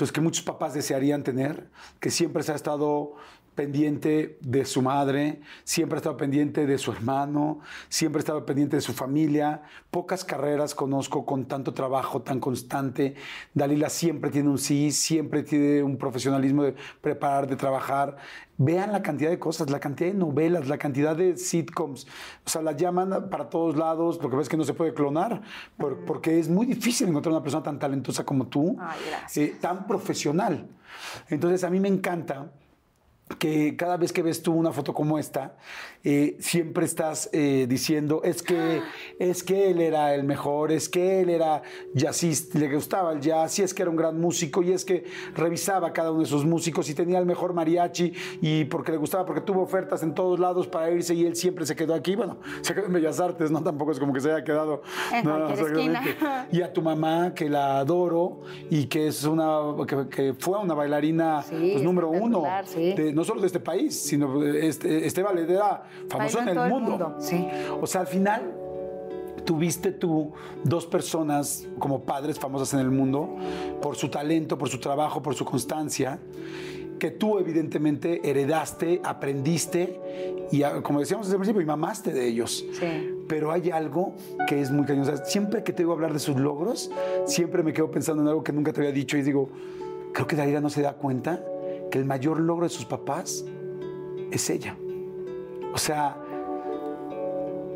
[0.00, 1.68] pues, que muchos papás desearían tener.
[2.00, 3.16] Que siempre se ha estado
[3.54, 8.76] pendiente de su madre, siempre ha estado pendiente de su hermano, siempre ha estado pendiente
[8.76, 9.62] de su familia.
[9.90, 13.14] Pocas carreras conozco con tanto trabajo tan constante.
[13.52, 18.16] Dalila siempre tiene un sí, siempre tiene un profesionalismo de preparar, de trabajar.
[18.56, 22.06] Vean la cantidad de cosas, la cantidad de novelas, la cantidad de sitcoms.
[22.44, 25.42] O sea, la llaman para todos lados, lo que ves que no se puede clonar,
[25.76, 28.98] por- porque es muy difícil encontrar una persona tan talentosa como tú, Ay,
[29.36, 30.68] eh, tan profesional.
[31.28, 32.50] Entonces, a mí me encanta
[33.38, 35.56] que cada vez que ves tú una foto como esta,
[36.02, 38.80] eh, siempre estás eh, diciendo, es que,
[39.18, 41.62] es que él era el mejor, es que él era
[41.94, 45.04] jazzista, le gustaba el jazz, y es que era un gran músico, y es que
[45.34, 49.26] revisaba cada uno de sus músicos y tenía el mejor mariachi, y porque le gustaba,
[49.26, 52.38] porque tuvo ofertas en todos lados para irse, y él siempre se quedó aquí, bueno,
[52.62, 53.62] se quedó en Bellas Artes, ¿no?
[53.62, 54.82] Tampoco es como que se haya quedado...
[55.12, 56.48] En no, esquina.
[56.50, 58.40] Y a tu mamá, que la adoro,
[58.70, 62.94] y que es una, que, que fue una bailarina Sí, pues, número uno, sí.
[62.94, 66.64] de- no solo de este país, sino este, este ballet era famoso en el todo
[66.64, 66.90] el mundo.
[66.90, 67.46] mundo, sí.
[67.78, 68.50] O sea, al final
[69.44, 70.32] tuviste tú
[70.64, 73.36] dos personas como padres famosas en el mundo
[73.82, 76.18] por su talento, por su trabajo, por su constancia,
[76.98, 80.00] que tú evidentemente heredaste, aprendiste
[80.50, 82.64] y como decíamos desde el principio, y mamaste de ellos.
[82.72, 83.16] Sí.
[83.28, 84.14] Pero hay algo
[84.48, 85.02] que es muy cañón.
[85.02, 86.90] O sea, siempre que te oigo hablar de sus logros,
[87.26, 89.50] siempre me quedo pensando en algo que nunca te había dicho y digo,
[90.14, 91.44] creo que Dalila no se da cuenta
[91.90, 93.44] que el mayor logro de sus papás
[94.30, 94.76] es ella.
[95.72, 96.16] O sea,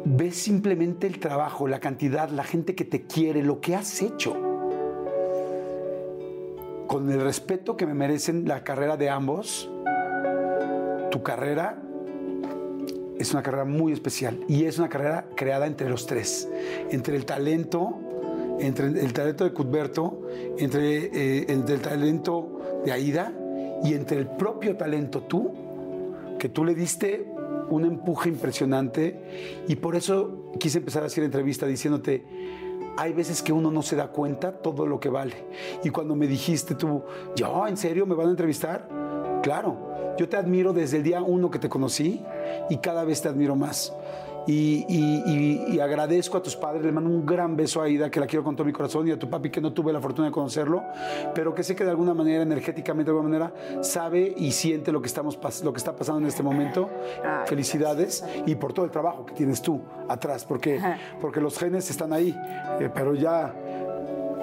[0.04, 4.34] ves simplemente el trabajo, la cantidad, la gente que te quiere, lo que has hecho.
[6.86, 9.70] Con el respeto que me merecen la carrera de ambos,
[11.10, 11.80] tu carrera
[13.18, 16.48] es una carrera muy especial y es una carrera creada entre los tres,
[16.90, 17.98] entre el talento,
[18.60, 20.20] entre el talento de Cuthberto,
[20.58, 23.32] entre, eh, entre el talento de Aida
[23.84, 25.52] y entre el propio talento tú,
[26.38, 27.30] que tú le diste
[27.70, 32.24] un empuje impresionante y por eso quise empezar a hacer entrevista diciéndote,
[32.96, 35.34] hay veces que uno no se da cuenta todo lo que vale.
[35.82, 37.02] Y cuando me dijiste tú,
[37.36, 38.88] yo, ¿en serio me van a entrevistar?
[39.42, 39.76] Claro,
[40.16, 42.22] yo te admiro desde el día uno que te conocí
[42.70, 43.92] y cada vez te admiro más.
[44.46, 48.10] Y, y- y- y agradezco a tus padres, le mando un gran beso a Aida,
[48.10, 50.00] que la quiero con todo mi corazón, y a tu papi, que no tuve la
[50.00, 50.82] fortuna de conocerlo,
[51.34, 55.00] pero que sé que de alguna manera, energéticamente, de alguna manera, sabe y siente lo
[55.00, 56.90] que, estamos, lo que está pasando en este momento.
[57.24, 60.78] Ay, Felicidades y por todo el trabajo que tienes tú atrás, porque,
[61.20, 62.36] porque los genes están ahí,
[62.80, 63.54] eh, pero ya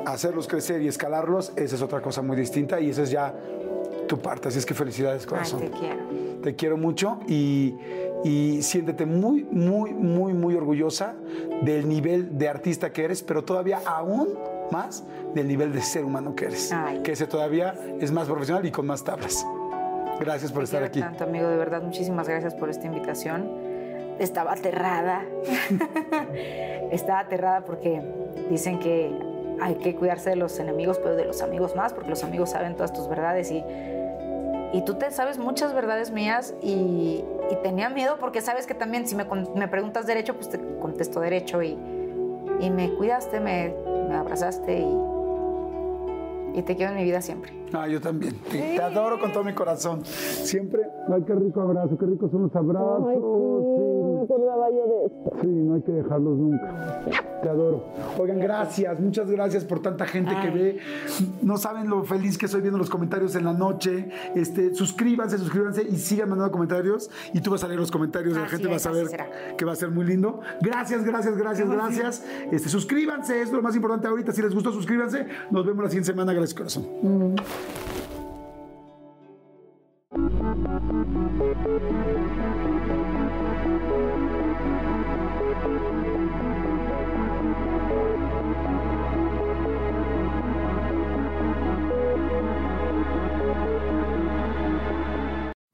[0.06, 3.34] hacerlos crecer y escalarlos, esa es otra cosa muy distinta y esa es ya
[4.08, 4.48] tu parte.
[4.48, 5.60] Así es que felicidades, Ay, corazón.
[5.62, 6.22] te quiero.
[6.42, 7.76] Te quiero mucho y,
[8.24, 11.16] y siéntete muy, muy, muy, muy orgullosa
[11.64, 14.30] del nivel de artista que eres, pero todavía aún
[14.72, 15.04] más
[15.34, 16.72] del nivel de ser humano que eres.
[16.72, 17.02] Ay.
[17.04, 19.46] Que ese todavía es más profesional y con más tablas.
[20.20, 21.00] Gracias por estar aquí.
[21.00, 23.50] tanto, amigo, de verdad, muchísimas gracias por esta invitación.
[24.20, 25.26] Estaba aterrada.
[26.92, 28.02] Estaba aterrada porque
[28.50, 29.12] dicen que
[29.60, 32.76] hay que cuidarse de los enemigos, pero de los amigos más, porque los amigos saben
[32.76, 33.64] todas tus verdades y,
[34.74, 39.08] y tú te sabes muchas verdades mías y, y tenía miedo porque sabes que también
[39.08, 39.26] si me,
[39.56, 41.78] me preguntas derecho, pues te contesto derecho y,
[42.60, 43.74] y me cuidaste, me,
[44.08, 47.52] me abrazaste y, y te quiero en mi vida siempre.
[47.74, 48.36] Ah, yo también.
[48.52, 50.04] Te, te adoro con todo mi corazón.
[50.06, 50.82] Siempre.
[51.14, 53.08] Ay, qué rico abrazo, qué ricos son los abrazos.
[53.14, 53.91] sí,
[54.22, 55.32] me acordaba yo de esto.
[55.42, 57.02] Sí, no hay que dejarlos nunca.
[57.42, 57.84] Te adoro.
[58.20, 60.78] Oigan, gracias, muchas gracias por tanta gente que ve.
[61.42, 64.10] No saben lo feliz que estoy viendo los comentarios en la noche.
[64.36, 67.10] Este, suscríbanse, suscríbanse y sigan mandando comentarios.
[67.34, 69.28] Y tú vas a leer los comentarios de la gente, es, a será.
[69.58, 70.42] que va a ser muy lindo.
[70.62, 72.26] Gracias, gracias, gracias, gracias.
[72.52, 74.32] Este, suscríbanse, es lo más importante ahorita.
[74.32, 75.26] Si les gustó, suscríbanse.
[75.50, 76.34] Nos vemos la siguiente semana.
[76.34, 76.86] Gracias, corazón.